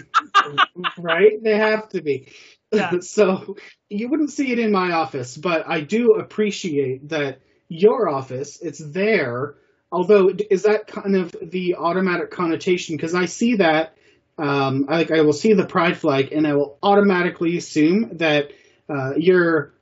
right? 0.99 1.43
They 1.43 1.57
have 1.57 1.89
to 1.91 2.03
be. 2.03 2.29
Yeah. 2.73 2.99
so 3.01 3.57
you 3.89 4.09
wouldn't 4.09 4.31
see 4.31 4.53
it 4.53 4.59
in 4.59 4.73
my 4.73 4.93
office, 4.93 5.37
but 5.37 5.69
I 5.69 5.81
do 5.81 6.15
appreciate 6.15 7.09
that 7.11 7.41
your 7.69 8.09
office, 8.09 8.61
it's 8.61 8.79
there. 8.79 9.57
Although, 9.91 10.33
is 10.51 10.65
that 10.65 10.87
kind 10.87 11.17
of 11.17 11.35
the 11.41 11.77
automatic 11.77 12.31
connotation? 12.31 12.97
Because 12.97 13.15
I 13.15 13.27
see 13.27 13.57
that, 13.57 13.97
um, 14.39 14.87
I, 14.89 14.97
like 14.99 15.11
I 15.13 15.21
will 15.21 15.33
see 15.33 15.53
the 15.53 15.67
pride 15.67 15.97
flag, 15.97 16.33
and 16.33 16.47
I 16.47 16.55
will 16.55 16.79
automatically 16.83 17.57
assume 17.57 18.19
that 18.19 18.51
uh, 18.89 19.15
you're 19.17 19.73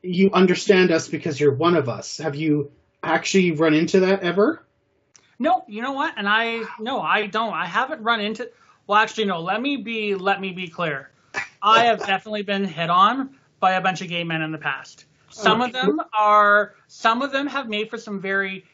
you 0.00 0.30
understand 0.32 0.92
us 0.92 1.08
because 1.08 1.40
you're 1.40 1.54
one 1.54 1.76
of 1.76 1.88
us. 1.88 2.18
Have 2.18 2.36
you 2.36 2.70
actually 3.02 3.52
run 3.52 3.74
into 3.74 4.00
that 4.00 4.22
ever? 4.22 4.62
No, 5.38 5.64
you 5.68 5.82
know 5.82 5.92
what? 5.92 6.14
And 6.16 6.28
I 6.28 6.64
no, 6.80 7.00
I 7.00 7.26
don't. 7.26 7.52
I 7.52 7.66
haven't 7.66 8.02
run 8.02 8.20
into. 8.20 8.50
Well, 8.86 8.98
actually, 8.98 9.26
no. 9.26 9.40
Let 9.40 9.60
me 9.60 9.76
be. 9.76 10.14
Let 10.14 10.40
me 10.40 10.52
be 10.52 10.68
clear. 10.68 11.10
I 11.62 11.84
have 11.84 11.98
definitely 12.00 12.42
been 12.42 12.64
hit 12.64 12.90
on 12.90 13.36
by 13.60 13.72
a 13.74 13.80
bunch 13.80 14.02
of 14.02 14.08
gay 14.08 14.24
men 14.24 14.42
in 14.42 14.52
the 14.52 14.58
past. 14.58 15.04
Some 15.30 15.60
of 15.60 15.72
them 15.72 16.00
are. 16.18 16.74
Some 16.88 17.22
of 17.22 17.32
them 17.32 17.46
have 17.46 17.68
made 17.68 17.90
for 17.90 17.98
some 17.98 18.20
very 18.20 18.64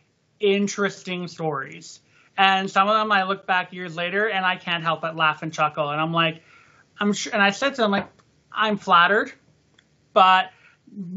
interesting 0.41 1.29
stories, 1.29 2.01
and 2.37 2.71
some 2.71 2.89
of 2.89 2.95
them 2.95 3.13
I 3.13 3.25
look 3.25 3.47
back 3.47 3.73
years 3.73 3.97
later 3.97 4.29
and 4.29 4.45
I 4.45 4.57
can't 4.57 4.83
help 4.83 5.03
but 5.03 5.17
laugh 5.17 5.43
and 5.43 5.53
chuckle. 5.53 5.91
And 5.91 6.01
I'm 6.01 6.13
like, 6.13 6.43
I'm 6.99 7.13
sure. 7.13 7.33
And 7.35 7.43
I 7.43 7.51
said 7.51 7.75
to 7.75 7.83
them 7.83 7.91
like, 7.91 8.09
I'm 8.51 8.79
flattered, 8.79 9.33
but 10.13 10.51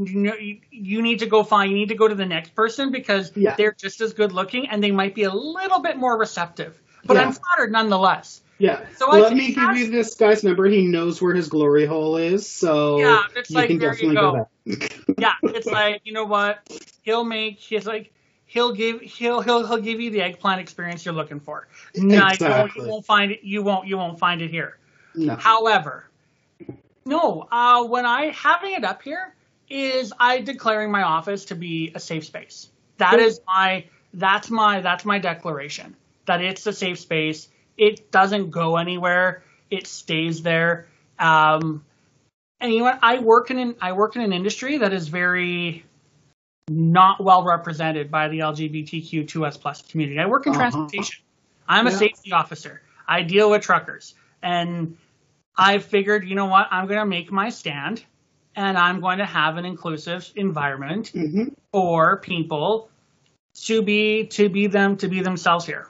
you, 0.03 0.15
know, 0.21 0.34
you, 0.36 0.59
you 0.71 1.01
need 1.01 1.19
to 1.19 1.25
go 1.28 1.43
find. 1.43 1.71
You 1.71 1.78
need 1.78 1.89
to 1.89 1.95
go 1.95 2.07
to 2.07 2.15
the 2.15 2.25
next 2.25 2.55
person 2.55 2.91
because 2.91 3.32
Yeah. 3.36 3.55
they're 3.55 3.73
just 3.73 4.01
as 4.01 4.13
good 4.13 4.32
looking 4.32 4.69
and 4.69 4.84
they 4.84 4.91
might 4.91 5.13
be 5.15 5.23
a 5.23 5.34
little 5.34 5.80
bit 5.80 5.97
more 5.97 6.17
receptive. 6.17 6.80
but 7.05 7.15
Yeah. 7.15 7.23
I'm 7.23 7.32
flattered 7.34 7.71
nonetheless. 7.71 8.41
Yeah. 8.59 8.86
So 8.95 9.11
I 9.11 9.19
Let 9.19 9.34
me 9.34 9.53
give 9.53 9.78
you 9.78 9.91
this 9.91 10.15
guy's 10.15 10.43
number. 10.43 10.65
He 10.65 10.88
knows 10.88 11.21
where 11.21 11.34
his 11.36 11.47
glory 11.47 11.86
hole 11.86 12.17
is, 12.17 12.49
so 12.49 12.97
Yeah, 12.99 13.23
it's 13.36 13.51
you 13.51 13.55
like, 13.55 13.67
can 13.67 13.78
there 13.78 13.93
you 13.95 14.13
definitely 14.13 14.47
go. 14.65 14.75
go. 14.80 15.13
yeah, 15.19 15.34
it's 15.43 15.67
like 15.67 16.01
you 16.05 16.13
know 16.13 16.25
what 16.25 16.59
he'll 17.03 17.23
make. 17.23 17.59
He's 17.59 17.86
like 17.86 18.11
he'll 18.47 18.73
give 18.73 18.99
he'll 19.01 19.41
he'll 19.41 19.65
he'll 19.67 19.78
give 19.78 20.01
you 20.01 20.09
the 20.09 20.21
eggplant 20.23 20.59
experience 20.59 21.05
you're 21.05 21.13
looking 21.13 21.39
for. 21.39 21.67
No, 21.95 22.28
Exactly. 22.30 22.82
you 22.82 22.89
won't 22.89 23.05
find 23.05 23.32
it. 23.32 23.43
You 23.43 23.61
won't 23.61 23.88
you 23.88 23.95
won't 23.95 24.17
find 24.17 24.41
it 24.41 24.49
here. 24.49 24.78
No. 25.13 25.36
However, 25.36 26.05
no, 27.05 27.47
uh, 27.51 27.84
when 27.86 28.05
I 28.07 28.32
having 28.32 28.73
it 28.73 28.84
up 28.84 29.03
here 29.03 29.34
is 29.70 30.13
I 30.20 30.41
declaring 30.41 30.91
my 30.91 31.03
office 31.03 31.45
to 31.45 31.55
be 31.55 31.91
a 31.95 31.99
safe 31.99 32.26
space. 32.26 32.70
That 32.97 33.20
is 33.20 33.41
my 33.45 33.86
that's 34.13 34.49
my 34.49 34.82
that's 34.82 35.05
my 35.05 35.20
declaration 35.20 35.95
that 36.26 36.41
it's 36.41 36.65
a 36.68 36.74
safe 36.74 36.99
space. 36.99 37.49
It 37.78 38.11
doesn't 38.11 38.51
go 38.51 38.78
anywhere. 38.78 39.43
It 39.70 39.88
stays 39.88 40.41
there. 40.41 40.88
Um, 41.20 41.84
and 42.59 42.72
you 42.72 42.80
know 42.80 42.86
what? 42.86 42.99
I 43.01 43.20
work 43.20 43.51
in 43.51 43.59
an 43.59 43.76
I 43.82 43.93
work 43.93 44.15
in 44.15 44.22
an 44.22 44.34
industry 44.34 44.78
that 44.80 44.93
is 44.93 45.07
very 45.07 45.84
not 46.70 47.24
well 47.24 47.43
represented 47.43 48.11
by 48.11 48.28
the 48.28 48.39
LGBTQ2S 48.39 49.59
plus 49.61 49.82
community. 49.84 50.20
I 50.20 50.26
work 50.26 50.47
in 50.47 50.51
Uh-huh. 50.53 50.59
transportation. 50.59 51.24
I'm 51.68 51.88
a 51.88 51.91
Yeah. 51.91 51.97
safety 51.97 52.32
officer. 52.32 52.82
I 53.07 53.22
deal 53.22 53.49
with 53.49 53.61
truckers, 53.61 54.15
and 54.41 54.97
I 55.55 55.80
figured, 55.80 56.28
you 56.28 56.36
know 56.36 56.45
what? 56.47 56.68
I'm 56.72 56.88
going 56.88 56.99
to 56.99 57.05
make 57.05 57.32
my 57.32 57.49
stand, 57.49 58.03
and 58.57 58.77
I'm 58.77 58.99
going 58.99 59.19
to 59.19 59.25
have 59.25 59.55
an 59.57 59.65
inclusive 59.65 60.29
environment 60.35 61.09
hmm 61.09 61.43
for 61.71 62.17
people 62.17 62.89
to 63.53 63.81
be 63.81 64.25
to 64.27 64.49
be 64.49 64.67
them 64.67 64.97
to 64.97 65.07
be 65.07 65.21
themselves 65.21 65.65
here. 65.65 65.87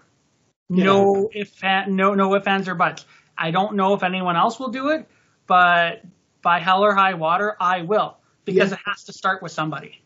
No 0.69 1.29
if 1.33 1.63
no 1.63 2.13
no 2.13 2.33
if 2.35 2.47
ands 2.47 2.67
or 2.67 2.75
buts. 2.75 3.05
I 3.37 3.51
don't 3.51 3.75
know 3.75 3.93
if 3.93 4.03
anyone 4.03 4.35
else 4.35 4.59
will 4.59 4.69
do 4.69 4.89
it, 4.89 5.07
but 5.47 6.01
by 6.41 6.59
hell 6.59 6.83
or 6.83 6.93
high 6.93 7.13
water, 7.13 7.55
I 7.59 7.81
will 7.83 8.17
because 8.45 8.71
Yeah. 8.71 8.75
it 8.75 8.81
has 8.85 9.03
to 9.05 9.13
start 9.13 9.41
with 9.41 9.51
somebody. 9.51 10.01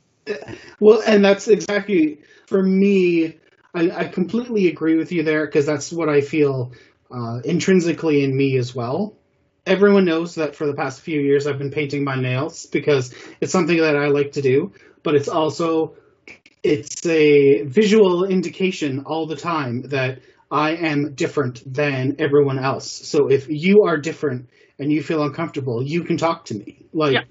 Well, 0.80 1.02
and 1.06 1.26
that's 1.26 1.48
exactly 1.48 2.22
for 2.48 2.62
me. 2.62 3.38
I, 3.74 3.92
I 3.92 4.04
completely 4.06 4.68
agree 4.68 4.98
with 4.98 5.12
you 5.12 5.24
there 5.24 5.46
because 5.46 5.66
that's 5.66 5.92
what 5.92 6.10
I 6.10 6.22
feel 6.22 6.74
uh, 7.10 7.40
intrinsically 7.44 8.24
in 8.24 8.36
me 8.36 8.58
as 8.58 8.76
well. 8.76 9.18
Everyone 9.66 10.06
knows 10.06 10.36
that 10.36 10.56
for 10.56 10.66
the 10.66 10.74
past 10.74 11.02
few 11.02 11.22
years 11.22 11.46
I've 11.48 11.60
been 11.60 11.72
painting 11.72 12.04
my 12.04 12.16
nails 12.16 12.66
because 12.66 13.14
it's 13.40 13.52
something 13.52 13.78
that 13.78 13.96
I 13.96 14.08
like 14.08 14.34
to 14.34 14.42
do, 14.42 14.74
but 15.04 15.16
it's 15.16 15.28
also 15.30 15.96
it's 16.64 17.06
a 17.06 17.64
visual 17.64 18.26
indication 18.26 19.04
all 19.06 19.26
the 19.28 19.36
time 19.36 19.84
that 19.84 20.22
I 20.52 20.72
am 20.72 21.14
different 21.14 21.62
than 21.72 22.16
everyone 22.20 22.60
else. 22.60 22.90
So 22.90 23.28
if 23.30 23.48
you 23.50 23.84
are 23.84 23.98
different 23.98 24.50
and 24.80 24.92
you 24.92 25.02
feel 25.04 25.24
uncomfortable, 25.24 25.82
you 25.84 26.04
can 26.04 26.18
talk 26.18 26.46
to 26.46 26.56
me. 26.56 26.86
Like 26.94 27.14
Yeah. 27.14 27.24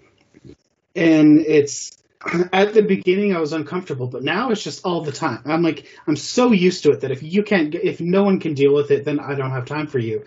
and 0.94 1.40
it's 1.40 1.92
at 2.52 2.74
the 2.74 2.82
beginning 2.82 3.34
I 3.34 3.40
was 3.40 3.52
uncomfortable, 3.52 4.06
but 4.06 4.22
now 4.22 4.50
it's 4.50 4.62
just 4.62 4.84
all 4.84 5.02
the 5.02 5.12
time. 5.12 5.42
I'm 5.46 5.62
like 5.62 5.86
I'm 6.06 6.16
so 6.16 6.52
used 6.52 6.82
to 6.84 6.92
it 6.92 7.00
that 7.00 7.10
if 7.10 7.22
you 7.22 7.42
can't 7.42 7.74
if 7.74 8.00
no 8.00 8.24
one 8.24 8.40
can 8.40 8.54
deal 8.54 8.74
with 8.74 8.90
it, 8.90 9.04
then 9.04 9.20
I 9.20 9.34
don't 9.34 9.50
have 9.50 9.64
time 9.66 9.86
for 9.86 9.98
you. 9.98 10.24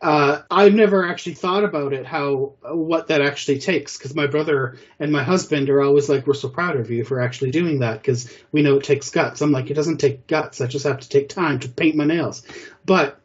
Uh, 0.00 0.42
I've 0.50 0.74
never 0.74 1.08
actually 1.08 1.34
thought 1.34 1.64
about 1.64 1.94
it 1.94 2.04
how 2.04 2.52
what 2.62 3.08
that 3.08 3.22
actually 3.22 3.60
takes 3.60 3.96
because 3.96 4.14
my 4.14 4.26
brother 4.26 4.76
and 4.98 5.10
my 5.10 5.22
husband 5.22 5.70
are 5.70 5.82
always 5.82 6.08
like 6.08 6.26
we're 6.26 6.34
so 6.34 6.50
proud 6.50 6.76
of 6.76 6.90
you 6.90 7.02
for 7.02 7.20
actually 7.20 7.50
doing 7.50 7.78
that 7.78 8.02
because 8.02 8.30
we 8.52 8.60
know 8.60 8.76
it 8.76 8.84
takes 8.84 9.08
guts. 9.08 9.40
I'm 9.40 9.52
like 9.52 9.70
it 9.70 9.74
doesn't 9.74 9.96
take 9.96 10.26
guts. 10.26 10.60
I 10.60 10.66
just 10.66 10.84
have 10.84 11.00
to 11.00 11.08
take 11.08 11.30
time 11.30 11.60
to 11.60 11.68
paint 11.68 11.96
my 11.96 12.04
nails. 12.04 12.42
But 12.84 13.18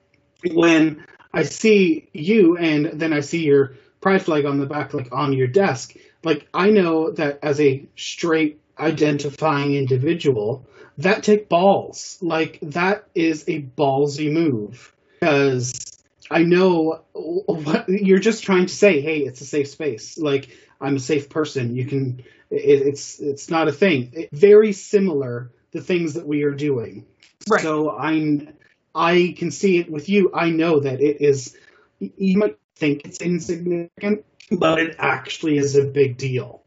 when 0.49 1.05
I 1.34 1.43
see 1.43 2.09
you 2.13 2.57
and 2.57 2.99
then 2.99 3.11
I 3.11 3.19
see 3.19 3.43
your 3.43 3.76
pride 3.99 4.22
flag 4.24 4.45
on 4.45 4.59
the 4.59 4.65
back 4.65 4.93
like 4.93 5.09
on 5.11 5.34
your 5.34 5.47
desk, 5.47 5.93
like 6.24 6.47
I 6.53 6.69
know 6.69 7.11
that 7.11 7.39
as 7.43 7.59
a 7.59 7.86
straight 7.97 8.61
identifying 8.80 9.76
individual, 9.76 10.65
that 10.99 11.24
take 11.24 11.49
balls. 11.49 12.17
Like 12.22 12.59
that 12.61 13.07
is 13.13 13.43
a 13.49 13.61
ballsy 13.61 14.32
move 14.32 14.93
because 15.19 15.91
I 16.32 16.43
know 16.43 17.03
what 17.13 17.89
you're 17.89 18.19
just 18.19 18.43
trying 18.43 18.65
to 18.67 18.73
say. 18.73 19.01
Hey, 19.01 19.19
it's 19.19 19.41
a 19.41 19.45
safe 19.45 19.67
space. 19.67 20.17
Like 20.17 20.49
I'm 20.79 20.95
a 20.95 20.99
safe 20.99 21.29
person. 21.29 21.75
You 21.75 21.86
can. 21.86 22.23
It, 22.49 22.88
it's 22.88 23.19
it's 23.19 23.49
not 23.49 23.67
a 23.67 23.71
thing. 23.71 24.11
It, 24.13 24.29
very 24.32 24.71
similar 24.71 25.51
the 25.71 25.82
things 25.82 26.13
that 26.13 26.25
we 26.25 26.43
are 26.43 26.55
doing. 26.55 27.05
Right. 27.49 27.61
So 27.61 27.91
I'm. 27.91 28.53
I 28.95 29.36
can 29.38 29.51
see 29.51 29.77
it 29.77 29.91
with 29.91 30.09
you. 30.09 30.32
I 30.34 30.49
know 30.49 30.79
that 30.79 31.01
it 31.01 31.21
is. 31.21 31.55
You 31.99 32.38
might 32.38 32.57
think 32.77 33.05
it's 33.05 33.21
insignificant, 33.21 34.25
but 34.51 34.79
it 34.79 34.95
actually 34.99 35.57
is 35.57 35.75
a 35.75 35.84
big 35.84 36.17
deal. 36.17 36.63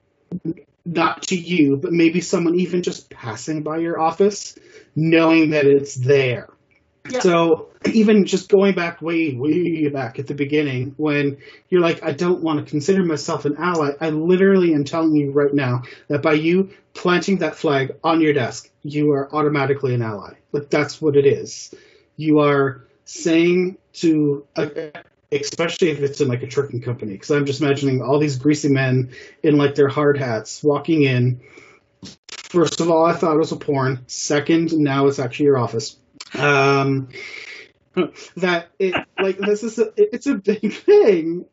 Not 0.84 1.22
to 1.24 1.36
you, 1.36 1.78
but 1.78 1.92
maybe 1.92 2.20
someone 2.20 2.56
even 2.56 2.82
just 2.82 3.08
passing 3.08 3.62
by 3.62 3.78
your 3.78 3.98
office, 3.98 4.58
knowing 4.94 5.50
that 5.50 5.66
it's 5.66 5.94
there. 5.94 6.50
So 7.20 7.68
even 7.92 8.24
just 8.24 8.48
going 8.48 8.74
back 8.74 9.02
way, 9.02 9.34
way 9.34 9.88
back 9.88 10.18
at 10.18 10.26
the 10.26 10.34
beginning, 10.34 10.94
when 10.96 11.38
you're 11.68 11.82
like, 11.82 12.02
I 12.02 12.12
don't 12.12 12.42
want 12.42 12.64
to 12.64 12.70
consider 12.70 13.04
myself 13.04 13.44
an 13.44 13.56
ally, 13.58 13.92
I 14.00 14.10
literally 14.10 14.72
am 14.74 14.84
telling 14.84 15.14
you 15.14 15.30
right 15.30 15.52
now 15.52 15.82
that 16.08 16.22
by 16.22 16.32
you 16.32 16.70
planting 16.94 17.38
that 17.38 17.56
flag 17.56 17.96
on 18.02 18.20
your 18.20 18.32
desk, 18.32 18.70
you 18.82 19.12
are 19.12 19.34
automatically 19.34 19.94
an 19.94 20.02
ally. 20.02 20.34
Like 20.52 20.70
that's 20.70 21.00
what 21.00 21.16
it 21.16 21.26
is. 21.26 21.74
You 22.16 22.40
are 22.40 22.86
saying 23.04 23.76
to, 23.94 24.46
especially 25.30 25.90
if 25.90 26.00
it's 26.00 26.22
in 26.22 26.28
like 26.28 26.42
a 26.42 26.46
trucking 26.46 26.80
company, 26.80 27.12
because 27.12 27.30
I'm 27.30 27.44
just 27.44 27.60
imagining 27.60 28.00
all 28.00 28.18
these 28.18 28.36
greasy 28.36 28.70
men 28.70 29.12
in 29.42 29.58
like 29.58 29.74
their 29.74 29.88
hard 29.88 30.16
hats 30.16 30.62
walking 30.62 31.02
in. 31.02 31.42
First 32.28 32.80
of 32.80 32.90
all, 32.90 33.04
I 33.04 33.12
thought 33.12 33.34
it 33.34 33.38
was 33.38 33.52
a 33.52 33.56
porn. 33.56 34.04
Second, 34.06 34.72
now 34.72 35.08
it's 35.08 35.18
actually 35.18 35.46
your 35.46 35.58
office 35.58 35.96
um 36.34 37.08
that 38.36 38.68
it 38.78 38.94
like 39.20 39.38
this 39.38 39.62
is 39.62 39.78
a, 39.78 39.92
it's 39.96 40.26
a 40.26 40.34
big 40.34 40.72
thing. 40.72 41.46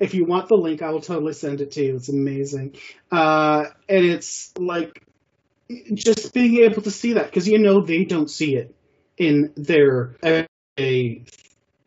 If 0.00 0.14
you 0.14 0.24
want 0.24 0.48
the 0.48 0.56
link 0.56 0.82
i 0.82 0.90
will 0.90 1.00
totally 1.00 1.32
send 1.32 1.60
it 1.60 1.72
to 1.72 1.84
you. 1.84 1.96
It's 1.96 2.08
amazing. 2.08 2.76
Uh 3.10 3.66
and 3.88 4.04
it's 4.04 4.52
like 4.58 5.02
just 5.94 6.32
being 6.32 6.58
able 6.64 6.82
to 6.82 6.90
see 6.90 7.14
that 7.14 7.26
because 7.26 7.48
you 7.48 7.58
know 7.58 7.80
they 7.80 8.04
don't 8.04 8.30
see 8.30 8.56
it 8.56 8.74
in 9.16 9.52
their 9.56 10.16
everyday 10.22 11.24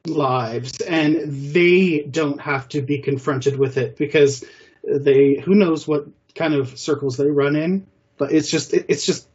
lives 0.07 0.81
and 0.81 1.53
they 1.53 1.99
don't 2.09 2.41
have 2.41 2.67
to 2.69 2.81
be 2.81 2.99
confronted 2.99 3.57
with 3.57 3.77
it 3.77 3.97
because 3.97 4.43
they 4.83 5.35
who 5.35 5.53
knows 5.55 5.87
what 5.87 6.07
kind 6.35 6.53
of 6.53 6.79
circles 6.79 7.17
they 7.17 7.29
run 7.29 7.55
in 7.55 7.85
but 8.17 8.31
it's 8.31 8.49
just 8.49 8.73
it, 8.73 8.85
it's 8.87 9.05
just 9.05 9.27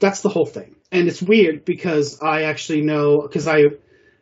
that's 0.00 0.20
the 0.20 0.28
whole 0.28 0.46
thing 0.46 0.73
and 0.92 1.08
it's 1.08 1.22
weird 1.22 1.64
because 1.64 2.20
i 2.22 2.42
actually 2.42 2.80
know 2.80 3.20
because 3.22 3.46
i 3.48 3.64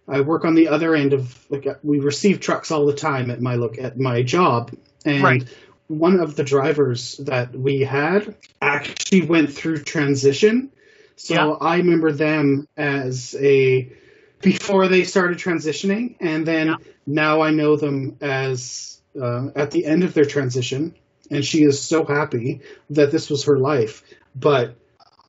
i 0.09 0.21
work 0.21 0.45
on 0.45 0.55
the 0.55 0.69
other 0.69 0.95
end 0.95 1.13
of 1.13 1.45
like 1.51 1.67
we 1.83 2.01
receive 2.01 2.41
trucks 2.41 2.71
all 2.71 2.87
the 2.87 2.95
time 2.95 3.31
at 3.31 3.41
my 3.41 3.55
look 3.57 3.79
at 3.79 3.99
my 3.99 4.23
job 4.23 4.73
and 5.05 5.23
Right. 5.23 5.45
one 5.89 6.21
of 6.21 6.37
the 6.37 6.45
drivers 6.45 7.17
that 7.19 7.55
we 7.55 7.81
had 7.81 8.35
actually 8.61 9.23
went 9.23 9.53
through 9.53 9.79
transition 9.83 10.71
so 11.17 11.35
Yeah. 11.35 11.51
i 11.61 11.77
remember 11.79 12.13
them 12.13 12.67
as 12.77 13.35
a 13.39 13.93
before 14.41 14.89
they 14.89 15.05
started 15.05 15.39
transitioning 15.39 16.17
and 16.21 16.47
then 16.47 16.67
Yeah. 16.69 16.77
now 17.07 17.41
i 17.43 17.51
know 17.51 17.77
them 17.77 18.17
as 18.21 19.01
uh, 19.21 19.49
at 19.55 19.71
the 19.73 19.85
end 19.85 20.05
of 20.05 20.15
their 20.15 20.25
transition 20.25 20.95
and 21.31 21.45
she 21.45 21.63
is 21.65 21.81
so 21.81 22.05
happy 22.05 22.61
that 22.91 23.11
this 23.11 23.29
was 23.31 23.45
her 23.45 23.59
life 23.59 24.03
but 24.35 24.77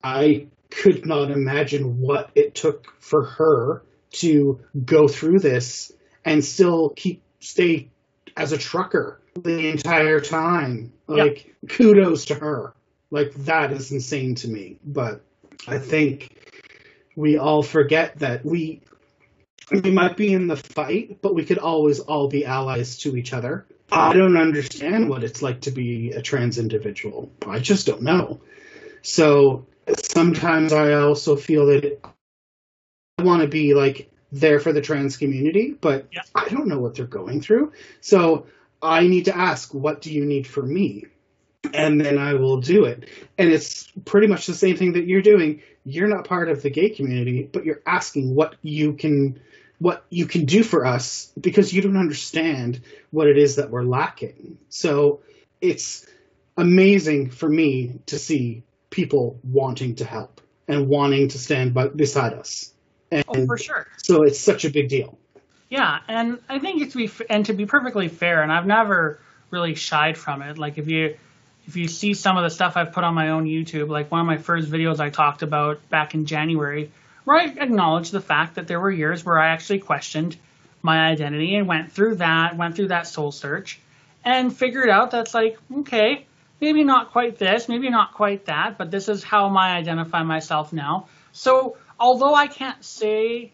I 0.05 0.47
could 0.81 1.05
not 1.05 1.31
imagine 1.31 1.99
what 1.99 2.31
it 2.35 2.55
took 2.55 2.93
for 2.99 3.23
her 3.23 3.83
to 4.11 4.59
go 4.85 5.07
through 5.07 5.39
this 5.39 5.91
and 6.25 6.43
still 6.43 6.89
keep 6.89 7.21
stay 7.39 7.89
as 8.35 8.51
a 8.51 8.57
trucker 8.57 9.19
the 9.35 9.69
entire 9.69 10.19
time. 10.19 10.93
Like 11.07 11.55
kudos 11.69 12.25
to 12.25 12.35
her. 12.35 12.73
Like 13.11 13.33
that 13.45 13.71
is 13.71 13.91
insane 13.91 14.35
to 14.35 14.47
me. 14.47 14.77
But 14.83 15.21
I 15.67 15.77
think 15.77 16.29
we 17.15 17.37
all 17.37 17.63
forget 17.63 18.19
that 18.19 18.45
we 18.45 18.81
we 19.71 19.91
might 19.91 20.17
be 20.17 20.33
in 20.33 20.47
the 20.47 20.57
fight, 20.57 21.21
but 21.21 21.33
we 21.33 21.45
could 21.45 21.57
always 21.57 21.99
all 21.99 22.27
be 22.27 22.45
allies 22.45 22.97
to 22.99 23.15
each 23.15 23.33
other. 23.33 23.65
I 23.91 24.13
don't 24.13 24.37
understand 24.37 25.09
what 25.09 25.23
it's 25.23 25.41
like 25.41 25.61
to 25.61 25.71
be 25.71 26.11
a 26.11 26.21
trans 26.21 26.57
individual. 26.57 27.31
I 27.47 27.59
just 27.59 27.85
don't 27.85 28.01
know. 28.01 28.41
So 29.03 29.65
sometimes 29.97 30.73
I 30.73 30.93
also 30.93 31.35
feel 31.35 31.67
that 31.67 31.99
I 33.17 33.23
want 33.23 33.41
to 33.41 33.47
be 33.47 33.73
like 33.73 34.11
there 34.31 34.59
for 34.59 34.73
the 34.73 34.81
trans 34.81 35.17
community, 35.17 35.75
but 35.79 36.07
Yeah. 36.11 36.21
I 36.33 36.49
don't 36.49 36.67
know 36.67 36.79
what 36.79 36.95
they're 36.95 37.05
going 37.05 37.41
through. 37.41 37.73
So 38.01 38.47
I 38.81 39.07
need 39.07 39.25
to 39.25 39.37
ask, 39.37 39.73
what 39.73 40.01
do 40.01 40.11
you 40.11 40.25
need 40.25 40.47
from 40.47 40.73
me? 40.73 41.05
And 41.73 42.01
then 42.01 42.17
I 42.17 42.33
will 42.33 42.59
do 42.59 42.85
it. 42.85 43.07
And 43.37 43.49
it's 43.49 43.89
pretty 44.05 44.27
much 44.27 44.47
the 44.47 44.53
same 44.53 44.75
thing 44.75 44.93
that 44.93 45.05
you're 45.05 45.21
doing. 45.21 45.61
You're 45.85 46.09
not 46.09 46.25
part 46.25 46.49
of 46.49 46.61
the 46.61 46.69
gay 46.69 46.89
community, 46.89 47.47
but 47.51 47.65
you're 47.65 47.81
asking 47.85 48.35
what 48.35 48.55
you 48.61 48.93
can 48.93 49.39
what 49.79 50.05
you 50.09 50.25
can 50.25 50.45
do 50.45 50.63
for 50.63 50.85
us 50.85 51.31
because 51.39 51.73
you 51.73 51.81
don't 51.81 51.97
understand 51.97 52.79
what 53.11 53.27
it 53.27 53.37
is 53.37 53.57
that 53.57 53.69
we're 53.69 53.83
lacking. 53.83 54.57
So 54.69 55.21
it's 55.59 56.05
amazing 56.55 57.31
for 57.31 57.49
me 57.49 57.99
to 58.05 58.17
see 58.17 58.63
people 58.93 59.39
wanting 59.43 59.95
to 59.95 60.05
help 60.05 60.39
and 60.67 60.87
wanting 60.87 61.27
to 61.29 61.39
stand 61.39 61.73
by, 61.73 61.87
beside 61.87 62.33
us. 62.33 62.71
And 63.11 63.25
Oh, 63.27 63.45
for 63.45 63.57
sure. 63.57 63.87
so 63.97 64.23
it's 64.23 64.39
such 64.39 64.65
a 64.65 64.69
big 64.69 64.87
deal. 64.87 65.17
Yeah, 65.69 65.99
and 66.07 66.39
I 66.47 66.59
think 66.59 66.83
it's 66.83 66.93
to 66.93 66.97
be 66.99 67.25
and 67.29 67.45
to 67.47 67.53
be 67.53 67.65
perfectly 67.65 68.07
fair, 68.07 68.43
and 68.43 68.51
I've 68.51 68.67
never 68.67 69.19
really 69.49 69.73
shied 69.73 70.17
from 70.17 70.43
it. 70.43 70.57
Like 70.59 70.77
if 70.77 70.87
you 70.87 71.17
if 71.67 71.75
you 71.75 71.87
see 71.87 72.13
some 72.13 72.37
of 72.37 72.43
the 72.43 72.49
stuff 72.49 72.77
I've 72.77 72.91
put 72.91 73.03
on 73.03 73.15
my 73.15 73.29
own 73.29 73.45
YouTube, 73.45 73.89
like 73.89 74.11
one 74.11 74.21
of 74.21 74.27
my 74.27 74.37
first 74.37 74.69
videos 74.69 74.99
I 74.99 75.09
talked 75.09 75.41
about 75.41 75.89
back 75.89 76.13
in 76.13 76.25
January, 76.27 76.91
where 77.23 77.37
I 77.37 77.45
acknowledged 77.45 78.11
the 78.11 78.21
fact 78.21 78.55
that 78.55 78.67
there 78.67 78.79
were 78.79 78.91
years 78.91 79.25
where 79.25 79.39
I 79.39 79.47
actually 79.47 79.79
questioned 79.79 80.37
my 80.83 81.07
identity 81.07 81.55
and 81.55 81.67
went 81.67 81.91
through 81.91 82.15
that, 82.15 82.55
went 82.55 82.75
through 82.75 82.89
that 82.89 83.07
soul 83.07 83.31
search, 83.31 83.79
and 84.23 84.55
figured 84.55 84.89
out 84.89 85.09
that's 85.11 85.33
like 85.33 85.57
okay, 85.79 86.25
maybe 86.63 86.83
not 86.83 87.11
quite 87.11 87.37
this, 87.37 87.67
maybe 87.67 87.89
not 87.89 88.13
quite 88.13 88.45
that, 88.45 88.77
but 88.77 88.89
this 88.89 89.09
is 89.09 89.23
how 89.23 89.55
I 89.55 89.75
identify 89.75 90.23
myself 90.23 90.73
now. 90.73 91.07
So 91.31 91.77
although 91.99 92.33
I 92.33 92.47
can't 92.47 92.83
say 92.83 93.51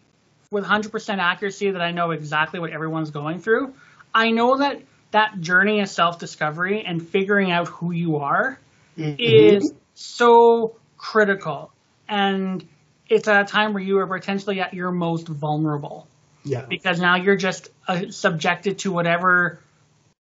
with 0.51 0.65
100% 0.65 1.17
accuracy 1.19 1.71
that 1.71 1.81
I 1.81 1.91
know 1.91 2.11
exactly 2.11 2.59
what 2.59 2.71
everyone's 2.71 3.11
going 3.11 3.39
through. 3.39 3.73
I 4.13 4.31
know 4.31 4.57
that 4.57 4.81
that 5.11 5.39
journey 5.39 5.81
of 5.81 5.89
self 5.89 6.19
discovery 6.19 6.83
and 6.85 7.07
figuring 7.07 7.51
out 7.51 7.67
who 7.67 7.91
you 7.91 8.17
are 8.17 8.59
is 8.97 9.71
so 9.93 10.75
critical. 10.97 11.71
And 12.07 12.67
it's 13.07 13.27
at 13.27 13.41
a 13.41 13.45
time 13.45 13.73
where 13.73 13.83
you 13.83 13.99
are 13.99 14.07
potentially 14.07 14.59
at 14.59 14.73
your 14.73 14.91
most 14.91 15.27
vulnerable 15.27 16.07
Yeah. 16.43 16.65
because 16.65 16.99
now 16.99 17.15
you're 17.15 17.37
just 17.37 17.69
uh, 17.87 18.09
subjected 18.09 18.79
to 18.79 18.91
whatever 18.91 19.59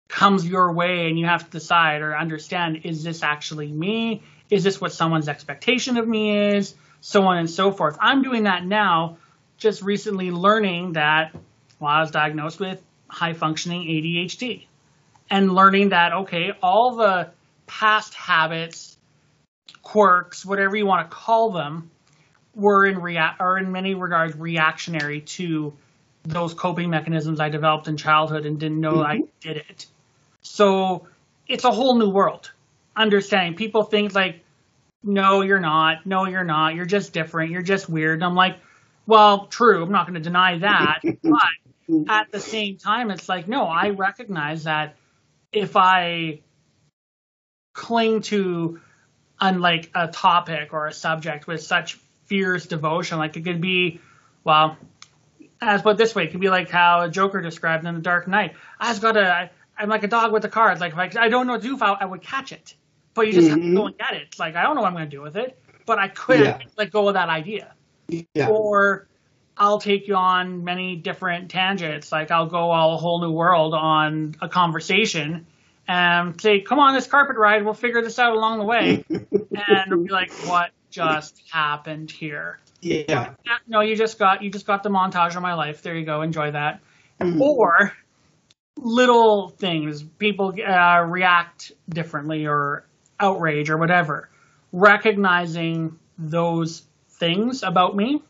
comes 0.08 0.46
your 0.46 0.72
way 0.74 1.08
and 1.08 1.20
you 1.20 1.26
have 1.26 1.44
to 1.46 1.50
decide 1.50 2.02
or 2.02 2.18
understand 2.18 2.82
is 2.84 3.04
this 3.04 3.24
actually 3.24 3.72
me? 3.72 4.24
Is 4.50 4.64
this 4.64 4.80
what 4.80 4.94
someone's 4.94 5.28
expectation 5.28 5.98
of 5.98 6.08
me 6.08 6.56
is? 6.56 6.76
So 7.02 7.24
on 7.24 7.38
and 7.38 7.50
so 7.50 7.72
forth. 7.72 7.98
I'm 8.00 8.22
doing 8.22 8.44
that 8.44 8.66
now, 8.66 9.18
just 9.58 9.82
recently 9.82 10.32
learning 10.32 10.94
that 10.94 11.36
well, 11.80 11.92
I 11.92 12.02
was 12.02 12.12
diagnosed 12.12 12.60
with 12.60 12.84
high 13.08 13.34
functioning 13.34 13.84
ADHD 13.84 14.66
and 15.30 15.54
learning 15.54 15.90
that, 15.90 16.14
okay, 16.14 16.54
all 16.62 16.96
the 16.96 17.30
past 17.66 18.14
habits, 18.14 18.98
quirks, 19.82 20.46
whatever 20.46 20.76
you 20.76 20.86
want 20.86 21.10
to 21.10 21.16
call 21.16 21.52
them, 21.52 21.92
were 22.56 22.86
in 22.86 23.00
rea- 23.00 23.36
are 23.40 23.58
in 23.58 23.72
many 23.72 23.94
regards 23.94 24.36
reactionary 24.36 25.22
to 25.22 25.74
those 26.24 26.54
coping 26.54 26.90
mechanisms 26.90 27.40
I 27.40 27.50
developed 27.50 27.88
in 27.88 27.98
childhood 27.98 28.46
and 28.46 28.60
didn't 28.60 28.80
know 28.80 29.02
I 29.02 29.18
mm-hmm. 29.18 29.26
did 29.40 29.58
it. 29.58 29.86
So 30.42 31.08
it's 31.48 31.64
a 31.64 31.72
whole 31.72 31.96
new 31.96 32.10
world. 32.10 32.52
Understanding 32.96 33.56
people 33.56 33.84
think 33.84 34.16
like, 34.16 34.44
no, 35.04 35.42
you're 35.42 35.60
not. 35.60 36.06
No, 36.06 36.26
you're 36.26 36.44
not. 36.44 36.76
You're 36.76 36.86
just 36.86 37.14
different. 37.14 37.52
You're 37.52 37.62
just 37.62 37.90
weird. 37.90 38.16
And 38.16 38.24
I'm 38.24 38.36
like, 38.36 38.58
well, 39.06 39.46
true. 39.46 39.84
I'm 39.84 39.92
not 39.92 40.08
going 40.08 40.16
to 40.16 40.20
deny 40.20 40.58
that. 40.60 41.00
but 41.24 42.10
at 42.10 42.32
the 42.32 42.40
same 42.40 42.78
time, 42.78 43.12
it's 43.12 43.30
like, 43.30 43.48
no, 43.48 43.66
I 43.66 43.90
recognize 43.92 44.66
that 44.66 44.96
if 45.52 45.76
I 45.76 46.42
cling 47.74 48.22
to 48.24 48.82
unlike 49.40 49.92
a 49.94 50.08
topic 50.08 50.74
or 50.74 50.88
a 50.88 50.94
subject 50.94 51.48
with 51.48 51.62
such 51.62 51.94
fierce 52.26 52.66
devotion, 52.66 53.18
like 53.18 53.38
it 53.38 53.44
could 53.44 53.62
be, 53.62 54.02
well, 54.44 54.78
as 55.62 55.82
put 55.82 55.98
this 55.98 56.14
way, 56.14 56.26
it 56.26 56.32
could 56.32 56.42
be 56.42 56.50
like 56.50 56.70
how 56.70 57.02
a 57.02 57.10
Joker 57.10 57.42
described 57.42 57.86
in 57.86 57.96
The 57.96 58.02
Dark 58.02 58.28
Knight. 58.28 58.56
I 58.80 58.90
just 58.90 59.02
gotta, 59.02 59.34
I, 59.34 59.50
I'm 59.78 59.90
like 59.90 60.04
a 60.04 60.08
dog 60.08 60.32
with 60.32 60.46
a 60.46 60.50
card. 60.50 60.80
Like, 60.80 60.94
if 60.94 60.98
I, 60.98 61.26
I 61.26 61.30
don't 61.30 61.48
know 61.48 61.54
what 61.54 61.62
to 61.62 61.68
do 61.68 61.76
if 61.76 61.82
I, 61.82 61.94
I 61.94 62.06
would 62.06 62.22
catch 62.22 62.52
it. 62.52 62.76
But 63.14 63.28
you 63.28 63.34
just 63.34 63.50
have 63.50 63.58
to 63.58 63.62
go 63.62 63.68
mm-hmm. 63.68 63.88
and 63.88 63.98
get 63.98 64.14
it. 64.14 64.38
Like, 64.38 64.56
I 64.56 64.64
don't 64.64 64.76
know 64.76 64.82
what 64.82 64.90
I'm 64.90 64.94
going 64.94 65.10
to 65.10 65.16
do 65.16 65.22
with 65.22 65.38
it, 65.38 65.60
but 65.86 65.98
I 65.98 66.08
couldn't 66.08 66.44
Yeah. 66.46 66.60
let 66.78 66.92
go 66.92 67.08
of 67.08 67.16
that 67.16 67.30
idea 67.30 67.74
Yeah. 68.08 68.50
or 68.50 69.08
I'll 69.58 69.80
take 69.80 70.08
you 70.08 70.16
on 70.16 70.64
many 70.64 70.96
different 70.96 71.50
tangents. 71.50 72.12
Like 72.12 72.32
I'll 72.32 72.46
go 72.46 72.72
all 72.72 72.94
a 72.94 72.98
whole 72.98 73.20
new 73.22 73.32
world 73.32 73.74
on 73.74 74.36
a 74.42 74.48
conversation 74.48 75.48
and 75.88 76.40
say, 76.40 76.62
"Come 76.62 76.80
on 76.80 76.94
this 76.94 77.08
carpet 77.08 77.38
ride. 77.38 77.66
We'll 77.66 77.74
figure 77.74 78.02
this 78.02 78.20
out 78.20 78.34
along 78.34 78.60
the 78.60 78.66
way." 78.66 79.04
and 79.10 80.06
be 80.06 80.12
like, 80.12 80.32
"What 80.46 80.72
just 80.92 81.42
happened 81.50 82.12
here?" 82.12 82.60
Yeah. 82.82 83.34
Yeah, 83.46 83.58
no, 83.68 83.82
you 83.82 83.96
just 83.96 84.20
got 84.20 84.44
you 84.44 84.52
just 84.52 84.68
got 84.68 84.84
the 84.84 84.90
montage 84.90 85.36
of 85.36 85.42
my 85.42 85.56
life. 85.56 85.82
There 85.82 85.96
you 85.96 86.06
go. 86.06 86.22
Enjoy 86.22 86.52
that. 86.52 86.82
Mm-hmm. 87.20 87.42
Or 87.42 87.94
little 88.78 89.50
things 89.50 90.04
people 90.04 90.54
uh, 90.66 91.06
react 91.08 91.72
differently 91.90 92.48
or 92.48 92.86
outrage 93.20 93.70
or 93.70 93.78
whatever. 93.78 94.30
Recognizing 94.72 95.98
those 96.18 96.84
things 97.10 97.64
about 97.64 97.96
me 97.96 98.22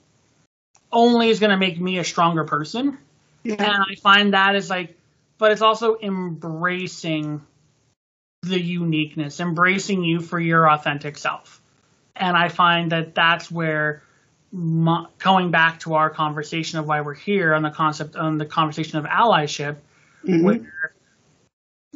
only 0.92 1.30
is 1.30 1.40
going 1.40 1.50
to 1.52 1.58
make 1.58 1.80
me 1.80 1.98
a 1.98 2.04
stronger 2.04 2.46
person. 2.46 2.98
Yeah. 3.44 3.56
And 3.60 3.84
I 3.90 3.96
find 4.02 4.34
that 4.34 4.56
is 4.56 4.70
like, 4.70 4.98
but 5.38 5.52
it's 5.52 5.62
also 5.62 5.98
embracing 6.02 7.42
the 8.44 8.60
uniqueness, 8.60 9.40
embracing 9.40 10.04
you 10.04 10.20
for 10.20 10.40
your 10.40 10.70
authentic 10.70 11.18
self. 11.18 11.62
And 12.16 12.36
I 12.36 12.50
find 12.50 12.92
that 12.92 13.14
that's 13.14 13.52
where 13.52 14.02
my, 14.52 15.06
going 15.20 15.52
back 15.52 15.82
to 15.82 15.96
our 15.96 16.10
conversation 16.10 16.80
of 16.80 16.88
why 16.88 17.02
we're 17.02 17.14
here 17.14 17.54
on 17.54 17.62
the 17.62 17.70
concept 17.70 18.16
on 18.16 18.38
the 18.38 18.46
conversation 18.46 18.98
of 18.98 19.06
allyship, 19.06 19.78
Mhm. 20.26 20.44
where 20.44 20.94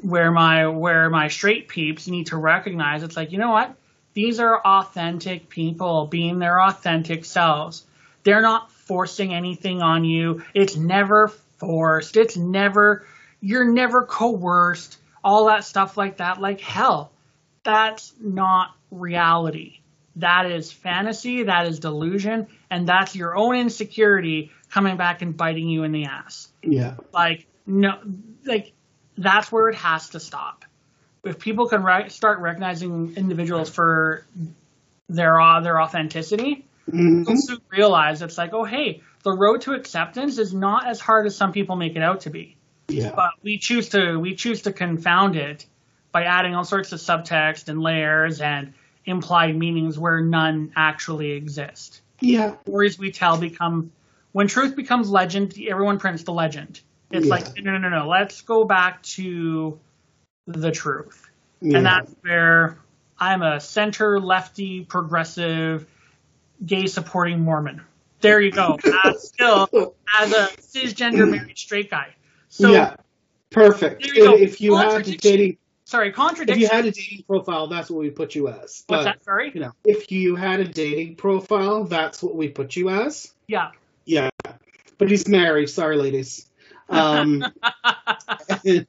where 0.02 0.32
my 0.32 0.68
where 0.68 1.10
my 1.10 1.28
straight 1.28 1.68
peeps 1.68 2.08
need 2.08 2.28
to 2.28 2.38
recognize 2.38 3.04
it's 3.04 3.16
like 3.16 3.32
you 3.32 3.38
know 3.38 3.52
what? 3.52 3.76
These 4.14 4.40
are 4.40 4.60
authentic 4.60 5.48
people 5.50 6.08
being 6.08 6.40
their 6.40 6.62
authentic 6.62 7.24
selves. 7.26 7.86
They're 8.24 8.42
not 8.42 8.72
forcing 8.72 9.34
anything 9.34 9.82
on 9.82 10.04
you. 10.04 10.44
It's 10.54 10.76
never 10.76 11.30
forced. 11.58 12.18
It's 12.18 12.36
never 12.38 13.06
you're 13.42 13.72
never 13.72 14.06
coerced 14.06 14.98
all 15.24 15.46
that 15.46 15.64
stuff 15.64 15.98
like 15.98 16.18
that. 16.18 16.42
Like 16.42 16.62
hell 16.62 17.12
that's 17.64 18.14
not 18.20 18.76
reality. 18.90 19.80
That 20.18 20.50
is 20.52 20.72
fantasy. 20.72 21.44
That 21.44 21.68
is 21.68 21.80
delusion. 21.80 22.48
And 22.70 22.88
that's 22.88 23.16
your 23.16 23.36
own 23.38 23.56
insecurity 23.56 24.52
coming 24.70 24.98
back 24.98 25.22
and 25.22 25.38
biting 25.38 25.70
you 25.70 25.84
in 25.84 25.92
the 25.92 26.06
ass. 26.06 26.50
Yeah. 26.64 26.96
like 27.14 27.46
no 27.72 28.00
like 28.46 28.74
that's 29.18 29.52
where 29.52 29.70
it 29.70 29.76
has 29.76 30.10
to 30.10 30.20
stop. 30.20 30.66
If 31.24 31.40
people 31.40 31.68
can 31.68 31.84
re- 31.84 32.10
start 32.10 32.40
recognizing 32.40 33.16
individuals 33.16 33.70
for 33.70 34.26
their 35.08 35.40
uh, 35.40 35.62
their 35.62 35.82
authenticity 35.82 36.66
they'll 36.88 37.38
soon 37.38 37.62
realize 37.70 38.22
it's 38.22 38.38
like 38.38 38.54
oh 38.54 38.64
hey 38.64 39.02
the 39.24 39.32
road 39.32 39.62
to 39.62 39.74
acceptance 39.74 40.38
is 40.38 40.54
not 40.54 40.88
as 40.88 41.00
hard 41.00 41.26
as 41.26 41.36
some 41.36 41.52
people 41.52 41.76
make 41.76 41.96
it 41.96 42.02
out 42.02 42.22
to 42.22 42.30
be. 42.30 42.58
Yeah. 42.88 43.14
but 43.16 43.32
we 43.42 43.58
choose 43.58 43.90
to 43.90 44.18
we 44.18 44.36
choose 44.36 44.64
to 44.64 44.74
confound 44.74 45.36
it 45.36 45.66
by 46.12 46.24
adding 46.24 46.56
all 46.56 46.66
sorts 46.66 46.92
of 46.92 47.00
subtext 47.00 47.70
and 47.70 47.82
layers 47.82 48.42
and 48.42 48.74
implied 49.06 49.56
meanings 49.56 49.98
where 49.98 50.20
none 50.20 50.74
actually 50.76 51.32
exist. 51.32 52.02
Yeah. 52.20 52.56
stories 52.64 53.00
we 53.00 53.12
tell 53.12 53.38
become 53.38 53.92
when 54.32 54.48
truth 54.48 54.76
becomes 54.76 55.10
legend 55.10 55.56
everyone 55.68 56.00
prints 56.00 56.24
the 56.24 56.34
legend 56.34 56.82
it's 57.12 57.26
Yeah. 57.28 57.32
like 57.32 57.58
no 57.58 57.72
no 57.72 57.78
no 57.78 57.90
no 57.90 58.08
let's 58.08 58.42
go 58.42 58.64
back 58.64 59.02
to 59.04 59.80
the 60.48 60.72
truth 60.72 61.30
Yeah. 61.62 61.78
and 61.78 61.86
that's 61.86 62.14
where 62.22 62.78
i'm 63.20 63.42
a 63.42 63.60
center 63.60 64.20
lefty 64.20 64.84
progressive 64.86 65.86
gay 66.66 66.88
supporting 66.88 67.40
mormon 67.42 67.82
there 68.22 68.40
you 68.42 68.52
go 68.52 68.78
still 69.18 69.68
as 70.20 70.32
a 70.32 70.48
cisgender 70.62 71.30
married 71.32 71.58
straight 71.58 71.90
guy 71.90 72.14
so 72.50 72.72
yeah. 72.72 72.96
Perfect. 73.50 74.02
There 74.02 74.14
you 74.16 74.24
go. 74.24 74.36
If 74.38 74.62
you 74.62 74.78
had 74.78 75.06
a 75.06 75.18
dating, 75.18 75.58
sorry 75.84 76.14
if 76.16 76.58
you 76.58 76.70
had 76.70 76.86
a 76.86 76.92
dating 76.92 77.24
profile, 77.28 77.68
that's 77.68 77.90
what 77.90 78.00
we 78.00 78.10
put 78.10 78.34
you 78.34 78.48
as. 78.48 78.58
what's 78.58 78.84
But 78.88 79.04
that 79.04 79.24
sorry 79.26 79.52
you 79.54 79.60
know, 79.60 79.74
if 79.84 80.10
you 80.10 80.38
had 80.38 80.62
a 80.62 80.64
dating 80.66 81.16
profile, 81.18 81.84
that's 81.84 82.24
what 82.24 82.34
we 82.36 82.48
put 82.48 82.78
you 82.78 82.90
as. 82.90 83.34
yeah 83.48 83.72
Yeah. 84.06 84.30
But 84.98 85.10
he's 85.10 85.28
married. 85.28 85.70
Sorry, 85.70 85.98
ladies. 85.98 86.46
Um, 86.92 87.44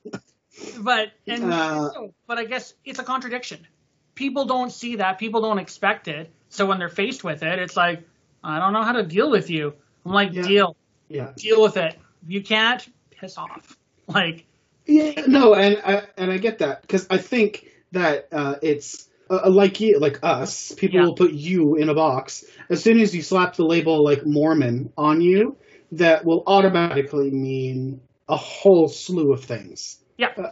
but 0.81 1.13
and 1.27 1.45
Uh, 1.45 1.91
but 2.27 2.39
I 2.39 2.45
guess 2.45 2.75
it's 2.85 2.99
a 2.99 3.05
contradiction. 3.05 3.67
People 4.15 4.45
don't 4.45 4.71
see 4.71 4.97
that. 4.97 5.19
People 5.19 5.41
don't 5.41 5.59
expect 5.59 6.09
it. 6.09 6.31
So 6.49 6.67
when 6.67 6.79
they're 6.79 6.89
faced 6.89 7.25
with 7.25 7.43
it, 7.43 7.59
it's 7.59 7.77
like, 7.77 8.03
I 8.45 8.59
don't 8.59 8.73
know 8.73 8.83
how 8.83 8.93
to 8.93 9.03
deal 9.03 9.31
with 9.31 9.49
you. 9.49 9.75
I'm 10.05 10.13
like, 10.13 10.33
Yeah. 10.35 10.43
deal, 10.43 10.77
yeah. 11.09 11.33
deal 11.37 11.63
with 11.63 11.77
it. 11.77 11.95
If 12.25 12.31
you 12.31 12.43
can't, 12.43 12.87
piss 13.11 13.39
off. 13.39 13.77
Like, 14.09 14.45
Yeah, 14.85 15.23
no, 15.29 15.55
and 15.55 15.81
I 15.85 16.03
and 16.19 16.31
I 16.33 16.39
get 16.39 16.59
that 16.59 16.83
because 16.83 17.07
I 17.09 17.19
think 17.19 17.69
that 17.93 18.29
uh, 18.33 18.57
it's 18.61 19.09
uh, 19.31 19.49
like 19.49 19.81
you, 19.81 19.99
like 20.01 20.19
us. 20.25 20.73
People 20.73 20.99
Yeah. 20.99 21.07
will 21.07 21.15
put 21.15 21.33
you 21.33 21.77
in 21.77 21.89
a 21.89 21.95
box 21.95 22.45
as 22.69 22.83
soon 22.83 23.01
as 23.01 23.15
you 23.15 23.23
slap 23.23 23.55
the 23.55 23.65
label 23.65 24.03
like 24.05 24.27
Mormon 24.27 24.93
on 24.99 25.21
you. 25.21 25.57
That 25.93 26.25
will 26.25 26.43
automatically 26.47 27.31
mean 27.31 28.01
a 28.29 28.37
whole 28.37 28.89
slew 28.89 29.33
of 29.33 29.45
things. 29.45 29.99
Yeah. 30.17 30.33
Uh, 30.37 30.51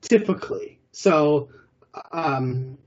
typically. 0.00 0.78
So, 0.92 1.48
um, 2.12 2.78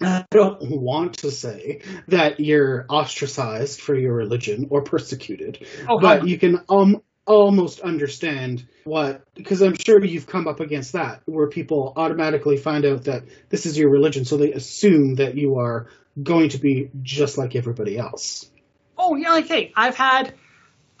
I 0.00 0.24
don't 0.30 0.58
want 0.60 1.18
to 1.18 1.30
say 1.30 1.82
that 2.08 2.40
you're 2.40 2.84
ostracized 2.88 3.80
for 3.80 3.94
your 3.94 4.14
religion 4.14 4.68
or 4.70 4.82
persecuted, 4.82 5.66
Oh, 5.88 5.98
but 6.00 6.26
you 6.26 6.38
can 6.38 6.60
um, 6.68 7.00
almost 7.26 7.80
understand 7.80 8.66
what, 8.84 9.22
because 9.34 9.62
I'm 9.62 9.76
sure 9.76 10.04
you've 10.04 10.26
come 10.26 10.48
up 10.48 10.60
against 10.60 10.92
that, 10.92 11.22
where 11.26 11.48
people 11.48 11.92
automatically 11.96 12.56
find 12.56 12.84
out 12.84 13.04
that 13.04 13.24
this 13.48 13.66
is 13.66 13.78
your 13.78 13.90
religion, 13.90 14.24
so 14.24 14.36
they 14.36 14.52
assume 14.52 15.16
that 15.16 15.36
you 15.36 15.58
are 15.58 15.88
going 16.20 16.50
to 16.50 16.58
be 16.58 16.90
just 17.02 17.38
like 17.38 17.54
everybody 17.54 17.96
else. 17.96 18.48
Oh 18.98 19.16
yeah, 19.16 19.30
like 19.30 19.46
hey, 19.46 19.72
I've 19.76 19.96
had 19.96 20.34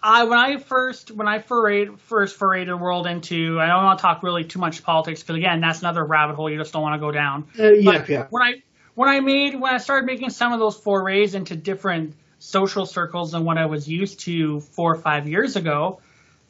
I 0.04 0.24
when 0.24 0.38
I 0.38 0.58
first 0.58 1.10
when 1.10 1.26
I 1.26 1.38
forayed 1.38 1.98
first 1.98 2.38
forayed 2.38 2.66
the 2.66 2.76
world 2.76 3.06
into 3.06 3.58
I 3.58 3.68
don't 3.68 3.84
want 3.84 3.98
to 3.98 4.02
talk 4.02 4.22
really 4.22 4.44
too 4.44 4.58
much 4.58 4.82
politics 4.82 5.22
because 5.22 5.36
again 5.36 5.62
that's 5.62 5.80
another 5.80 6.04
rabbit 6.04 6.36
hole 6.36 6.50
you 6.50 6.58
just 6.58 6.74
don't 6.74 6.82
want 6.82 7.00
to 7.00 7.00
go 7.00 7.10
down. 7.10 7.48
Uh, 7.58 7.70
yeah, 7.70 8.04
yeah. 8.06 8.26
When 8.28 8.42
I 8.42 8.62
when 8.94 9.08
I 9.08 9.20
made 9.20 9.58
when 9.58 9.72
I 9.72 9.78
started 9.78 10.04
making 10.04 10.28
some 10.28 10.52
of 10.52 10.60
those 10.60 10.76
forays 10.76 11.34
into 11.34 11.56
different 11.56 12.14
social 12.38 12.84
circles 12.84 13.32
than 13.32 13.46
what 13.46 13.56
I 13.56 13.64
was 13.64 13.88
used 13.88 14.20
to 14.20 14.60
four 14.60 14.92
or 14.92 14.98
five 14.98 15.26
years 15.26 15.56
ago, 15.56 16.00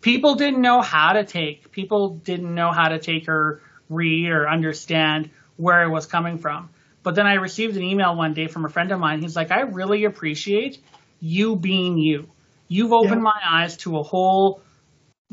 people 0.00 0.34
didn't 0.34 0.60
know 0.60 0.80
how 0.80 1.12
to 1.12 1.24
take 1.24 1.70
people 1.70 2.16
didn't 2.16 2.52
know 2.52 2.72
how 2.72 2.88
to 2.88 2.98
take 2.98 3.28
or 3.28 3.62
read 3.88 4.30
or 4.30 4.48
understand 4.48 5.30
where 5.56 5.84
it 5.84 5.90
was 5.90 6.06
coming 6.06 6.38
from. 6.38 6.70
But 7.04 7.14
then 7.14 7.28
I 7.28 7.34
received 7.34 7.76
an 7.76 7.84
email 7.84 8.16
one 8.16 8.34
day 8.34 8.48
from 8.48 8.64
a 8.64 8.68
friend 8.68 8.90
of 8.90 8.98
mine. 8.98 9.22
He's 9.22 9.36
like, 9.36 9.52
I 9.52 9.60
really 9.60 10.06
appreciate 10.06 10.82
you 11.20 11.54
being 11.54 11.98
you. 11.98 12.28
You've 12.68 12.92
opened 12.92 13.20
Yeah. 13.20 13.32
my 13.34 13.40
eyes 13.44 13.76
to 13.78 13.98
a 13.98 14.02
whole 14.02 14.62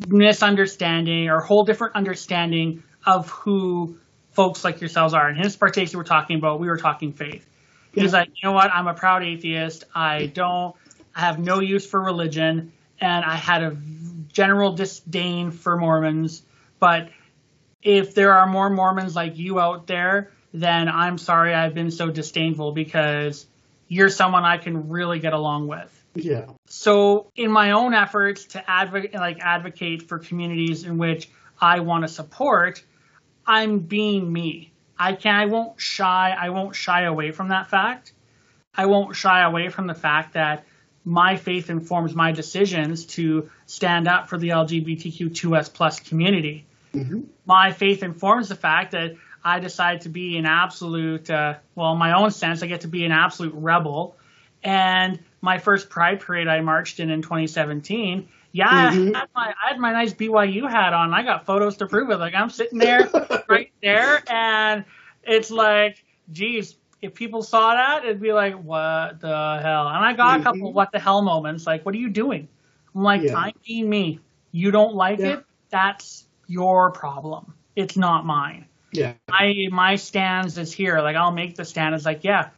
misunderstanding 0.07 1.29
or 1.29 1.37
a 1.37 1.45
whole 1.45 1.63
different 1.63 1.95
understanding 1.95 2.83
of 3.05 3.29
who 3.29 3.97
folks 4.31 4.63
like 4.63 4.81
yourselves 4.81 5.13
are. 5.13 5.29
In 5.29 5.35
his 5.35 5.55
particular, 5.55 6.01
we're 6.01 6.07
talking 6.07 6.37
about, 6.37 6.59
we 6.59 6.67
were 6.67 6.77
talking 6.77 7.13
faith. 7.13 7.47
He's 7.93 8.13
like, 8.13 8.29
you 8.29 8.47
know 8.47 8.53
what? 8.53 8.71
I'm 8.73 8.87
a 8.87 8.93
proud 8.93 9.23
atheist. 9.23 9.83
I 9.93 10.27
don't, 10.27 10.75
I 11.13 11.21
have 11.21 11.39
no 11.39 11.59
use 11.59 11.85
for 11.85 11.99
religion, 12.01 12.71
and 13.01 13.25
I 13.25 13.35
had 13.35 13.63
a 13.63 13.77
general 14.31 14.71
disdain 14.71 15.51
for 15.51 15.75
Mormons. 15.77 16.41
But 16.79 17.09
if 17.83 18.15
there 18.15 18.33
are 18.33 18.47
more 18.47 18.69
Mormons 18.69 19.13
like 19.13 19.37
you 19.37 19.59
out 19.59 19.87
there, 19.87 20.31
then 20.53 20.87
I'm 20.87 21.17
sorry 21.17 21.53
I've 21.53 21.73
been 21.73 21.91
so 21.91 22.09
disdainful 22.09 22.71
because 22.71 23.45
you're 23.89 24.09
someone 24.09 24.45
I 24.45 24.57
can 24.57 24.87
really 24.87 25.19
get 25.19 25.33
along 25.33 25.67
with. 25.67 26.00
Yeah. 26.13 26.45
So 26.67 27.31
in 27.35 27.51
my 27.51 27.71
own 27.71 27.93
efforts 27.93 28.45
to 28.47 28.69
advocate, 28.69 29.13
like 29.13 29.39
advocate 29.39 30.03
for 30.03 30.19
communities 30.19 30.83
in 30.83 30.97
which 30.97 31.29
I 31.59 31.79
want 31.79 32.03
to 32.03 32.07
support, 32.07 32.83
I'm 33.45 33.79
being 33.79 34.31
me. 34.31 34.71
I 34.97 35.13
can 35.13 35.35
I 35.35 35.45
won't 35.45 35.79
shy 35.79 36.35
I 36.37 36.49
won't 36.49 36.75
shy 36.75 37.03
away 37.03 37.31
from 37.31 37.49
that 37.49 37.69
fact. 37.69 38.13
I 38.75 38.85
won't 38.85 39.15
shy 39.15 39.41
away 39.41 39.69
from 39.69 39.87
the 39.87 39.93
fact 39.93 40.33
that 40.33 40.65
my 41.03 41.35
faith 41.35 41.69
informs 41.69 42.13
my 42.13 42.31
decisions 42.31 43.05
to 43.05 43.49
stand 43.65 44.07
up 44.07 44.29
for 44.29 44.37
the 44.37 44.49
LGBTQ2S 44.49 45.73
plus 45.73 45.99
community. 45.99 46.65
Mhm. 46.93 47.25
My 47.45 47.71
faith 47.71 48.03
informs 48.03 48.49
the 48.49 48.55
fact 48.55 48.91
that 48.91 49.15
I 49.43 49.59
decide 49.59 50.01
to 50.01 50.09
be 50.09 50.37
an 50.37 50.45
absolute, 50.45 51.29
uh, 51.29 51.55
well, 51.73 51.93
in 51.93 51.97
my 51.97 52.13
own 52.13 52.31
sense, 52.31 52.61
I 52.61 52.67
get 52.67 52.81
to 52.81 52.87
be 52.87 53.05
an 53.05 53.11
absolute 53.11 53.53
rebel. 53.55 54.15
And 54.63 55.19
my 55.41 55.57
first 55.57 55.89
Pride 55.89 56.19
parade 56.19 56.47
I 56.47 56.61
marched 56.61 56.99
in 56.99 57.09
in 57.09 57.21
2017. 57.21 58.27
Yeah, 58.53 58.67
Mhm. 58.91 59.15
I, 59.15 59.19
had 59.19 59.29
my, 59.33 59.53
I 59.63 59.67
had 59.69 59.79
my 59.79 59.91
nice 59.93 60.13
BYU 60.13 60.69
hat 60.69 60.93
on. 60.93 61.13
I 61.13 61.23
got 61.23 61.45
photos 61.45 61.77
to 61.77 61.87
prove 61.87 62.09
it. 62.09 62.17
Like 62.17 62.35
I'm 62.35 62.49
sitting 62.49 62.77
there, 62.79 63.09
right 63.49 63.71
there, 63.81 64.21
and 64.29 64.83
it's 65.23 65.49
like, 65.51 66.03
geez, 66.31 66.75
if 67.01 67.13
people 67.15 67.41
saw 67.43 67.73
that, 67.73 68.03
it'd 68.03 68.21
be 68.21 68.33
like, 68.33 68.55
what 68.61 69.19
the 69.21 69.59
hell? 69.61 69.87
And 69.87 70.05
I 70.05 70.13
got 70.13 70.41
a 70.41 70.43
couple 70.43 70.69
Mhm. 70.69 70.73
what 70.73 70.91
the 70.91 70.99
hell 70.99 71.21
moments. 71.21 71.65
Like, 71.65 71.85
what 71.85 71.95
are 71.95 71.97
you 71.97 72.09
doing? 72.09 72.47
I'm 72.93 73.03
like, 73.03 73.21
Yeah. 73.23 73.37
I'm 73.37 73.53
being 73.65 73.89
me. 73.89 74.19
You 74.51 74.69
don't 74.71 74.95
like 74.95 75.19
Yeah. 75.19 75.27
it? 75.37 75.45
That's 75.69 76.27
your 76.47 76.91
problem. 76.91 77.53
It's 77.77 77.95
not 77.95 78.25
mine. 78.25 78.65
Yeah. 78.91 79.13
I 79.31 79.69
my 79.71 79.95
stance 79.95 80.57
is 80.57 80.73
here. 80.73 80.99
Like 80.99 81.15
I'll 81.15 81.31
make 81.31 81.55
the 81.55 81.63
stand. 81.63 81.95
It's 81.95 82.05
like, 82.05 82.25
yeah, 82.25 82.49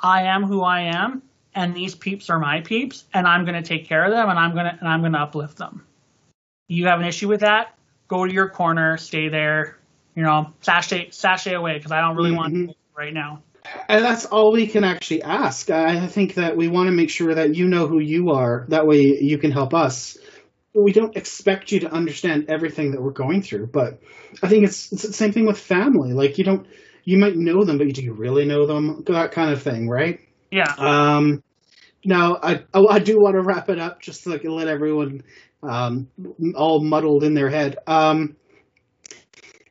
I 0.00 0.24
am 0.24 0.42
who 0.42 0.62
I 0.62 0.80
am, 0.80 1.22
and 1.54 1.74
these 1.74 1.94
peeps 1.94 2.30
are 2.30 2.38
my 2.38 2.60
peeps, 2.60 3.04
and 3.12 3.26
I'm 3.26 3.44
gonna 3.44 3.62
take 3.62 3.88
care 3.88 4.04
of 4.04 4.10
them, 4.10 4.28
and 4.28 4.38
I'm 4.38 4.54
gonna 4.54 4.76
and 4.78 4.88
I'm 4.88 5.02
gonna 5.02 5.18
uplift 5.18 5.56
them. 5.58 5.84
You 6.68 6.86
have 6.86 7.00
an 7.00 7.06
issue 7.06 7.28
with 7.28 7.40
that? 7.40 7.74
Go 8.08 8.26
to 8.26 8.32
your 8.32 8.48
corner, 8.48 8.96
stay 8.96 9.28
there. 9.28 9.76
You 10.14 10.22
know, 10.22 10.52
sashay 10.60 11.10
sashay 11.10 11.54
away 11.54 11.78
because 11.78 11.92
I 11.92 12.00
don't 12.00 12.16
really 12.16 12.32
want 12.32 12.54
Mhm. 12.54 12.68
to 12.68 12.74
right 12.96 13.14
now. 13.14 13.42
And 13.88 14.04
that's 14.04 14.24
all 14.24 14.52
we 14.52 14.66
can 14.66 14.84
actually 14.84 15.22
ask. 15.22 15.70
I 15.70 16.06
think 16.06 16.34
that 16.34 16.56
we 16.56 16.68
want 16.68 16.88
to 16.88 16.92
make 16.92 17.10
sure 17.10 17.34
that 17.34 17.54
you 17.54 17.68
know 17.68 17.86
who 17.86 17.98
you 17.98 18.30
are. 18.30 18.64
That 18.68 18.86
way 18.86 19.18
you 19.20 19.38
can 19.38 19.50
help 19.50 19.74
us. 19.74 20.16
We 20.74 20.92
don't 20.92 21.16
expect 21.16 21.72
you 21.72 21.80
to 21.80 21.92
understand 21.92 22.46
everything 22.48 22.92
that 22.92 23.02
we're 23.02 23.10
going 23.10 23.42
through, 23.42 23.66
but 23.66 24.00
I 24.42 24.48
think 24.48 24.64
it's, 24.64 24.92
it's 24.92 25.02
the 25.02 25.12
same 25.12 25.32
thing 25.32 25.46
with 25.46 25.58
family. 25.58 26.12
Like 26.12 26.38
you 26.38 26.44
don't, 26.44 26.66
you 27.04 27.18
might 27.18 27.36
know 27.36 27.64
them, 27.64 27.78
but 27.78 27.92
do 27.92 28.02
you 28.02 28.12
really 28.12 28.44
know 28.44 28.66
them? 28.66 29.04
That 29.06 29.32
kind 29.32 29.52
of 29.52 29.62
thing, 29.62 29.88
right? 29.88 30.20
Yeah. 30.50 30.74
Um, 30.76 31.42
now 32.04 32.38
I, 32.42 32.64
I 32.74 32.80
I 32.80 32.98
do 32.98 33.18
want 33.20 33.34
to 33.34 33.42
wrap 33.42 33.68
it 33.68 33.78
up 33.78 34.00
just 34.00 34.24
to 34.24 34.30
like, 34.30 34.44
let 34.44 34.68
everyone 34.68 35.22
um, 35.62 36.08
all 36.54 36.82
muddled 36.82 37.24
in 37.24 37.34
their 37.34 37.50
head. 37.50 37.76
Um, 37.86 38.36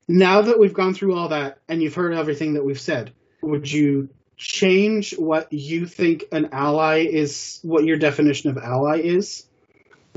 now 0.07 0.41
that 0.41 0.59
we've 0.59 0.73
gone 0.73 0.93
through 0.93 1.15
all 1.15 1.29
that 1.29 1.59
and 1.67 1.81
you've 1.81 1.95
heard 1.95 2.13
everything 2.13 2.53
that 2.53 2.63
we've 2.65 2.79
said, 2.79 3.13
would 3.41 3.69
you 3.71 4.09
change 4.37 5.13
what 5.17 5.51
you 5.51 5.85
think 5.85 6.25
an 6.31 6.49
ally 6.51 7.05
is? 7.09 7.59
What 7.63 7.83
your 7.85 7.97
definition 7.97 8.49
of 8.49 8.57
ally 8.57 9.01
is? 9.03 9.45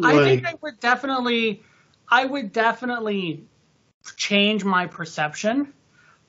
I 0.02 0.14
think 0.24 0.44
Like- 0.44 0.54
I 0.54 0.58
would 0.62 0.80
definitely, 0.80 1.62
I 2.08 2.24
would 2.24 2.52
definitely 2.52 3.44
change 4.16 4.64
my 4.64 4.86
perception, 4.86 5.72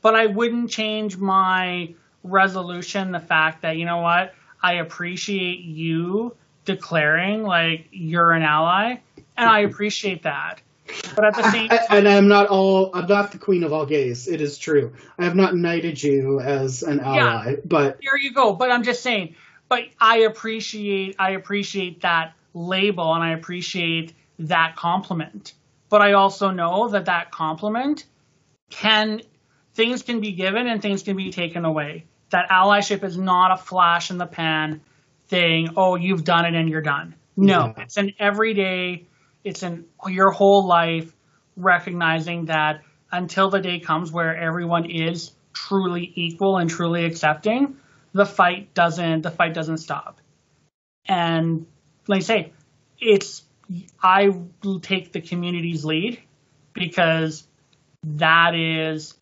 but 0.01 0.15
I 0.15 0.25
wouldn't 0.27 0.69
change 0.69 1.17
my 1.17 1.95
resolution. 2.24 3.11
The 3.11 3.19
fact 3.19 3.61
that 3.61 3.78
you 3.78 3.86
know 3.86 3.97
what, 3.97 4.34
I 4.61 4.74
appreciate 4.76 5.59
you 5.59 6.36
declaring 6.65 7.43
like 7.43 7.88
you're 7.91 8.32
an 8.32 8.43
ally, 8.43 8.97
and 9.38 9.49
I 9.49 9.59
appreciate 9.59 10.24
that. 10.24 10.61
But 11.15 11.26
at 11.26 11.36
the 11.36 11.51
same 11.51 11.69
I- 11.71 11.80
I- 11.89 11.97
and 11.97 12.07
I'm 12.07 12.28
not 12.28 12.47
all. 12.47 12.91
I'm 12.93 13.07
not 13.07 13.32
the 13.32 13.38
queen 13.38 13.63
of 13.63 13.71
all 13.71 13.86
gays. 13.86 14.28
It 14.28 14.41
is 14.41 14.57
true. 14.57 14.93
I 15.17 15.24
have 15.24 15.36
not 15.36 15.55
knighted 15.55 16.01
you 16.01 16.39
as 16.39 16.84
an 16.84 16.99
ally, 16.99 17.51
yeah, 17.51 17.55
but 17.65 17.99
there 18.03 18.17
you 18.17 18.34
go. 18.34 18.53
But 18.53 18.71
I'm 18.71 18.84
just 18.84 19.01
saying. 19.01 19.36
But 19.69 19.86
I 19.99 20.19
appreciate 20.19 21.15
I 21.19 21.32
appreciate 21.32 22.01
that 22.01 22.34
label 22.53 23.13
and 23.13 23.24
I 23.24 23.32
appreciate 23.32 24.13
that 24.39 24.76
compliment. 24.76 25.53
But 25.89 26.01
I 26.01 26.13
also 26.13 26.51
know 26.51 26.89
that 26.89 27.05
that 27.05 27.32
compliment 27.32 28.05
can 28.69 29.21
things 29.74 30.03
can 30.03 30.19
be 30.19 30.34
given 30.34 30.67
and 30.67 30.82
things 30.82 31.03
can 31.03 31.15
be 31.15 31.32
taken 31.32 31.65
away. 31.65 32.05
That 32.34 32.49
allyship 32.49 33.03
is 33.03 33.15
not 33.15 33.51
a 33.51 33.57
flash 33.57 34.09
in 34.09 34.17
the 34.17 34.25
pan 34.25 34.81
thing. 35.27 35.69
Oh, 35.77 35.95
you've 35.95 36.23
done 36.23 36.45
it 36.45 36.55
and 36.55 36.67
you're 36.67 36.81
done. 36.81 37.13
No, 37.38 37.73
Yeah. 37.77 37.84
it's 37.84 37.97
an 37.97 38.13
everyday. 38.17 39.05
It's 39.43 39.61
in 39.61 39.86
your 40.07 40.31
whole 40.31 40.65
life 40.67 41.13
recognizing 41.55 42.45
that 42.45 42.81
until 43.11 43.51
the 43.51 43.59
day 43.59 43.79
comes 43.79 44.11
where 44.11 44.36
everyone 44.36 44.89
is 44.89 45.31
truly 45.53 46.11
equal 46.15 46.57
and 46.57 46.67
truly 46.67 47.05
accepting, 47.05 47.77
the 48.13 48.25
fight 48.25 48.73
doesn't 48.73 49.21
the 49.21 49.29
fight 49.29 49.53
doesn't 49.53 49.77
stop. 49.77 50.19
And 51.07 51.67
like 52.07 52.17
I 52.17 52.21
say, 52.21 52.51
it's 52.99 53.43
I 54.01 54.29
will 54.63 54.79
take 54.79 55.11
the 55.11 55.21
community's 55.21 55.86
lead 55.86 56.19
because 56.73 57.45
that 58.03 58.55
is 58.55 59.13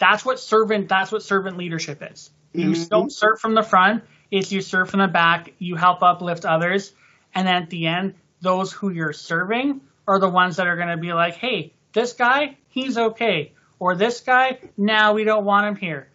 that's 0.00 0.24
what 0.24 0.40
servant 0.40 0.88
that's 0.88 1.12
what 1.12 1.22
servant 1.22 1.56
leadership 1.56 2.02
is. 2.10 2.30
You 2.52 2.70
Mhm. 2.70 2.88
don't 2.88 3.12
serve 3.12 3.38
from 3.38 3.54
the 3.54 3.62
front, 3.62 4.02
it's 4.32 4.50
you 4.50 4.60
serve 4.60 4.90
from 4.90 5.00
the 5.00 5.06
back, 5.08 5.52
you 5.58 5.76
help 5.76 6.02
uplift 6.02 6.44
others, 6.44 6.92
and 7.34 7.46
then 7.46 7.62
at 7.62 7.70
the 7.70 7.86
end, 7.86 8.14
those 8.40 8.72
who 8.72 8.90
you're 8.90 9.12
serving 9.12 9.80
are 10.08 10.18
the 10.18 10.28
ones 10.28 10.56
that 10.56 10.66
are 10.66 10.76
going 10.76 10.88
to 10.88 10.96
be 10.96 11.12
like, 11.12 11.34
hey, 11.34 11.72
this 11.92 12.14
guy, 12.14 12.56
he's 12.68 12.98
okay. 12.98 13.52
Or 13.78 13.94
this 13.94 14.20
guy, 14.20 14.58
now 14.76 15.12
we 15.14 15.24
don't 15.24 15.44
want 15.44 15.66
him 15.66 15.76
here. 15.76 16.08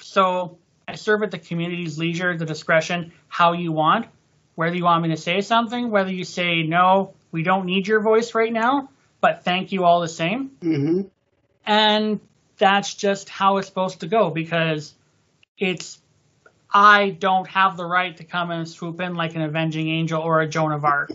So 0.00 0.58
I 0.86 0.96
serve 0.96 1.22
at 1.22 1.30
the 1.30 1.38
community's 1.38 1.98
leisure, 1.98 2.36
the 2.36 2.44
discretion, 2.44 3.12
how 3.28 3.52
you 3.52 3.72
want. 3.72 4.06
Whether 4.56 4.76
you 4.76 4.84
want 4.84 5.02
me 5.02 5.10
to 5.10 5.16
say 5.16 5.40
something, 5.40 5.90
whether 5.90 6.10
you 6.12 6.24
say, 6.24 6.62
no, 6.62 7.14
we 7.30 7.42
don't 7.42 7.66
need 7.66 7.86
your 7.86 8.00
voice 8.00 8.34
right 8.34 8.52
now, 8.52 8.90
but 9.20 9.44
thank 9.44 9.72
you 9.72 9.84
all 9.84 10.00
the 10.00 10.08
same. 10.08 10.50
hmm 10.60 11.02
And 11.66 12.20
that's 12.58 12.94
just 12.94 13.28
how 13.28 13.58
it's 13.58 13.68
supposed 13.68 14.00
to 14.00 14.06
go 14.06 14.30
because 14.30 14.94
it's, 15.58 16.00
I 16.72 17.10
don't 17.10 17.46
have 17.48 17.76
the 17.76 17.84
right 17.86 18.16
to 18.16 18.24
come 18.24 18.50
and 18.50 18.68
swoop 18.68 19.00
in 19.00 19.14
like 19.14 19.34
an 19.34 19.42
avenging 19.42 19.88
angel 19.88 20.20
or 20.20 20.40
a 20.40 20.48
Joan 20.48 20.72
of 20.72 20.84
Arc. 20.84 21.12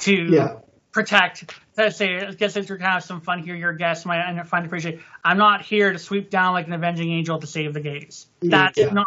to 0.00 0.14
Yeah. 0.14 0.56
protect. 0.90 1.54
Let's 1.76 1.96
say, 1.96 2.18
I 2.26 2.32
guess 2.32 2.56
it's 2.56 2.68
kind 2.68 2.96
of 2.96 3.02
some 3.04 3.20
fun 3.20 3.42
here. 3.42 3.54
Your 3.54 3.72
guest 3.72 4.04
might 4.06 4.42
find 4.46 4.66
appreciate. 4.66 5.00
I'm 5.24 5.38
not 5.38 5.62
here 5.62 5.92
to 5.92 5.98
sweep 5.98 6.30
down 6.30 6.52
like 6.54 6.66
an 6.66 6.72
avenging 6.72 7.10
angel 7.12 7.38
to 7.38 7.46
save 7.46 7.74
the 7.74 7.80
gays. 7.80 8.26
That's 8.40 8.78
Yeah. 8.78 8.92
not. 8.92 9.06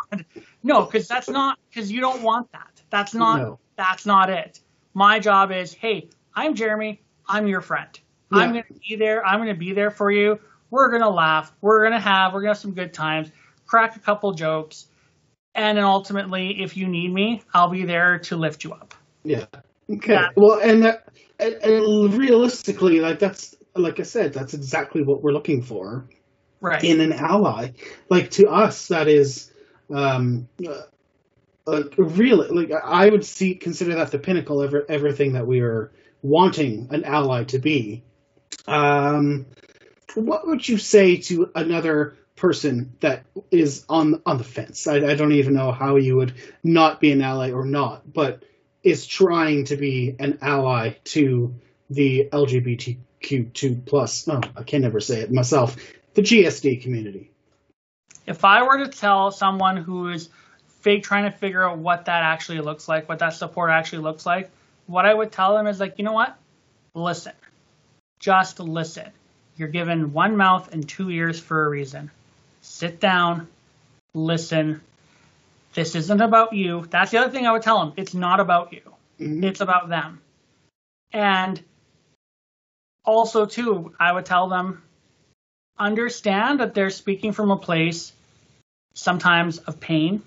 No, 0.64 0.84
because 0.86 1.08
that's 1.08 1.30
not. 1.30 1.60
Because 1.70 1.92
you 1.92 2.02
don't 2.02 2.22
want 2.22 2.52
that. 2.54 2.82
That's 2.90 3.14
not. 3.14 3.40
No. 3.42 3.60
That's 3.78 4.06
not 4.06 4.30
it. 4.30 4.60
My 4.94 5.20
job 5.20 5.52
is, 5.52 5.74
hey, 5.74 6.10
I'm 6.34 6.56
Jeremy. 6.56 7.02
I'm 7.28 7.48
your 7.48 7.62
friend. 7.62 8.00
I'm 8.32 8.52
going 8.54 8.64
to 8.64 8.74
be 8.88 8.96
there. 8.96 9.26
I'm 9.26 9.40
going 9.40 9.54
to 9.54 9.60
be 9.60 9.74
there 9.74 9.92
for 9.92 10.12
you. 10.12 10.40
We're 10.70 10.90
going 10.90 11.04
to 11.04 11.10
laugh. 11.10 11.54
We're 11.62 11.82
going 11.82 12.00
to 12.00 12.00
have. 12.00 12.34
We're 12.34 12.42
going 12.42 12.54
to 12.54 12.56
have 12.56 12.62
some 12.62 12.74
good 12.74 12.94
times. 12.94 13.32
Crack 13.66 13.96
a 13.96 14.00
couple 14.00 14.34
jokes, 14.34 14.88
and 15.54 15.78
then 15.78 15.86
ultimately, 15.86 16.62
if 16.62 16.78
you 16.78 16.88
need 16.88 17.12
me, 17.12 17.42
I'll 17.54 17.70
be 17.70 17.86
there 17.86 18.20
to 18.20 18.36
lift 18.36 18.64
you 18.64 18.74
up. 18.74 18.94
Yeah. 19.24 19.46
Okay. 19.92 20.14
Yeah. 20.14 20.30
Well, 20.36 20.60
and 20.60 20.84
that, 20.84 21.08
and, 21.40 21.54
and 21.56 22.14
realistically, 22.14 23.00
like 23.00 23.20
that's 23.20 23.56
like 23.76 24.00
I 24.00 24.04
said, 24.04 24.34
that's 24.34 24.54
exactly 24.54 25.04
what 25.04 25.22
we're 25.22 25.34
looking 25.34 25.62
for 25.62 26.08
Right. 26.62 26.84
in 26.84 27.02
an 27.02 27.14
ally. 27.14 27.72
Like 28.10 28.32
to 28.32 28.48
us, 28.48 28.88
that 28.88 29.08
is, 29.08 29.52
um, 29.94 30.48
uh, 30.68 30.82
like 31.66 31.94
really, 31.98 32.48
like 32.48 32.72
I 32.72 33.10
would 33.10 33.26
see 33.26 33.56
consider 33.56 33.96
that 33.96 34.12
the 34.12 34.20
pinnacle 34.20 34.62
of 34.62 34.74
everything 34.88 35.34
that 35.34 35.46
we 35.46 35.60
are 35.62 35.92
wanting 36.22 36.88
an 36.92 37.04
ally 37.04 37.44
to 37.46 37.60
be. 37.60 38.04
Um, 38.68 39.46
what 40.22 40.48
would 40.48 40.68
you 40.68 40.78
say 40.78 41.18
to 41.18 41.52
another 41.56 42.18
person 42.36 42.94
that 43.00 43.26
is 43.52 43.86
on 43.90 44.22
on 44.26 44.38
the 44.38 44.44
fence? 44.44 44.88
I, 44.88 44.96
I 44.96 45.16
don't 45.16 45.34
even 45.34 45.54
know 45.54 45.72
how 45.72 45.96
you 45.96 46.18
would 46.18 46.34
not 46.64 47.00
be 47.00 47.12
an 47.12 47.22
ally 47.22 47.52
or 47.52 47.66
not, 47.66 48.12
but 48.12 48.44
is 48.84 49.06
trying 49.06 49.66
to 49.66 49.78
be 49.78 50.16
an 50.20 50.40
ally 50.42 50.92
to 51.06 51.56
the 51.90 52.30
LGBTQ2 52.32 53.86
plus. 53.86 54.28
Oh, 54.28 54.42
I 54.56 54.64
can 54.64 54.82
never 54.82 55.00
say 55.00 55.22
it 55.22 55.32
myself. 55.32 55.76
The 56.14 56.22
GSD 56.22 56.82
community. 56.82 57.32
if 58.26 58.46
I 58.46 58.64
were 58.64 58.78
to 58.86 58.88
tell 58.90 59.32
someone 59.32 59.78
who 59.78 60.10
is 60.10 60.30
fake 60.82 61.04
trying 61.04 61.24
to 61.24 61.32
figure 61.32 61.68
out 61.68 61.80
what 61.80 62.06
that 62.06 62.24
actually 62.24 62.62
looks 62.62 62.88
like, 62.88 63.10
what 63.10 63.20
that 63.20 63.34
support 63.34 63.72
actually 63.72 64.04
looks 64.04 64.26
like, 64.26 64.52
what 64.88 65.06
I 65.06 65.14
would 65.14 65.32
tell 65.32 65.56
them 65.56 65.68
is 65.68 65.80
like, 65.80 65.96
you 65.98 66.06
know 66.06 66.14
what? 66.14 66.38
Listen. 66.94 67.34
Just 68.20 68.60
listen. 68.60 69.12
You're 69.58 69.70
given 69.70 70.14
one 70.14 70.36
mouth 70.38 70.74
and 70.74 70.88
two 70.88 71.10
ears 71.10 71.40
for 71.40 71.66
a 71.66 71.70
reason. 71.70 72.12
Sit 72.62 73.00
down, 73.00 73.48
listen. 74.14 74.82
This 75.74 75.96
isn't 75.96 76.22
about 76.22 76.54
you. 76.54 76.86
That's 76.90 77.12
the 77.12 77.20
other 77.20 77.32
thing 77.32 77.46
I 77.46 77.52
would 77.52 77.62
tell 77.62 77.80
them. 77.80 77.94
It's 77.98 78.14
not 78.14 78.40
about 78.40 78.74
you. 78.74 78.82
Mhm. 79.20 79.44
It's 79.44 79.62
about 79.62 79.90
them. 79.90 80.22
And 81.12 81.62
also, 83.06 83.46
too, 83.46 83.94
I 84.00 84.12
would 84.12 84.26
tell 84.26 84.50
them 84.50 84.82
understand 85.78 86.60
that 86.60 86.74
they're 86.74 86.90
speaking 86.90 87.34
from 87.34 87.52
a 87.52 87.58
place 87.58 88.14
sometimes 88.94 89.60
of 89.60 89.80
pain, 89.80 90.22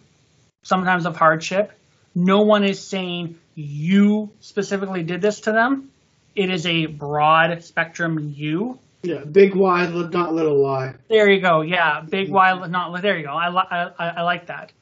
sometimes 0.63 1.07
of 1.07 1.17
hardship. 1.17 1.73
No 2.15 2.43
one 2.43 2.65
is 2.65 2.81
saying 2.81 3.39
you 3.55 4.31
specifically 4.41 5.03
did 5.03 5.21
this 5.21 5.41
to 5.43 5.53
them. 5.53 5.91
It 6.35 6.51
is 6.51 6.67
a 6.67 6.87
broad 6.87 7.65
spectrum 7.65 8.33
you. 8.37 8.79
Yeah, 9.03 9.25
big 9.25 9.55
Y, 9.55 9.87
not 9.87 10.35
little 10.35 10.63
Y. 10.63 10.95
There 11.09 11.31
you 11.31 11.41
go. 11.41 11.61
Yeah, 11.61 12.01
big 12.01 12.31
Y, 12.31 12.67
not 12.67 12.91
little 12.91 13.03
there 13.03 13.19
you 13.19 13.25
go. 13.25 13.33
I, 13.33 13.49
li- 13.49 13.69
I, 13.71 14.09
I 14.19 14.23
like 14.23 14.47
that, 14.47 14.73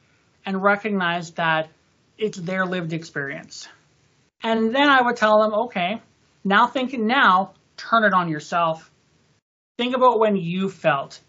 and 0.45 0.61
recognize 0.61 1.31
that 1.31 1.69
it's 2.17 2.37
their 2.37 2.65
lived 2.65 2.93
experience. 2.93 3.67
And 4.43 4.73
then 4.73 4.89
I 4.89 5.01
would 5.01 5.15
tell 5.15 5.41
them, 5.41 5.53
okay, 5.53 6.01
now 6.43 6.67
thinking 6.67 7.07
now, 7.07 7.53
turn 7.75 8.03
it 8.03 8.13
on 8.13 8.29
yourself. 8.29 8.89
Think 9.77 9.95
about 9.95 10.19
when 10.19 10.35
you 10.35 10.69
felt 10.69 11.19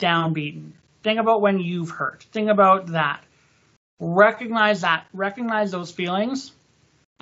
downbeaten. 0.00 0.72
Think 1.02 1.20
about 1.20 1.40
when 1.40 1.60
you've 1.60 1.90
hurt. 1.90 2.24
Think 2.32 2.50
about 2.50 2.88
that. 2.88 3.22
Recognize 4.00 4.80
that. 4.80 5.06
Recognize 5.12 5.70
those 5.70 5.92
feelings. 5.92 6.52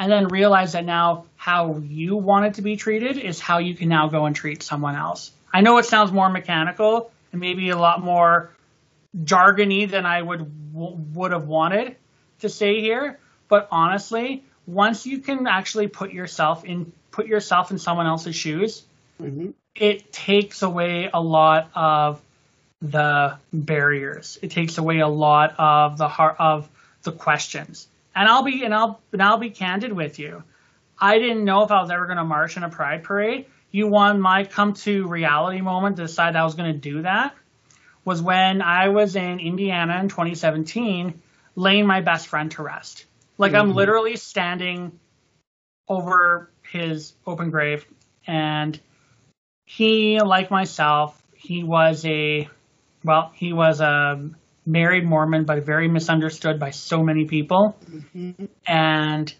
And 0.03 0.11
then 0.11 0.27
realize 0.27 0.73
that 0.73 0.85
now 0.85 1.27
how 1.37 1.77
you 1.79 2.17
want 2.17 2.47
it 2.47 2.55
to 2.55 2.63
be 2.63 2.75
treated 2.75 3.19
is 3.19 3.39
how 3.39 3.59
you 3.59 3.77
can 3.77 3.89
now 3.89 4.09
go 4.09 4.27
and 4.27 4.35
treat 4.35 4.61
someone 4.61 4.97
else. 4.97 5.31
I 5.53 5.61
know 5.61 5.79
it 5.79 5.85
sounds 5.85 6.11
more 6.11 6.29
mechanical 6.29 7.13
and 7.31 7.41
maybe 7.41 7.71
a 7.71 7.77
lot 7.77 8.03
more 8.03 8.51
jargony 9.17 9.89
than 9.89 10.05
I 10.05 10.21
would 10.21 10.51
would 10.75 11.31
have 11.31 11.47
wanted 11.47 11.95
to 12.41 12.49
say 12.49 12.81
here, 12.81 13.21
but 13.47 13.69
honestly, 13.71 14.43
once 14.67 15.07
you 15.07 15.19
can 15.19 15.47
actually 15.47 15.87
put 15.87 16.13
yourself 16.13 16.65
in 16.65 16.93
put 17.13 17.29
yourself 17.29 17.71
in 17.71 17.79
someone 17.79 18.07
else's 18.07 18.35
shoes, 18.35 18.83
hmm 19.19 19.51
it 19.77 20.13
takes 20.13 20.63
away 20.63 21.11
a 21.15 21.21
lot 21.21 21.71
of 21.77 22.21
the 22.83 23.39
barriers. 23.53 24.37
It 24.43 24.51
takes 24.51 24.79
away 24.79 24.99
a 24.99 25.09
lot 25.09 25.55
of 25.59 25.97
the 25.97 26.09
heart 26.09 26.37
of 26.41 26.69
the 27.05 27.13
questions. 27.13 27.87
And 28.15 28.29
I'll 28.29 28.43
be 28.43 28.65
and 28.65 28.75
I'll 28.75 29.01
and 29.13 29.23
I'll 29.23 29.39
be 29.39 29.51
candid 29.51 29.93
with 29.93 30.19
you. 30.19 30.43
I 30.99 31.19
didn't 31.19 31.45
know 31.45 31.65
if 31.65 31.71
I 31.71 31.81
was 31.81 31.91
ever 31.91 32.07
going 32.07 32.19
to 32.19 32.25
march 32.25 32.57
in 32.57 32.63
a 32.63 32.69
pride 32.69 33.03
parade. 33.05 33.47
You 33.71 33.89
won 33.89 34.21
my 34.21 34.45
come 34.45 34.75
to 34.75 35.09
reality 35.09 35.61
moment 35.61 35.97
to 35.97 36.03
decide 36.03 36.37
I 36.37 36.45
was 36.45 36.55
going 36.55 36.73
to 36.73 36.79
do 36.79 37.03
that 37.03 37.35
was 38.05 38.21
when 38.21 38.63
I 38.63 38.89
was 38.89 39.17
in 39.17 39.39
Indiana 39.39 39.99
in 40.01 40.09
2017, 40.09 41.21
laying 41.55 41.87
my 41.87 42.01
best 42.01 42.29
friend 42.29 42.51
to 42.53 42.63
rest. 42.63 43.07
Like 43.39 43.55
I'm 43.55 43.71
Mhm. 43.71 43.75
literally 43.75 44.17
standing 44.17 44.99
over 45.89 46.51
his 46.71 47.15
open 47.27 47.51
grave 47.51 47.87
and 48.27 48.79
he 49.67 50.21
like 50.21 50.51
myself 50.51 51.21
he 51.35 51.65
was 51.65 52.05
a 52.07 52.49
well 53.05 53.33
he 53.35 53.53
was 53.53 53.81
a 53.81 54.31
married 54.65 55.05
mormon 55.05 55.45
but 55.45 55.65
very 55.65 55.89
misunderstood 55.89 56.59
by 56.59 56.71
so 56.71 57.03
many 57.03 57.27
people. 57.27 57.77
Hmm 58.13 58.31
and 58.67 59.33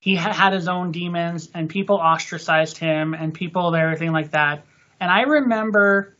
he 0.00 0.16
ha- 0.16 0.32
had 0.32 0.52
his 0.52 0.66
own 0.66 0.90
demons 0.90 1.48
and 1.54 1.68
people 1.68 1.96
ostracized 1.96 2.76
him 2.76 3.14
and 3.14 3.32
people 3.32 3.74
everything 3.74 4.12
like 4.12 4.32
that. 4.32 4.64
And 5.00 5.10
i 5.10 5.22
remember 5.22 6.16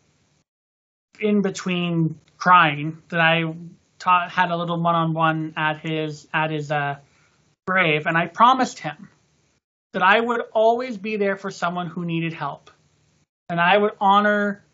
in 1.21 1.43
between 1.43 2.19
crying 2.37 3.03
that 3.09 3.21
i 3.21 3.43
taught, 3.99 4.31
had 4.31 4.51
a 4.51 4.57
little 4.57 4.81
one-on-one 4.81 5.55
at 5.57 5.79
his 5.81 6.27
at 6.33 6.51
his 6.51 6.71
uh, 6.71 6.97
grave 7.67 8.07
and 8.07 8.17
i 8.17 8.27
promised 8.27 8.79
him 8.79 9.09
that 9.93 10.03
i 10.03 10.19
would 10.19 10.41
always 10.53 10.97
be 10.97 11.17
there 11.17 11.37
for 11.37 11.51
someone 11.51 11.87
who 11.87 12.05
needed 12.05 12.33
help. 12.33 12.71
And 13.49 13.61
i 13.61 13.77
would 13.77 13.93
honor 14.01 14.65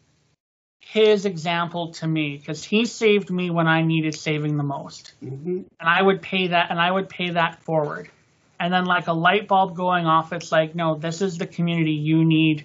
his 0.81 1.27
example 1.27 1.93
to 1.93 2.07
me 2.07 2.39
because 2.39 2.65
he 2.65 2.87
saved 2.87 3.31
me 3.31 3.51
when 3.51 3.67
i 3.67 3.83
needed 3.83 4.15
saving 4.15 4.57
the 4.57 4.63
most 4.63 5.13
hmm 5.21 5.63
and 5.81 5.89
I 5.89 6.03
would 6.03 6.23
pay 6.23 6.49
that 6.49 6.71
and 6.71 6.81
I 6.81 6.91
would 6.91 7.09
pay 7.09 7.31
that 7.31 7.63
forward. 7.63 8.11
And 8.61 8.73
then 8.73 8.85
like 8.85 9.07
a 9.07 9.13
light 9.13 9.47
bulb 9.47 9.77
going 9.77 10.07
off, 10.07 10.33
it's 10.33 10.51
like, 10.51 10.75
no, 10.75 10.97
this 10.97 11.23
is 11.23 11.39
the 11.39 11.47
community 11.47 11.93
you 11.93 12.25
need 12.25 12.65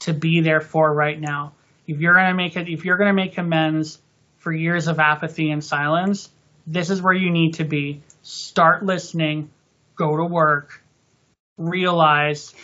to 0.00 0.12
be 0.12 0.40
there 0.40 0.60
for 0.60 0.92
right 0.92 1.18
now. 1.18 1.52
If 1.86 2.00
you're 2.00 2.14
gonna 2.14 2.34
make 2.34 2.56
it 2.56 2.68
if 2.68 2.84
you're 2.84 2.96
gonna 2.96 3.12
make 3.12 3.38
amends 3.38 4.00
for 4.38 4.52
years 4.52 4.88
of 4.88 4.98
apathy 4.98 5.50
and 5.50 5.64
silence, 5.64 6.30
this 6.66 6.90
is 6.90 7.00
where 7.00 7.14
you 7.14 7.30
need 7.30 7.54
to 7.54 7.64
be. 7.64 8.02
Start 8.22 8.84
listening, 8.84 9.50
go 9.94 10.16
to 10.16 10.24
work, 10.24 10.82
realize 11.56 12.54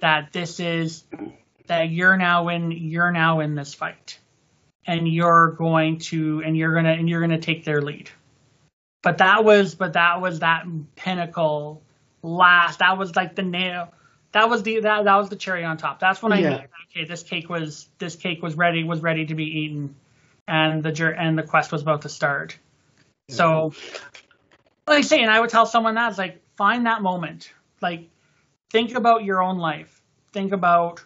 that 0.00 0.32
this 0.32 0.60
is 0.60 1.04
that 1.66 1.90
you're 1.90 2.16
now 2.16 2.48
in 2.48 2.72
you're 2.72 3.12
now 3.12 3.40
in 3.40 3.54
this 3.54 3.74
fight. 3.74 4.18
And 4.86 5.08
you're 5.08 5.52
going 5.52 5.98
to 5.98 6.42
and 6.44 6.56
you're 6.56 6.74
gonna 6.74 6.92
and 6.92 7.08
you're 7.08 7.20
gonna 7.20 7.40
take 7.40 7.64
their 7.64 7.80
lead. 7.80 8.10
But 9.02 9.18
that 9.18 9.44
was 9.44 9.74
but 9.74 9.94
that 9.94 10.20
was 10.20 10.40
that 10.40 10.66
pinnacle 10.96 11.82
last 12.22 12.78
that 12.78 12.96
was 12.96 13.14
like 13.16 13.34
the 13.34 13.42
nail 13.42 13.92
that 14.32 14.48
was 14.48 14.62
the 14.62 14.80
that, 14.80 15.04
that 15.04 15.16
was 15.16 15.28
the 15.28 15.36
cherry 15.36 15.64
on 15.64 15.76
top. 15.76 16.00
That's 16.00 16.22
when 16.22 16.32
i 16.32 16.40
Yeah. 16.40 16.50
knew 16.58 16.66
okay 16.90 17.04
this 17.04 17.22
cake 17.22 17.48
was 17.48 17.88
this 17.98 18.16
cake 18.16 18.42
was 18.42 18.56
ready 18.56 18.84
was 18.84 19.00
ready 19.00 19.26
to 19.26 19.34
be 19.34 19.44
eaten 19.44 19.94
and 20.48 20.82
the 20.82 21.14
and 21.18 21.38
the 21.38 21.42
quest 21.42 21.72
was 21.72 21.82
about 21.82 22.02
to 22.02 22.08
start. 22.08 22.58
So 23.28 23.72
like 24.86 24.98
i 24.98 25.00
say 25.00 25.22
and 25.22 25.30
i 25.30 25.40
would 25.40 25.50
tell 25.50 25.66
someone 25.66 25.94
that's 25.94 26.18
like 26.18 26.42
find 26.56 26.86
that 26.86 27.02
moment. 27.02 27.52
Like 27.80 28.08
think 28.70 28.94
about 28.94 29.24
your 29.24 29.42
own 29.42 29.58
life. 29.58 30.02
Think 30.32 30.52
about 30.52 31.04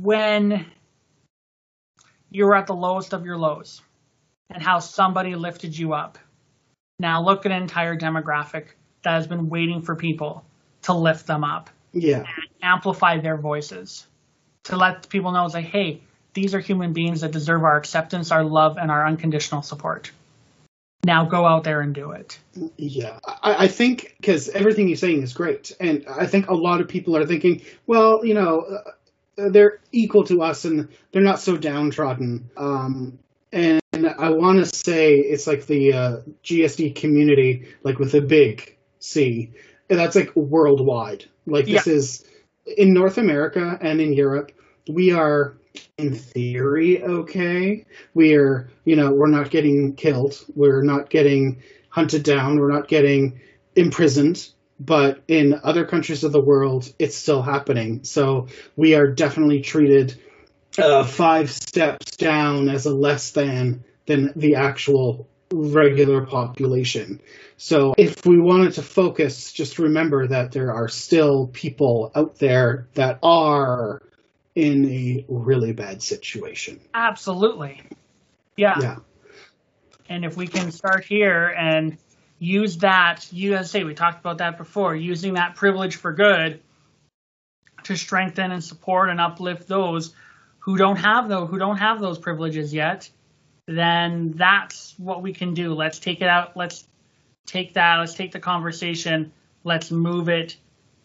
when 0.00 0.66
you 2.32 2.46
were 2.46 2.56
at 2.56 2.66
the 2.66 2.74
lowest 2.74 3.12
of 3.12 3.24
your 3.24 3.36
lows 3.36 3.82
and 4.50 4.62
how 4.62 4.78
somebody 4.78 5.34
lifted 5.34 5.76
you 5.76 5.92
up 5.92 6.18
now 7.02 7.20
look 7.20 7.44
at 7.44 7.52
an 7.52 7.60
entire 7.60 7.96
demographic 7.96 8.66
that 9.02 9.14
has 9.14 9.26
been 9.26 9.48
waiting 9.48 9.82
for 9.82 9.96
people 9.96 10.44
to 10.82 10.92
lift 10.92 11.26
them 11.26 11.42
up, 11.44 11.68
Yeah. 11.92 12.24
amplify 12.62 13.18
their 13.18 13.36
voices, 13.36 14.06
to 14.64 14.76
let 14.76 15.08
people 15.08 15.32
know, 15.32 15.46
like, 15.46 15.64
hey, 15.64 16.00
these 16.34 16.54
are 16.54 16.60
human 16.60 16.92
beings 16.92 17.20
that 17.20 17.32
deserve 17.32 17.64
our 17.64 17.76
acceptance, 17.76 18.30
our 18.30 18.44
love, 18.44 18.78
and 18.78 18.90
our 18.90 19.04
unconditional 19.04 19.62
support. 19.62 20.12
Now 21.04 21.24
go 21.24 21.44
out 21.44 21.64
there 21.64 21.80
and 21.80 21.92
do 21.92 22.12
it. 22.12 22.38
Yeah, 22.76 23.18
I, 23.24 23.64
I 23.64 23.68
think 23.68 24.14
because 24.20 24.48
everything 24.50 24.86
you're 24.86 24.96
saying 24.96 25.22
is 25.22 25.32
great, 25.32 25.72
and 25.80 26.04
I 26.08 26.26
think 26.26 26.48
a 26.48 26.54
lot 26.54 26.80
of 26.80 26.86
people 26.86 27.16
are 27.16 27.26
thinking, 27.26 27.62
well, 27.88 28.24
you 28.24 28.34
know, 28.34 28.60
uh, 28.60 28.92
they're 29.36 29.80
equal 29.92 30.24
to 30.24 30.42
us 30.42 30.64
and 30.64 30.88
they're 31.12 31.22
not 31.22 31.40
so 31.40 31.56
downtrodden. 31.56 32.50
Um, 32.56 33.18
and 33.52 33.80
I 34.18 34.30
want 34.30 34.58
to 34.58 34.66
say 34.66 35.16
it's 35.16 35.46
like 35.46 35.66
the 35.66 35.92
uh, 35.92 36.16
GSD 36.44 36.94
community, 36.94 37.66
like 37.82 37.98
with 37.98 38.14
a 38.14 38.20
big 38.22 38.76
C, 39.00 39.50
and 39.90 39.98
that's 39.98 40.16
like 40.16 40.34
worldwide. 40.34 41.24
Like 41.46 41.66
this 41.66 41.86
Yeah. 41.86 41.92
is 41.94 42.24
in 42.78 42.94
North 42.94 43.18
America 43.18 43.78
and 43.80 44.00
in 44.00 44.12
Europe. 44.12 44.52
We 44.88 45.12
are 45.12 45.56
in 45.98 46.14
theory 46.14 47.02
okay. 47.02 47.84
We're 48.14 48.70
you 48.84 48.96
know 48.96 49.12
we're 49.12 49.26
not 49.28 49.50
getting 49.50 49.94
killed. 49.96 50.42
We're 50.54 50.82
not 50.82 51.10
getting 51.10 51.62
hunted 51.88 52.22
down. 52.22 52.58
We're 52.58 52.72
not 52.72 52.88
getting 52.88 53.40
imprisoned. 53.76 54.48
But 54.84 55.22
in 55.28 55.60
other 55.62 55.84
countries 55.84 56.24
of 56.24 56.32
the 56.32 56.40
world, 56.40 56.92
it's 56.98 57.14
still 57.14 57.40
happening. 57.42 58.02
So 58.02 58.48
we 58.74 58.94
are 58.94 59.06
definitely 59.06 59.60
treated 59.60 60.20
uh, 60.76 61.04
five 61.04 61.50
steps 61.50 62.16
down 62.16 62.68
as 62.68 62.86
a 62.86 62.94
less 62.94 63.30
than 63.30 63.84
than 64.06 64.32
the 64.34 64.56
actual 64.56 65.28
regular 65.52 66.26
population. 66.26 67.20
So 67.56 67.94
if 67.96 68.26
we 68.26 68.40
wanted 68.40 68.72
to 68.74 68.82
focus, 68.82 69.52
just 69.52 69.78
remember 69.78 70.26
that 70.26 70.50
there 70.50 70.72
are 70.72 70.88
still 70.88 71.46
people 71.46 72.10
out 72.14 72.38
there 72.38 72.88
that 72.94 73.20
are 73.22 74.02
in 74.54 74.84
a 74.86 75.24
really 75.28 75.72
bad 75.72 76.02
situation. 76.02 76.80
Absolutely. 76.92 77.82
Yeah. 78.56 78.80
Yeah. 78.80 78.96
And 80.08 80.24
if 80.24 80.36
we 80.36 80.46
can 80.46 80.72
start 80.72 81.04
here 81.04 81.54
and 81.56 81.96
use 82.42 82.78
that, 82.78 83.32
you 83.32 83.54
as 83.54 83.70
say, 83.70 83.84
we 83.84 83.94
talked 83.94 84.18
about 84.18 84.38
that 84.38 84.58
before, 84.58 84.96
using 84.96 85.34
that 85.34 85.54
privilege 85.54 85.94
for 85.94 86.12
good 86.12 86.60
to 87.84 87.96
strengthen 87.96 88.50
and 88.50 88.64
support 88.64 89.10
and 89.10 89.20
uplift 89.20 89.68
those 89.68 90.12
who 90.58 90.76
don't 90.76 90.96
have 90.96 91.28
those 91.28 91.48
who 91.48 91.58
don't 91.58 91.76
have 91.76 92.00
those 92.00 92.18
privileges 92.18 92.74
yet, 92.74 93.08
then 93.66 94.32
that's 94.32 94.94
what 94.98 95.22
we 95.22 95.32
can 95.32 95.54
do. 95.54 95.72
Let's 95.74 96.00
take 96.00 96.20
it 96.20 96.28
out. 96.28 96.56
Let's 96.56 96.84
take 97.46 97.74
that. 97.74 97.98
Let's 97.98 98.14
take 98.14 98.32
the 98.32 98.40
conversation. 98.40 99.32
Let's 99.62 99.92
move 99.92 100.28
it 100.28 100.56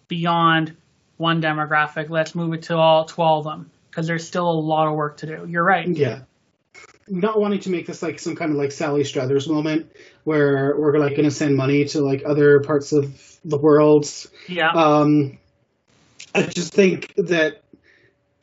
beyond 0.08 0.76
one 1.18 1.40
demographic. 1.40 2.10
Let's 2.10 2.34
move 2.34 2.54
it 2.54 2.64
to 2.64 2.78
all 2.78 3.06
to 3.06 3.22
all 3.22 3.40
of 3.40 3.46
them 3.46 3.70
because 3.92 4.08
there's 4.08 4.28
still 4.28 4.50
a 4.50 4.60
lot 4.60 4.88
of 4.88 4.96
work 4.96 5.18
to 5.18 5.28
do. 5.28 5.46
You're 5.48 5.64
right. 5.64 5.88
Yeah. 5.88 6.22
Not 7.10 7.40
wanting 7.40 7.62
to 7.62 7.70
make 7.70 7.88
this 7.88 8.02
like 8.02 8.20
some 8.20 8.36
kind 8.36 8.52
of 8.52 8.58
like 8.58 8.72
Sally 8.72 9.04
Struthers 9.04 9.48
moment 9.48 9.92
where 10.24 10.76
we're 10.78 10.98
like 10.98 11.16
going 11.16 11.30
to 11.30 11.32
send 11.32 11.56
money 11.56 11.86
to 11.86 12.02
like 12.02 12.24
other 12.26 12.60
parts 12.60 12.92
of 12.92 13.40
the 13.46 13.58
world 13.58 14.10
Yeah. 14.48 14.72
Um, 14.72 15.38
I 16.36 16.44
just 16.44 16.74
think 16.74 17.14
that 17.16 17.62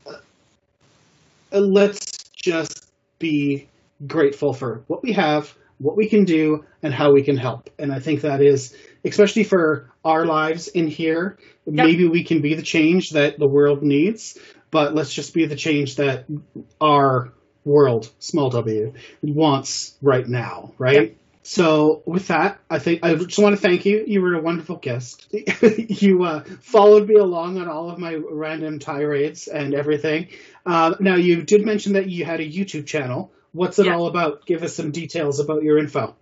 uh, 0.07 1.59
let's 1.59 2.25
just 2.35 2.91
be 3.19 3.69
grateful 4.07 4.53
for 4.53 4.83
what 4.87 5.03
we 5.03 5.13
have, 5.13 5.55
what 5.79 5.97
we 5.97 6.09
can 6.09 6.25
do, 6.25 6.65
and 6.83 6.93
how 6.93 7.13
we 7.13 7.23
can 7.23 7.37
help. 7.37 7.71
And 7.79 7.93
I 7.93 8.01
think 8.01 8.23
that 8.23 8.43
is, 8.43 8.77
especially 9.05 9.45
for 9.45 9.91
our 10.05 10.27
lives 10.27 10.69
in 10.69 10.89
here, 10.89 11.39
maybe 11.67 12.09
we 12.09 12.25
can 12.25 12.41
be 12.41 12.55
the 12.55 12.63
change 12.63 13.11
that 13.11 13.39
the 13.39 13.47
world 13.47 13.83
needs, 13.83 14.39
but 14.71 14.95
let's 14.95 15.13
just 15.13 15.35
be 15.35 15.47
the 15.47 15.57
change 15.57 15.97
that 15.97 16.25
our 16.81 17.33
world, 17.65 18.11
small 18.19 18.51
w, 18.51 18.93
wants 19.23 19.97
right 20.03 20.27
now, 20.27 20.73
right? 20.79 20.95
Yep. 20.95 21.17
So 21.47 22.03
with 22.07 22.29
that, 22.29 22.59
I 22.71 22.79
think 22.79 23.05
I 23.05 23.15
just 23.17 23.39
want 23.39 23.55
to 23.55 23.61
thank 23.61 23.85
you. 23.85 24.03
You 24.07 24.23
were 24.23 24.35
a 24.35 24.41
wonderful 24.41 24.77
guest. 24.77 25.27
you 25.63 26.25
uh, 26.25 26.43
followed 26.63 27.07
me 27.07 27.17
along 27.17 27.59
on 27.59 27.69
all 27.69 27.91
of 27.91 27.99
my 27.99 28.15
random 28.15 28.79
tirades 28.79 29.47
and 29.47 29.75
everything. 29.75 30.29
Uh, 30.65 30.95
now 31.01 31.17
you 31.17 31.43
did 31.43 31.67
mention 31.67 31.95
that 31.95 32.09
you 32.09 32.25
had 32.25 32.41
a 32.41 32.51
YouTube 32.51 32.87
channel. 32.87 33.31
What's 33.53 33.79
it 33.79 33.87
Yeah. 33.87 33.97
all 33.97 34.07
about? 34.07 34.47
Give 34.47 34.63
us 34.63 34.75
some 34.75 34.91
details 34.91 35.39
about 35.39 35.63
your 35.63 35.79
info. 35.79 36.17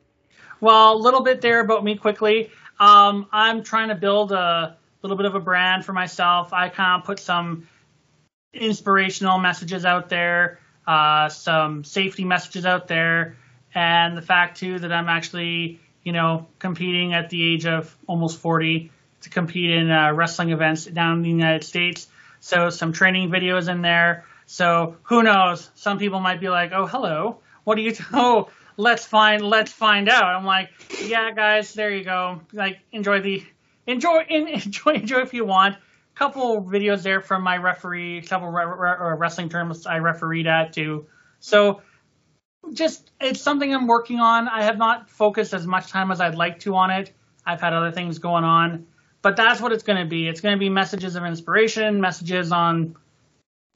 Well, 0.61 0.95
a 0.95 0.99
little 0.99 1.23
bit 1.23 1.41
there 1.41 1.61
about 1.61 1.85
me 1.85 1.97
quickly. 1.97 2.51
Um, 2.81 3.29
I'm 3.31 3.63
trying 3.63 3.89
to 3.89 3.95
build 3.95 4.33
a 4.33 4.77
little 5.03 5.17
bit 5.17 5.27
of 5.27 5.37
a 5.37 5.41
brand 5.41 5.85
for 5.85 5.93
myself. 5.93 6.53
I 6.53 6.69
kind 6.69 7.01
of 7.01 7.07
put 7.07 7.21
some 7.21 7.69
inspirational 8.53 9.39
messages 9.39 9.85
out 9.85 10.09
there, 10.09 10.59
uh, 10.87 11.29
some 11.29 11.85
safety 11.85 12.25
messages 12.25 12.67
out 12.67 12.89
there, 12.89 13.37
and 13.75 14.17
the 14.17 14.23
fact 14.23 14.59
too 14.59 14.79
that 14.79 14.93
I'm 14.93 15.09
actually, 15.09 15.81
you 16.03 16.13
know, 16.13 16.47
competing 16.59 17.15
at 17.15 17.31
the 17.31 17.55
age 17.55 17.67
of 17.67 17.95
almost 18.07 18.39
40 18.39 18.91
to 19.23 19.31
compete 19.31 19.71
in 19.71 19.91
uh, 19.91 20.13
wrestling 20.13 20.51
events 20.51 20.85
down 20.85 21.19
in 21.19 21.23
the 21.23 21.31
United 21.31 21.65
States. 21.65 22.09
So 22.41 22.71
some 22.71 22.93
training 22.93 23.31
videos 23.31 23.69
in 23.69 23.83
there. 23.83 24.25
So 24.47 24.97
who 25.05 25.23
knows? 25.23 25.71
Some 25.77 25.99
people 25.99 26.21
might 26.21 26.41
be 26.41 26.49
like, 26.49 26.73
"Oh, 26.73 26.87
hello. 26.87 27.39
What 27.65 27.77
do 27.77 27.83
you? 27.83 27.93
T- 27.93 28.05
oh, 28.13 28.51
let's 28.77 29.07
find. 29.07 29.43
Let's 29.43 29.73
find 29.73 30.09
out." 30.09 30.25
I'm 30.25 30.45
like, 30.45 30.71
"Yeah, 31.05 31.31
guys, 31.31 31.73
there 31.75 31.91
you 31.91 32.05
go. 32.05 32.41
Like, 32.53 32.81
enjoy 32.91 33.21
the 33.21 33.45
enjoy 33.87 34.25
enjoy 34.29 34.95
enjoy 34.95 35.21
if 35.21 35.35
you 35.35 35.45
want." 35.45 35.77
Couple 36.15 36.63
videos 36.63 37.03
there 37.03 37.21
from 37.21 37.43
my 37.43 37.57
referee, 37.57 38.23
couple 38.23 38.49
re- 38.49 38.65
re- 38.65 39.17
wrestling 39.17 39.49
tournaments 39.49 39.87
I 39.87 39.99
refereed 39.99 40.47
at 40.47 40.73
too. 40.73 41.07
So 41.41 41.81
just 42.73 43.11
it's 43.21 43.41
something 43.41 43.75
I'm 43.75 43.87
working 43.87 44.21
on. 44.21 44.49
I 44.49 44.65
have 44.65 44.79
not 44.79 45.11
focused 45.11 45.55
as 45.55 45.67
much 45.67 45.89
time 45.89 46.11
as 46.11 46.21
I'd 46.21 46.35
like 46.35 46.61
to 46.61 46.75
on 46.77 46.91
it. 46.91 47.13
I've 47.45 47.61
had 47.61 47.73
other 47.73 47.91
things 47.91 48.19
going 48.19 48.45
on, 48.45 48.87
but 49.21 49.37
that's 49.37 49.61
what 49.61 49.73
it's 49.73 49.83
going 49.83 49.99
to 49.99 50.09
be. 50.09 50.29
It's 50.29 50.41
going 50.41 50.55
to 50.55 50.61
be 50.61 50.69
messages 50.69 51.17
of 51.17 51.25
inspiration, 51.25 52.01
messages 52.01 52.53
on 52.53 52.95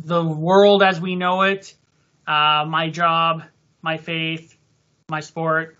the 0.05 0.23
world 0.23 0.83
as 0.83 1.01
we 1.01 1.17
know 1.17 1.43
it, 1.43 1.75
uh, 2.27 2.65
my 2.69 2.91
job, 2.91 3.43
my 3.83 3.97
faith, 3.97 4.57
my 5.09 5.21
sport. 5.21 5.77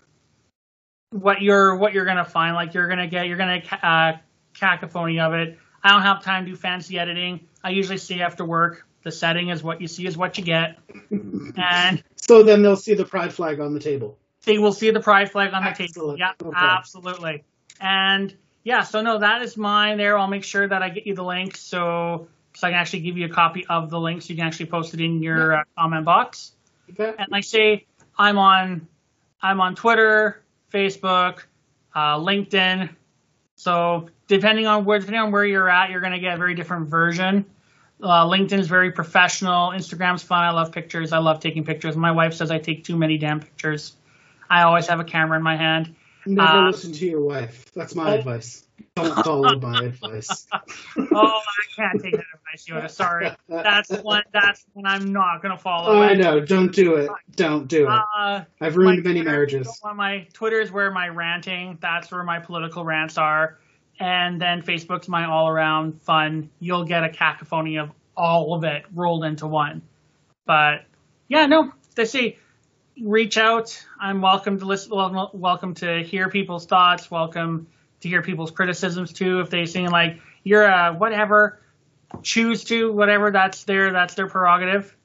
What 1.11 1.41
you're 1.41 1.77
what 1.77 1.93
you're 1.93 2.05
gonna 2.05 2.25
find, 2.25 2.55
like 2.55 2.73
you're 2.73 2.89
gonna 2.89 3.07
get, 3.07 3.27
you're 3.27 3.37
gonna 3.37 3.61
uh, 3.81 4.17
cacophony 4.53 5.19
of 5.21 5.33
it. 5.33 5.57
I 5.87 5.91
don't 5.91 6.01
have 6.01 6.21
time 6.21 6.43
to 6.45 6.51
do 6.51 6.57
fancy 6.57 6.99
editing. 6.99 7.47
I 7.63 7.69
usually 7.69 7.97
see 7.97 8.21
after 8.21 8.43
work. 8.43 8.85
The 9.03 9.11
setting 9.11 9.47
is 9.49 9.63
what 9.63 9.79
you 9.79 9.87
see 9.87 10.05
is 10.05 10.17
what 10.17 10.37
you 10.37 10.43
get, 10.43 10.77
and 11.09 12.03
So 12.17 12.43
then 12.43 12.61
they'll 12.61 12.75
see 12.75 12.93
the 12.93 13.05
pride 13.05 13.31
flag 13.33 13.61
on 13.61 13.73
the 13.73 13.79
table. 13.79 14.17
they 14.43 14.57
will 14.57 14.73
see 14.73 14.91
the 14.91 14.99
pride 14.99 15.31
flag 15.31 15.53
on 15.53 15.63
the 15.63 15.71
table. 15.71 16.17
Yeah, 16.17 16.31
Okay. 16.43 16.51
absolutely. 16.57 17.43
And 17.79 18.35
yeah, 18.63 18.83
so 18.83 19.01
no, 19.01 19.19
that 19.19 19.41
is 19.43 19.55
mine 19.55 19.97
there. 19.97 20.17
I'll 20.17 20.27
make 20.27 20.43
sure 20.43 20.67
that 20.67 20.81
I 20.83 20.89
get 20.89 21.07
you 21.07 21.15
the 21.15 21.23
link 21.23 21.55
so, 21.55 22.27
so 22.53 22.67
I 22.67 22.71
can 22.71 22.79
actually 22.79 22.99
give 23.01 23.17
you 23.17 23.27
a 23.27 23.29
copy 23.29 23.65
of 23.67 23.89
the 23.89 23.99
link 23.99 24.21
so 24.23 24.31
you 24.31 24.35
can 24.35 24.45
actually 24.45 24.65
post 24.65 24.93
it 24.93 24.99
in 24.99 25.21
your 25.23 25.53
uh, 25.59 25.63
comment 25.77 26.03
box. 26.03 26.51
Okay. 26.89 27.13
And 27.17 27.29
like 27.31 27.39
I 27.39 27.41
say, 27.41 27.85
I'm 28.17 28.37
on 28.37 28.87
I'm 29.41 29.61
on 29.61 29.75
Twitter, 29.75 30.41
Facebook, 30.73 31.43
uh, 31.95 32.17
LinkedIn. 32.17 32.89
So 33.55 34.09
depending 34.27 34.67
on 34.67 34.85
where 34.85 34.99
depending 34.99 35.21
on 35.21 35.31
where 35.31 35.45
you're 35.45 35.69
at, 35.69 35.89
you're 35.89 36.01
gonna 36.01 36.19
get 36.19 36.35
a 36.35 36.37
very 36.37 36.55
different 36.55 36.87
version. 36.87 37.45
Uh, 38.01 38.25
LinkedIn 38.25 38.59
is 38.59 38.67
very 38.67 38.91
professional. 38.91 39.71
Instagram's 39.71 40.21
fun. 40.21 40.43
I 40.43 40.51
love 40.51 40.71
pictures. 40.71 41.13
I 41.13 41.17
love 41.17 41.39
taking 41.39 41.63
pictures. 41.63 41.95
My 41.95 42.11
wife 42.11 42.33
says 42.35 42.51
I 42.51 42.59
take 42.59 42.83
too 42.83 42.95
many 42.95 43.17
damn 43.17 43.39
pictures. 43.39 43.95
I 44.49 44.63
always 44.63 44.87
have 44.87 44.99
a 44.99 45.03
camera 45.03 45.37
in 45.37 45.43
my 45.43 45.57
hand. 45.57 45.95
Never 46.25 46.47
Uh, 46.47 46.67
listen 46.67 46.91
to 46.91 47.05
your 47.07 47.21
wife. 47.21 47.71
That's 47.73 47.95
my 47.95 48.11
oh. 48.11 48.17
advice. 48.19 48.65
Don't 48.95 49.23
follow 49.23 49.55
my 49.59 49.85
advice. 49.85 50.45
Oh, 50.53 50.61
I 51.15 51.75
can't 51.75 52.01
take 52.01 52.13
that 52.13 52.25
advice, 52.35 52.65
Yoda. 52.67 52.89
Sorry. 52.89 53.31
That's 53.49 53.89
one. 53.89 54.23
That's 54.31 54.63
one 54.73 54.85
I'm 54.85 55.11
not 55.11 55.41
gonna 55.41 55.57
follow. 55.57 55.93
Oh, 55.95 56.01
I 56.01 56.13
know. 56.13 56.39
Don't 56.39 56.71
do 56.73 56.95
it. 56.95 57.09
Don't 57.35 57.67
do 57.67 57.83
it. 57.87 57.99
Uh, 58.17 58.43
I've 58.61 58.75
ruined 58.77 59.03
many 59.03 59.21
Twitter- 59.21 59.31
marriages. 59.31 59.81
My 59.95 60.27
Twitter 60.33 60.59
is 60.59 60.71
where 60.71 60.91
my 60.91 61.07
ranting. 61.09 61.77
That's 61.81 62.11
where 62.11 62.23
my 62.23 62.39
political 62.39 62.83
rants 62.85 63.17
are, 63.17 63.57
and 63.99 64.41
then 64.41 64.61
Facebook's 64.61 65.07
my 65.07 65.25
all-around 65.25 66.01
fun. 66.01 66.49
You'll 66.59 66.85
get 66.85 67.03
a 67.03 67.09
cacophony 67.09 67.77
of 67.77 67.91
all 68.15 68.53
of 68.53 68.63
it 68.63 68.83
rolled 68.93 69.23
into 69.23 69.47
one. 69.47 69.81
But 70.45 70.85
yeah, 71.27 71.45
no, 71.45 71.71
they 71.95 72.05
say 72.05 72.37
reach 73.01 73.37
out. 73.37 73.83
I'm 73.99 74.21
welcome 74.21 74.59
to 74.59 74.65
listen. 74.65 74.91
wel- 74.95 75.31
Welcome 75.33 75.73
to 75.75 76.03
hear 76.03 76.29
people's 76.29 76.65
thoughts. 76.65 77.11
Welcome 77.11 77.67
to 78.01 78.09
hear 78.09 78.21
people's 78.21 78.51
criticisms 78.51 79.13
too. 79.13 79.39
If 79.41 79.49
they 79.49 79.65
seem 79.65 79.87
like 79.87 80.19
you're 80.43 80.65
a 80.65 80.93
whatever, 80.93 81.59
choose 82.23 82.63
to 82.65 82.91
whatever. 82.91 83.31
That's 83.31 83.63
their 83.63 83.91
that's 83.91 84.15
their 84.15 84.27
prerogative. 84.27 84.95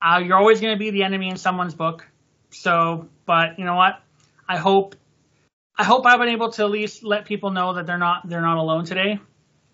Uh, 0.00 0.18
you're 0.18 0.36
always 0.36 0.60
going 0.60 0.74
to 0.74 0.78
be 0.78 0.90
the 0.90 1.02
enemy 1.02 1.28
in 1.30 1.36
someone's 1.36 1.74
book. 1.74 2.06
So, 2.50 3.08
but 3.26 3.58
you 3.58 3.64
know 3.64 3.74
what? 3.74 4.00
I 4.48 4.58
hope 4.58 4.96
I 5.76 5.84
hope 5.84 6.06
I've 6.06 6.18
been 6.18 6.28
able 6.28 6.50
to 6.52 6.62
at 6.62 6.70
least 6.70 7.02
let 7.02 7.24
people 7.24 7.50
know 7.50 7.74
that 7.74 7.86
they're 7.86 7.98
not 7.98 8.28
they're 8.28 8.40
not 8.40 8.58
alone 8.58 8.84
today, 8.84 9.18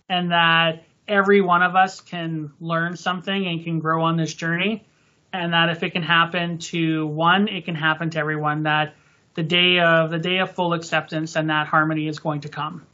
and 0.08 0.32
that 0.32 0.84
every 1.06 1.40
one 1.40 1.62
of 1.62 1.76
us 1.76 2.00
can 2.00 2.52
learn 2.60 2.96
something 2.96 3.46
and 3.46 3.62
can 3.62 3.80
grow 3.80 4.02
on 4.02 4.16
this 4.16 4.32
journey, 4.32 4.86
and 5.32 5.52
that 5.52 5.68
if 5.68 5.82
it 5.82 5.90
can 5.90 6.02
happen 6.02 6.58
to 6.58 7.06
one, 7.06 7.48
it 7.48 7.64
can 7.64 7.74
happen 7.74 8.10
to 8.10 8.18
everyone. 8.18 8.62
That 8.62 8.94
the 9.34 9.42
day 9.42 9.80
of 9.80 10.10
the 10.10 10.18
day 10.18 10.38
of 10.38 10.52
full 10.52 10.72
acceptance 10.72 11.36
and 11.36 11.50
that 11.50 11.66
harmony 11.66 12.08
is 12.08 12.18
going 12.18 12.42
to 12.42 12.48
come. 12.48 12.86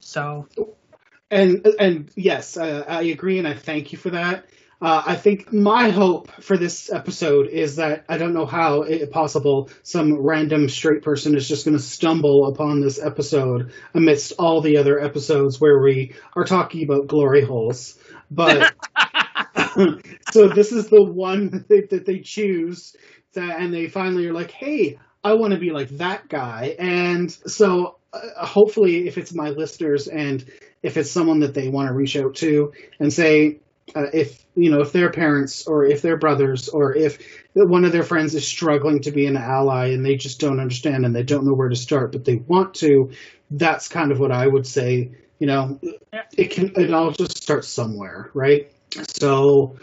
So, 0.00 0.46
and 1.30 1.66
and 1.78 2.10
yes, 2.14 2.56
uh, 2.56 2.84
I 2.86 3.02
agree, 3.02 3.38
and 3.38 3.48
I 3.48 3.54
thank 3.54 3.92
you 3.92 3.98
for 3.98 4.10
that. 4.10 4.46
Uh, 4.82 5.02
I 5.06 5.16
think 5.16 5.52
my 5.52 5.90
hope 5.90 6.30
for 6.42 6.56
this 6.56 6.90
episode 6.90 7.48
is 7.48 7.76
that 7.76 8.04
I 8.08 8.16
don't 8.16 8.32
know 8.32 8.46
how 8.46 8.82
it, 8.82 9.10
possible 9.10 9.68
some 9.82 10.14
random 10.14 10.70
straight 10.70 11.02
person 11.02 11.36
is 11.36 11.46
just 11.46 11.66
going 11.66 11.76
to 11.76 11.82
stumble 11.82 12.46
upon 12.46 12.80
this 12.80 12.98
episode 12.98 13.72
amidst 13.92 14.32
all 14.38 14.62
the 14.62 14.78
other 14.78 14.98
episodes 14.98 15.60
where 15.60 15.82
we 15.82 16.14
are 16.34 16.44
talking 16.44 16.84
about 16.84 17.08
glory 17.08 17.42
holes. 17.42 17.98
But 18.30 18.74
so 20.32 20.48
this 20.48 20.72
is 20.72 20.88
the 20.88 21.02
one 21.02 21.50
that 21.50 21.68
they, 21.68 21.82
that 21.90 22.06
they 22.06 22.20
choose, 22.20 22.96
that, 23.34 23.60
and 23.60 23.74
they 23.74 23.88
finally 23.88 24.26
are 24.28 24.32
like, 24.32 24.50
"Hey, 24.50 24.98
I 25.22 25.34
want 25.34 25.52
to 25.52 25.58
be 25.58 25.72
like 25.72 25.90
that 25.98 26.28
guy." 26.28 26.76
And 26.78 27.30
so 27.30 27.98
uh, 28.14 28.46
hopefully, 28.46 29.06
if 29.06 29.18
it's 29.18 29.34
my 29.34 29.50
listeners 29.50 30.08
and 30.08 30.44
if 30.82 30.96
it's 30.96 31.10
someone 31.10 31.40
that 31.40 31.52
they 31.52 31.68
want 31.68 31.88
to 31.88 31.94
reach 31.94 32.16
out 32.16 32.36
to 32.36 32.72
and 32.98 33.12
say, 33.12 33.60
uh, 33.94 34.06
if 34.12 34.44
you 34.54 34.70
know 34.70 34.80
if 34.80 34.92
their 34.92 35.10
parents 35.10 35.66
or 35.66 35.84
if 35.84 36.02
their 36.02 36.16
brothers 36.16 36.68
or 36.68 36.94
if 36.94 37.18
one 37.54 37.84
of 37.84 37.92
their 37.92 38.02
friends 38.02 38.34
is 38.34 38.46
struggling 38.46 39.00
to 39.00 39.10
be 39.10 39.26
an 39.26 39.36
ally 39.36 39.88
and 39.88 40.04
they 40.04 40.16
just 40.16 40.40
don't 40.40 40.60
understand 40.60 41.04
and 41.04 41.14
they 41.14 41.22
don't 41.22 41.44
know 41.44 41.54
where 41.54 41.68
to 41.68 41.76
start 41.76 42.12
but 42.12 42.24
they 42.24 42.36
want 42.36 42.74
to 42.74 43.10
that's 43.50 43.88
kind 43.88 44.12
of 44.12 44.18
what 44.18 44.32
i 44.32 44.46
would 44.46 44.66
say 44.66 45.10
you 45.38 45.46
know 45.46 45.80
it 46.36 46.50
can 46.50 46.72
it 46.76 46.92
all 46.92 47.10
just 47.10 47.42
starts 47.42 47.68
somewhere 47.68 48.30
right 48.34 48.72
so 49.16 49.76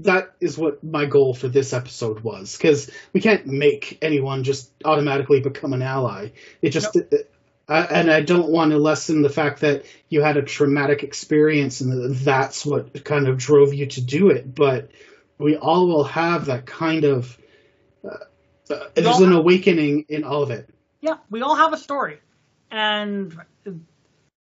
that 0.00 0.34
is 0.40 0.56
what 0.56 0.82
my 0.84 1.06
goal 1.06 1.34
for 1.34 1.48
this 1.48 1.72
episode 1.72 2.20
was 2.20 2.56
because 2.56 2.90
we 3.12 3.20
can't 3.20 3.46
make 3.46 3.98
anyone 4.02 4.44
just 4.44 4.70
automatically 4.84 5.40
become 5.40 5.72
an 5.72 5.82
ally 5.82 6.30
it 6.62 6.70
just 6.70 6.94
nope. 6.94 7.08
it, 7.12 7.30
uh, 7.68 7.86
and 7.90 8.10
I 8.10 8.22
don't 8.22 8.48
want 8.48 8.70
to 8.70 8.78
lessen 8.78 9.22
the 9.22 9.28
fact 9.28 9.60
that 9.60 9.84
you 10.08 10.22
had 10.22 10.36
a 10.36 10.42
traumatic 10.42 11.02
experience 11.02 11.80
and 11.80 12.14
that's 12.16 12.64
what 12.64 13.04
kind 13.04 13.28
of 13.28 13.36
drove 13.36 13.74
you 13.74 13.86
to 13.86 14.00
do 14.00 14.30
it. 14.30 14.54
But 14.54 14.90
we 15.38 15.56
all 15.56 15.86
will 15.86 16.04
have 16.04 16.46
that 16.46 16.66
kind 16.66 17.04
of. 17.04 17.38
Uh, 18.04 18.16
uh, 18.70 18.88
there's 18.94 19.20
an 19.20 19.32
awakening 19.32 20.06
in 20.08 20.24
all 20.24 20.42
of 20.42 20.50
it. 20.50 20.68
Yeah, 21.00 21.18
we 21.30 21.42
all 21.42 21.54
have 21.54 21.72
a 21.72 21.76
story, 21.76 22.18
and 22.70 23.38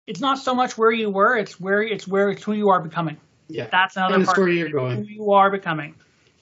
it's 0.06 0.20
not 0.20 0.38
so 0.38 0.54
much 0.54 0.78
where 0.78 0.92
you 0.92 1.10
were; 1.10 1.36
it's 1.38 1.60
where 1.60 1.82
it's 1.82 2.08
where 2.08 2.30
it's 2.30 2.44
who 2.44 2.54
you 2.54 2.70
are 2.70 2.80
becoming. 2.80 3.18
Yeah, 3.48 3.68
that's 3.72 3.98
another 3.98 4.16
and 4.16 4.26
part. 4.26 4.36
story 4.36 4.60
you're 4.60 4.70
going. 4.70 4.98
Who 4.98 5.04
you 5.04 5.32
are 5.32 5.50
becoming. 5.50 5.96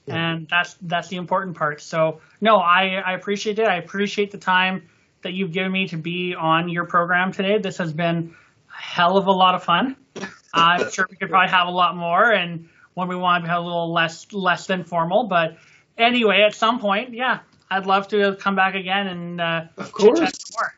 Yeah. 0.06 0.16
And 0.16 0.48
that's 0.48 0.76
that's 0.82 1.08
the 1.08 1.16
important 1.16 1.58
part. 1.58 1.82
So 1.82 2.22
no, 2.40 2.58
I, 2.58 3.02
I 3.06 3.14
appreciate 3.14 3.58
it. 3.60 3.68
I 3.68 3.76
appreciate 3.76 4.32
the 4.32 4.38
time 4.38 4.90
that 5.24 5.34
you've 5.34 5.52
given 5.52 5.72
me 5.72 5.88
to 5.90 5.98
be 5.98 6.36
on 6.36 6.70
your 6.70 6.86
program 6.86 7.32
today. 7.32 7.58
This 7.58 7.78
has 7.78 7.94
been 7.94 8.36
a 8.70 8.82
hell 8.82 9.18
of 9.18 9.28
a 9.28 9.32
lot 9.32 9.56
of 9.56 9.64
fun. 9.64 9.96
I'm 10.54 10.92
sure 10.92 11.08
we 11.10 11.16
could 11.16 11.30
probably 11.30 11.50
have 11.50 11.68
a 11.68 11.72
lot 11.72 11.96
more, 11.96 12.32
and 12.32 12.70
when 12.94 13.08
we 13.08 13.16
want 13.16 13.46
to 13.46 13.50
have 13.50 13.60
a 13.60 13.66
little 13.66 13.94
less 13.94 14.32
less 14.34 14.68
than 14.68 14.84
formal. 14.84 15.28
But 15.28 15.58
anyway, 15.98 16.42
at 16.42 16.56
some 16.56 16.80
point, 16.80 17.14
yeah, 17.14 17.40
I'd 17.70 17.86
love 17.86 18.10
to 18.10 18.36
come 18.36 18.56
back 18.56 18.76
again 18.76 19.08
and 19.08 19.42
uh, 19.42 19.62
of 19.78 19.92
course. 19.92 20.32
more. 20.54 20.74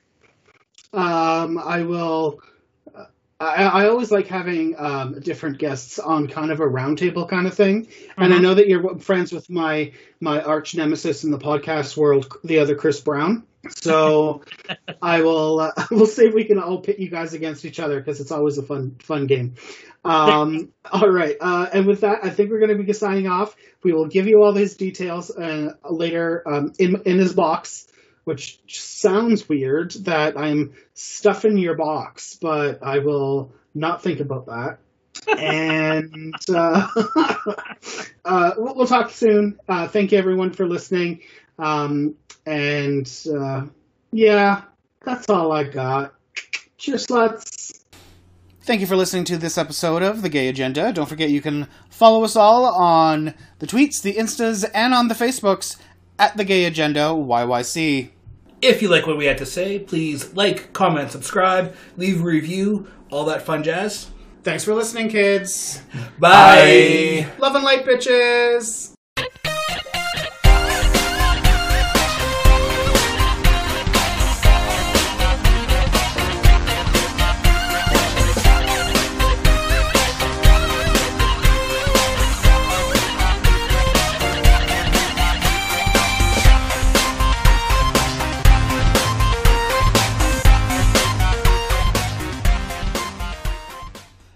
Um, 0.94 1.58
I 1.58 1.82
will. 1.84 2.40
I, 3.40 3.64
I, 3.64 3.88
always 3.88 4.12
like 4.12 4.28
having 4.28 4.76
um, 4.78 5.20
different 5.20 5.58
guests 5.58 6.00
on 6.00 6.28
kind 6.28 6.52
of 6.52 6.60
a 6.60 6.66
roundtable 6.66 7.28
kind 7.28 7.48
of 7.48 7.56
thing. 7.56 7.88
Mm-hmm. 7.88 8.22
And 8.22 8.32
I 8.32 8.38
mm-hmm. 8.38 8.44
know 8.44 8.54
that 8.54 8.68
you're 8.68 9.00
friends 9.00 9.34
with 9.34 9.50
my 9.50 9.92
my 10.20 10.42
arch 10.42 10.76
nemesis 10.76 11.24
in 11.24 11.32
the 11.32 11.40
podcast 11.40 11.98
world, 11.98 12.32
the 12.44 12.60
other 12.60 12.76
Chris 12.76 13.02
Brown. 13.02 13.44
So 13.70 14.42
I 15.02 15.22
will 15.22 15.60
uh, 15.60 15.72
we'll 15.92 16.06
see 16.06 16.26
if 16.26 16.34
we 16.34 16.46
can 16.46 16.60
all 16.60 16.82
pit 16.82 17.00
you 17.00 17.10
guys 17.10 17.34
against 17.34 17.66
each 17.66 17.80
other 17.80 18.00
because 18.00 18.20
it's 18.20 18.32
always 18.32 18.58
a 18.58 18.64
fun 18.64 18.98
fun 19.00 19.28
game. 19.28 19.56
Um, 20.04 20.74
all 20.92 21.10
right, 21.10 21.38
uh, 21.40 21.68
and 21.72 21.86
with 21.86 22.02
that, 22.02 22.20
I 22.24 22.30
think 22.30 22.52
we're 22.52 22.60
going 22.60 22.78
to 22.78 22.84
be 22.84 22.94
signing 22.94 23.28
off. 23.28 23.56
We 23.84 23.94
will 23.94 24.08
give 24.08 24.28
you 24.28 24.44
all 24.44 24.54
his 24.54 24.76
details 24.76 25.32
uh, 25.32 25.74
later 25.90 26.44
um, 26.46 26.74
in 26.78 27.02
in 27.06 27.20
his 27.20 27.34
box, 27.34 27.88
which 28.26 28.60
sounds 28.68 29.48
weird 29.48 29.92
that 30.06 30.38
I'm 30.38 30.74
stuffing 30.94 31.58
your 31.58 31.76
box, 31.76 32.38
but 32.42 32.84
I 32.84 33.00
will 33.00 33.54
not 33.74 34.04
think 34.04 34.20
about 34.20 34.48
that. 34.48 34.80
and 35.38 36.34
uh, 36.50 36.88
uh, 38.26 38.52
we'll, 38.58 38.76
we'll, 38.76 38.88
talk 38.88 39.12
soon. 39.12 39.60
Uh, 39.70 39.88
thank 39.88 40.12
you 40.12 40.18
everyone 40.18 40.52
for 40.52 40.68
listening. 40.68 41.22
Um, 41.60 42.16
and 42.46 43.10
uh, 43.36 43.66
yeah, 44.12 44.64
that's 45.06 45.30
all 45.30 45.52
I 45.52 45.64
got. 45.64 46.14
Cheers, 46.78 47.08
sluts. 47.08 47.84
Thank 48.62 48.80
you 48.80 48.88
for 48.88 48.96
listening 48.96 49.26
to 49.26 49.38
this 49.38 49.58
episode 49.58 50.04
of 50.04 50.22
The 50.22 50.30
Gay 50.30 50.48
Agenda. 50.48 50.94
Don't 50.94 51.10
forget 51.10 51.30
you 51.30 51.42
can 51.42 51.68
follow 51.90 52.24
us 52.24 52.38
all 52.38 52.66
on 52.66 53.34
the 53.60 53.68
tweets, 53.68 54.02
the 54.02 54.14
Instas, 54.14 54.70
and 54.74 54.94
on 54.94 55.10
the 55.10 55.14
Facebooks 55.14 55.78
at 56.18 56.38
The 56.38 56.46
Gay 56.46 56.64
Agenda 56.64 57.10
YYC. 57.10 58.10
If 58.62 58.82
you 58.82 58.88
like 58.88 59.06
what 59.06 59.18
we 59.18 59.26
had 59.26 59.38
to 59.40 59.46
say, 59.46 59.80
please 59.80 60.34
like, 60.34 60.72
comment, 60.72 61.12
subscribe, 61.12 61.76
leave 61.98 62.22
a 62.22 62.24
review, 62.24 62.88
all 63.12 63.26
that 63.26 63.42
fun 63.42 63.64
jazz. 63.64 64.10
Thanks 64.44 64.64
for 64.64 64.74
listening, 64.74 65.10
kids. 65.10 65.82
Bye. 66.18 67.28
Bye. 67.28 67.32
Love 67.40 67.56
and 67.56 67.66
light, 67.66 67.86
bitches. 67.86 68.93